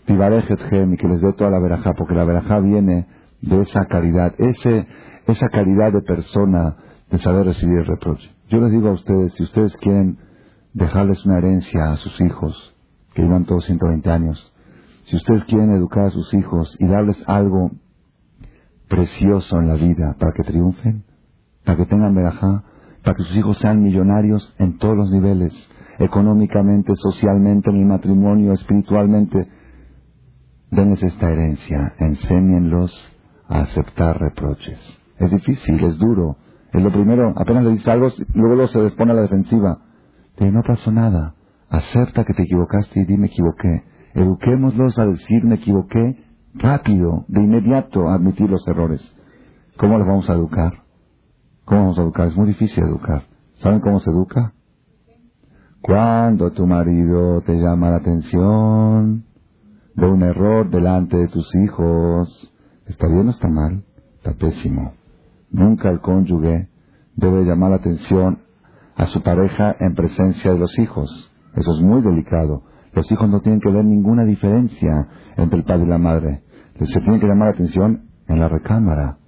y 0.08 0.96
que 0.96 1.06
les 1.06 1.20
dé 1.20 1.32
toda 1.34 1.50
la 1.50 1.60
verajá, 1.60 1.92
porque 1.96 2.14
la 2.14 2.24
verajá 2.24 2.58
viene 2.58 3.06
de 3.42 3.60
esa 3.60 3.84
caridad, 3.84 4.34
ese, 4.38 4.88
esa 5.28 5.48
calidad 5.50 5.92
de 5.92 6.02
persona 6.02 6.74
de 7.10 7.18
saber 7.18 7.46
recibir 7.46 7.78
el. 7.78 8.30
Yo 8.48 8.58
les 8.58 8.72
digo 8.72 8.88
a 8.88 8.92
ustedes, 8.92 9.32
si 9.34 9.42
ustedes 9.42 9.76
quieren 9.76 10.18
dejarles 10.72 11.24
una 11.24 11.38
herencia 11.38 11.92
a 11.92 11.96
sus 11.96 12.20
hijos, 12.20 12.74
que 13.14 13.22
llevan 13.22 13.44
todos 13.44 13.64
120 13.64 14.10
años, 14.10 14.54
si 15.04 15.16
ustedes 15.16 15.44
quieren 15.44 15.74
educar 15.74 16.06
a 16.06 16.10
sus 16.10 16.32
hijos 16.34 16.76
y 16.78 16.86
darles 16.86 17.16
algo 17.26 17.70
precioso 18.88 19.58
en 19.58 19.68
la 19.68 19.74
vida 19.74 20.16
para 20.18 20.32
que 20.32 20.44
triunfen, 20.44 21.04
para 21.64 21.76
que 21.76 21.86
tengan 21.86 22.14
verajá, 22.14 22.64
para 23.02 23.16
que 23.16 23.22
sus 23.24 23.36
hijos 23.36 23.58
sean 23.58 23.82
millonarios 23.82 24.54
en 24.58 24.78
todos 24.78 24.96
los 24.96 25.10
niveles, 25.10 25.52
económicamente, 25.98 26.94
socialmente, 26.94 27.70
en 27.70 27.76
el 27.76 27.86
matrimonio, 27.86 28.52
espiritualmente, 28.52 29.48
denles 30.70 31.02
esta 31.02 31.30
herencia, 31.30 31.94
enséñenlos 31.98 32.92
a 33.48 33.60
aceptar 33.60 34.18
reproches. 34.20 34.78
Es 35.18 35.30
difícil, 35.30 35.82
es 35.84 35.98
duro. 35.98 36.36
Es 36.72 36.82
lo 36.82 36.92
primero, 36.92 37.32
apenas 37.36 37.64
le 37.64 37.70
dices 37.70 37.88
algo, 37.88 38.08
luego 38.34 38.66
se 38.66 38.82
dispone 38.82 39.12
a 39.12 39.14
la 39.14 39.22
defensiva. 39.22 39.78
Pero 40.36 40.52
no 40.52 40.62
pasó 40.62 40.92
nada. 40.92 41.34
Acepta 41.70 42.24
que 42.24 42.34
te 42.34 42.42
equivocaste 42.42 43.00
y 43.00 43.04
dime 43.04 43.26
equivoqué. 43.26 43.84
Eduquémoslos 44.14 44.98
a 44.98 45.06
decir 45.06 45.44
me 45.44 45.56
equivoqué 45.56 46.24
rápido, 46.54 47.24
de 47.28 47.42
inmediato, 47.42 48.08
a 48.08 48.14
admitir 48.14 48.48
los 48.50 48.66
errores. 48.66 49.02
¿Cómo 49.78 49.98
los 49.98 50.06
vamos 50.06 50.28
a 50.28 50.34
educar? 50.34 50.82
¿Cómo 51.64 51.82
vamos 51.82 51.98
a 51.98 52.02
educar? 52.02 52.28
Es 52.28 52.36
muy 52.36 52.48
difícil 52.48 52.84
educar. 52.84 53.24
¿Saben 53.56 53.80
cómo 53.80 54.00
se 54.00 54.10
educa? 54.10 54.54
Cuando 55.80 56.50
tu 56.52 56.66
marido 56.66 57.40
te 57.42 57.54
llama 57.54 57.90
la 57.90 57.96
atención 57.96 59.24
de 59.94 60.06
un 60.06 60.22
error 60.22 60.70
delante 60.70 61.16
de 61.16 61.28
tus 61.28 61.54
hijos, 61.54 62.52
¿está 62.86 63.06
bien 63.06 63.28
o 63.28 63.30
está 63.30 63.48
mal? 63.48 63.84
Está 64.16 64.32
pésimo. 64.32 64.97
Nunca 65.50 65.90
el 65.90 66.00
cónyuge 66.00 66.68
debe 67.16 67.44
llamar 67.44 67.70
la 67.70 67.76
atención 67.76 68.40
a 68.96 69.06
su 69.06 69.22
pareja 69.22 69.74
en 69.80 69.94
presencia 69.94 70.52
de 70.52 70.58
los 70.58 70.78
hijos. 70.78 71.32
Eso 71.54 71.72
es 71.72 71.80
muy 71.80 72.02
delicado. 72.02 72.62
Los 72.92 73.10
hijos 73.10 73.28
no 73.28 73.40
tienen 73.40 73.60
que 73.60 73.70
ver 73.70 73.84
ninguna 73.84 74.24
diferencia 74.24 75.08
entre 75.36 75.58
el 75.58 75.64
padre 75.64 75.84
y 75.84 75.88
la 75.88 75.98
madre. 75.98 76.42
Se 76.80 77.00
tiene 77.00 77.18
que 77.20 77.26
llamar 77.26 77.48
la 77.48 77.54
atención 77.54 78.08
en 78.28 78.40
la 78.40 78.48
recámara. 78.48 79.18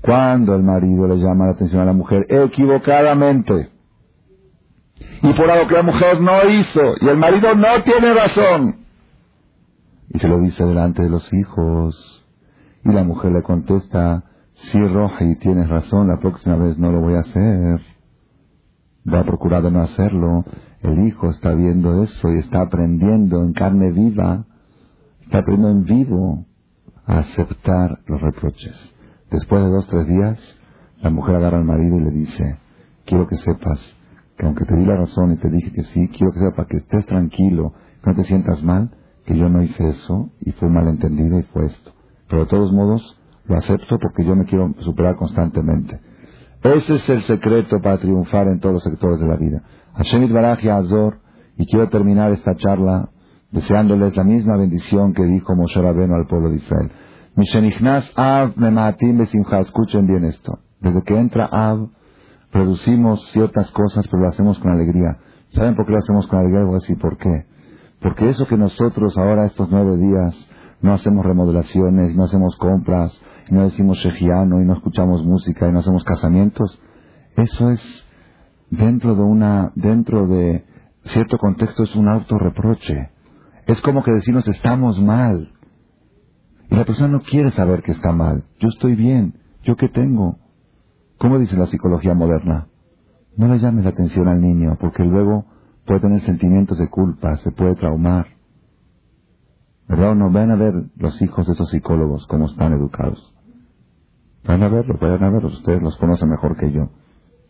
Cuando 0.00 0.54
el 0.54 0.62
marido 0.62 1.06
le 1.06 1.16
llama 1.16 1.46
la 1.46 1.52
atención 1.52 1.82
a 1.82 1.86
la 1.86 1.92
mujer 1.92 2.26
equivocadamente 2.28 3.70
y 5.22 5.32
por 5.32 5.50
algo 5.50 5.66
que 5.66 5.74
la 5.74 5.82
mujer 5.82 6.20
no 6.20 6.44
hizo 6.44 6.82
y 7.00 7.08
el 7.08 7.16
marido 7.16 7.54
no 7.54 7.82
tiene 7.82 8.12
razón 8.12 8.84
y 10.10 10.18
se 10.18 10.28
lo 10.28 10.38
dice 10.40 10.64
delante 10.64 11.02
de 11.02 11.08
los 11.08 11.32
hijos 11.32 12.26
y 12.84 12.92
la 12.92 13.04
mujer 13.04 13.32
le 13.32 13.42
contesta 13.42 14.24
sí 14.54 14.78
roja 14.80 15.24
y 15.24 15.36
tienes 15.36 15.68
razón 15.68 16.08
la 16.08 16.18
próxima 16.18 16.56
vez 16.56 16.78
no 16.78 16.90
lo 16.90 17.00
voy 17.00 17.14
a 17.14 17.20
hacer 17.20 17.80
va 19.12 19.20
a 19.20 19.24
procurar 19.24 19.62
de 19.62 19.70
no 19.70 19.82
hacerlo 19.82 20.44
el 20.84 20.98
hijo 21.06 21.30
está 21.30 21.54
viendo 21.54 22.02
eso 22.02 22.30
y 22.30 22.40
está 22.40 22.60
aprendiendo 22.60 23.42
en 23.42 23.54
carne 23.54 23.90
viva, 23.90 24.44
está 25.22 25.38
aprendiendo 25.38 25.70
en 25.70 25.84
vivo 25.84 26.46
a 27.06 27.20
aceptar 27.20 28.00
los 28.06 28.20
reproches. 28.20 28.94
Después 29.30 29.64
de 29.64 29.70
dos, 29.70 29.88
tres 29.88 30.06
días, 30.06 30.38
la 31.00 31.08
mujer 31.08 31.36
agarra 31.36 31.56
al 31.56 31.64
marido 31.64 31.96
y 31.96 32.04
le 32.04 32.10
dice, 32.10 32.58
quiero 33.06 33.26
que 33.26 33.36
sepas 33.36 33.80
que 34.36 34.44
aunque 34.44 34.66
te 34.66 34.76
di 34.76 34.84
la 34.84 34.96
razón 34.96 35.32
y 35.32 35.36
te 35.36 35.48
dije 35.48 35.72
que 35.72 35.84
sí, 35.84 36.08
quiero 36.08 36.32
que 36.32 36.40
sepas 36.40 36.66
que 36.66 36.76
estés 36.76 37.06
tranquilo, 37.06 37.72
que 38.02 38.10
no 38.10 38.16
te 38.16 38.24
sientas 38.24 38.62
mal, 38.62 38.90
que 39.24 39.38
yo 39.38 39.48
no 39.48 39.62
hice 39.62 39.88
eso 39.88 40.32
y 40.40 40.52
fue 40.52 40.68
malentendido 40.68 41.38
y 41.38 41.44
fue 41.44 41.64
esto. 41.64 41.92
Pero 42.28 42.42
de 42.42 42.50
todos 42.50 42.72
modos, 42.74 43.18
lo 43.46 43.56
acepto 43.56 43.98
porque 43.98 44.24
yo 44.24 44.36
me 44.36 44.44
quiero 44.44 44.74
superar 44.78 45.16
constantemente. 45.16 46.00
Ese 46.62 46.96
es 46.96 47.08
el 47.10 47.22
secreto 47.22 47.80
para 47.82 47.98
triunfar 47.98 48.48
en 48.48 48.58
todos 48.58 48.74
los 48.74 48.82
sectores 48.82 49.18
de 49.20 49.28
la 49.28 49.36
vida. 49.36 49.62
Hashem 49.94 50.32
Baraj 50.32 50.64
Azor, 50.66 51.18
y 51.56 51.66
quiero 51.66 51.88
terminar 51.88 52.32
esta 52.32 52.56
charla 52.56 53.10
deseándoles 53.50 54.16
la 54.16 54.24
misma 54.24 54.56
bendición 54.56 55.12
que 55.12 55.24
dijo 55.24 55.54
Moshe 55.54 55.80
Rabbeinu 55.80 56.14
al 56.14 56.26
pueblo 56.26 56.48
de 56.48 56.56
Israel. 56.56 56.90
Mishenichnas 57.36 58.12
Av 58.16 58.56
Mematim 58.56 59.18
Besimcha, 59.18 59.60
escuchen 59.60 60.06
bien 60.06 60.24
esto. 60.24 60.58
Desde 60.80 61.02
que 61.02 61.18
entra 61.18 61.46
Av, 61.46 61.88
producimos 62.50 63.30
ciertas 63.32 63.70
cosas, 63.70 64.06
pero 64.08 64.22
lo 64.22 64.28
hacemos 64.28 64.58
con 64.58 64.72
alegría. 64.72 65.18
¿Saben 65.50 65.76
por 65.76 65.86
qué 65.86 65.92
lo 65.92 65.98
hacemos 65.98 66.26
con 66.26 66.40
alegría? 66.40 66.64
Voy 66.64 66.76
a 66.76 66.78
decir 66.80 66.98
por 66.98 67.16
qué. 67.16 67.46
Porque 68.00 68.28
eso 68.28 68.46
que 68.46 68.56
nosotros 68.56 69.16
ahora, 69.16 69.46
estos 69.46 69.70
nueve 69.70 69.96
días, 69.98 70.48
no 70.80 70.92
hacemos 70.92 71.24
remodelaciones, 71.24 72.14
no 72.16 72.24
hacemos 72.24 72.56
compras, 72.56 73.18
y 73.48 73.54
no 73.54 73.62
decimos 73.62 73.98
shejiano, 73.98 74.60
y 74.60 74.64
no 74.64 74.74
escuchamos 74.74 75.24
música, 75.24 75.68
y 75.68 75.72
no 75.72 75.80
hacemos 75.80 76.04
casamientos, 76.04 76.80
eso 77.36 77.70
es 77.70 78.06
dentro 78.70 79.14
de 79.14 79.22
una, 79.22 79.72
dentro 79.74 80.26
de 80.26 80.64
cierto 81.04 81.38
contexto 81.38 81.82
es 81.82 81.94
un 81.96 82.08
autorreproche. 82.08 83.10
Es 83.66 83.80
como 83.80 84.02
que 84.02 84.12
decimos 84.12 84.46
estamos 84.48 85.00
mal. 85.00 85.52
Y 86.70 86.76
la 86.76 86.84
persona 86.84 87.08
no 87.08 87.20
quiere 87.20 87.50
saber 87.50 87.82
que 87.82 87.92
está 87.92 88.12
mal. 88.12 88.44
Yo 88.58 88.68
estoy 88.68 88.94
bien. 88.94 89.38
¿Yo 89.62 89.76
qué 89.76 89.88
tengo? 89.88 90.38
¿Cómo 91.18 91.38
dice 91.38 91.56
la 91.56 91.66
psicología 91.66 92.14
moderna? 92.14 92.68
No 93.36 93.48
le 93.48 93.58
llames 93.58 93.84
la 93.84 93.90
atención 93.90 94.28
al 94.28 94.40
niño, 94.40 94.76
porque 94.80 95.04
luego 95.04 95.46
puede 95.86 96.00
tener 96.00 96.20
sentimientos 96.22 96.78
de 96.78 96.88
culpa, 96.88 97.36
se 97.38 97.50
puede 97.52 97.74
traumar. 97.74 98.26
¿Verdad 99.88 100.14
no? 100.14 100.30
Vayan 100.30 100.52
a 100.52 100.56
ver 100.56 100.74
los 100.96 101.20
hijos 101.20 101.46
de 101.46 101.52
esos 101.52 101.70
psicólogos, 101.70 102.26
cómo 102.26 102.46
están 102.46 102.72
educados. 102.72 103.33
Vayan 104.44 104.62
a 104.62 104.68
verlos, 104.68 105.00
vayan 105.00 105.24
a 105.24 105.30
verlos. 105.30 105.54
Ustedes 105.54 105.82
los 105.82 105.96
conocen 105.96 106.28
mejor 106.28 106.56
que 106.56 106.70
yo. 106.70 106.90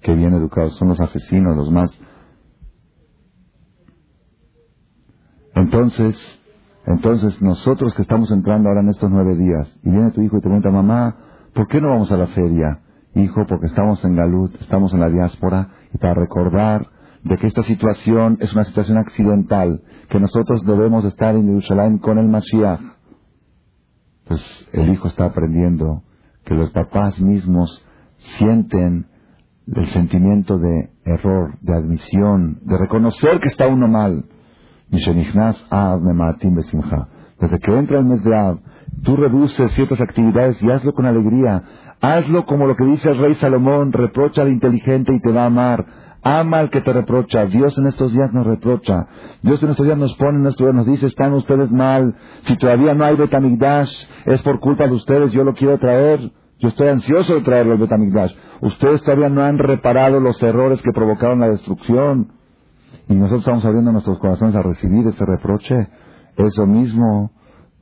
Qué 0.00 0.14
bien 0.14 0.34
educados. 0.34 0.76
Son 0.76 0.88
los 0.88 1.00
asesinos, 1.00 1.56
los 1.56 1.70
más... 1.70 1.90
Entonces, 5.54 6.16
entonces 6.86 7.40
nosotros 7.40 7.94
que 7.94 8.02
estamos 8.02 8.30
entrando 8.30 8.68
ahora 8.68 8.80
en 8.80 8.88
estos 8.88 9.10
nueve 9.10 9.36
días, 9.36 9.78
y 9.82 9.90
viene 9.90 10.10
tu 10.10 10.20
hijo 10.20 10.36
y 10.36 10.40
te 10.40 10.48
pregunta, 10.48 10.70
mamá, 10.70 11.16
¿por 11.54 11.68
qué 11.68 11.80
no 11.80 11.90
vamos 11.90 12.10
a 12.10 12.16
la 12.16 12.26
feria? 12.28 12.80
Hijo, 13.14 13.46
porque 13.48 13.66
estamos 13.66 14.04
en 14.04 14.16
Galut, 14.16 14.54
estamos 14.60 14.92
en 14.92 15.00
la 15.00 15.08
diáspora, 15.08 15.68
y 15.92 15.98
para 15.98 16.14
recordar 16.14 16.88
de 17.22 17.38
que 17.38 17.46
esta 17.46 17.62
situación 17.62 18.36
es 18.40 18.52
una 18.52 18.64
situación 18.64 18.98
accidental, 18.98 19.82
que 20.10 20.20
nosotros 20.20 20.62
debemos 20.66 21.04
estar 21.04 21.34
en 21.34 21.46
Jerusalén 21.46 21.98
con 21.98 22.18
el 22.18 22.28
Mashiach. 22.28 22.80
Entonces 24.24 24.68
el 24.72 24.90
hijo 24.90 25.08
está 25.08 25.26
aprendiendo 25.26 26.02
que 26.44 26.54
los 26.54 26.70
papás 26.70 27.20
mismos 27.20 27.84
sienten 28.38 29.06
el 29.66 29.86
sentimiento 29.86 30.58
de 30.58 30.90
error, 31.04 31.58
de 31.60 31.74
admisión, 31.74 32.58
de 32.62 32.78
reconocer 32.78 33.40
que 33.40 33.48
está 33.48 33.66
uno 33.66 33.88
mal. 33.88 34.24
Desde 37.40 37.58
que 37.58 37.78
entra 37.78 37.98
el 37.98 38.04
mes 38.04 38.22
de 38.22 38.36
Av, 38.36 38.58
tú 39.02 39.16
reduces 39.16 39.72
ciertas 39.72 40.00
actividades 40.00 40.62
y 40.62 40.70
hazlo 40.70 40.92
con 40.92 41.06
alegría. 41.06 41.62
Hazlo 42.00 42.44
como 42.44 42.66
lo 42.66 42.76
que 42.76 42.84
dice 42.84 43.08
el 43.08 43.18
rey 43.18 43.34
Salomón, 43.36 43.92
reprocha 43.92 44.42
al 44.42 44.50
inteligente 44.50 45.14
y 45.14 45.20
te 45.20 45.32
va 45.32 45.44
a 45.44 45.46
amar. 45.46 45.86
Ama 46.26 46.60
al 46.60 46.70
que 46.70 46.80
te 46.80 46.90
reprocha. 46.90 47.44
Dios 47.44 47.76
en 47.76 47.86
estos 47.86 48.14
días 48.14 48.32
nos 48.32 48.46
reprocha. 48.46 49.08
Dios 49.42 49.62
en 49.62 49.70
estos 49.70 49.84
días 49.84 49.98
nos 49.98 50.16
pone 50.16 50.38
en 50.38 50.42
nuestro 50.44 50.72
nos 50.72 50.86
dice, 50.86 51.06
están 51.06 51.34
ustedes 51.34 51.70
mal. 51.70 52.16
Si 52.44 52.56
todavía 52.56 52.94
no 52.94 53.04
hay 53.04 53.14
Betamigdash, 53.14 53.92
es 54.24 54.42
por 54.42 54.58
culpa 54.58 54.86
de 54.86 54.94
ustedes, 54.94 55.32
yo 55.32 55.44
lo 55.44 55.52
quiero 55.52 55.76
traer. 55.76 56.32
Yo 56.60 56.68
estoy 56.68 56.88
ansioso 56.88 57.34
de 57.34 57.42
traerlo 57.42 57.72
al 57.72 57.78
Betamigdash. 57.78 58.34
Ustedes 58.62 59.02
todavía 59.02 59.28
no 59.28 59.42
han 59.42 59.58
reparado 59.58 60.18
los 60.18 60.42
errores 60.42 60.80
que 60.80 60.92
provocaron 60.92 61.40
la 61.40 61.50
destrucción. 61.50 62.32
Y 63.06 63.14
nosotros 63.16 63.40
estamos 63.40 63.64
abriendo 63.66 63.92
nuestros 63.92 64.18
corazones 64.18 64.54
a 64.54 64.62
recibir 64.62 65.06
ese 65.06 65.26
reproche. 65.26 65.88
Eso 66.38 66.66
mismo 66.66 67.32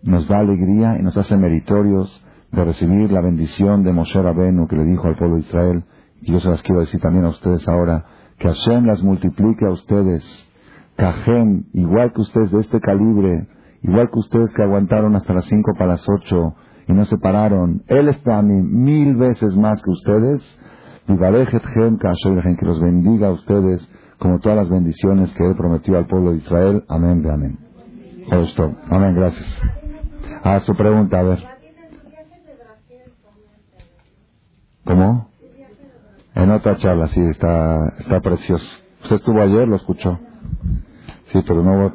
nos 0.03 0.27
da 0.27 0.41
alegría 0.41 0.99
y 0.99 1.03
nos 1.05 1.17
hace 1.17 1.37
meritorios 1.37 2.25
de 2.51 2.65
recibir 2.65 3.13
la 3.13 3.21
bendición 3.21 3.85
de 3.85 3.93
Moshe 3.93 4.21
Rabenu 4.21 4.67
que 4.67 4.75
le 4.75 4.85
dijo 4.85 5.07
al 5.07 5.17
pueblo 5.17 5.37
de 5.37 5.43
Israel. 5.43 5.85
Y 6.23 6.33
yo 6.33 6.41
se 6.41 6.51
las 6.51 6.61
quiero 6.63 6.81
decir 6.81 7.01
también 7.01 7.25
a 7.25 7.29
ustedes 7.29 7.69
ahora 7.69 8.05
que 8.43 8.49
Hashem 8.49 8.87
las 8.87 9.03
multiplique 9.05 9.65
a 9.65 9.71
ustedes. 9.71 10.25
Cajem, 10.97 11.65
igual 11.75 12.13
que 12.13 12.23
ustedes 12.23 12.51
de 12.51 12.61
este 12.61 12.81
calibre, 12.81 13.47
igual 13.83 14.11
que 14.13 14.19
ustedes 14.19 14.53
que 14.53 14.63
aguantaron 14.63 15.15
hasta 15.15 15.33
las 15.33 15.45
cinco 15.45 15.73
para 15.79 15.93
las 15.93 16.05
ocho 16.09 16.57
y 16.89 16.93
no 16.93 17.05
se 17.05 17.19
pararon. 17.19 17.85
Él 17.87 18.09
está 18.09 18.39
a 18.39 18.43
mí 18.43 18.61
mil 18.61 19.15
veces 19.15 19.55
más 19.55 19.81
que 19.81 19.91
ustedes. 19.91 20.43
Y 21.09 21.17
que 22.57 22.67
los 22.67 22.81
bendiga 22.81 23.29
a 23.29 23.33
ustedes 23.33 23.89
como 24.19 24.39
todas 24.41 24.57
las 24.57 24.69
bendiciones 24.69 25.33
que 25.35 25.45
Él 25.47 25.55
prometió 25.55 25.97
al 25.97 26.07
pueblo 26.07 26.33
de 26.33 26.39
Israel. 26.39 26.85
Amén, 26.89 27.25
amén. 27.29 27.59
Amén, 28.91 29.15
gracias. 29.15 29.47
A 30.43 30.59
su 30.61 30.75
pregunta, 30.75 31.21
a 31.21 31.23
ver. 31.23 31.39
¿Cómo? 34.85 35.32
En 36.35 36.51
otra 36.53 36.77
charla, 36.79 37.09
sí, 37.09 37.21
está, 37.23 37.89
está 38.01 38.21
precioso. 38.21 38.67
Usted 39.03 39.17
estuvo 39.17 39.43
ayer, 39.43 39.69
lo 39.69 39.77
escuchó. 39.77 40.19
Sí, 41.33 41.43
pero 41.47 41.63
no... 41.63 41.95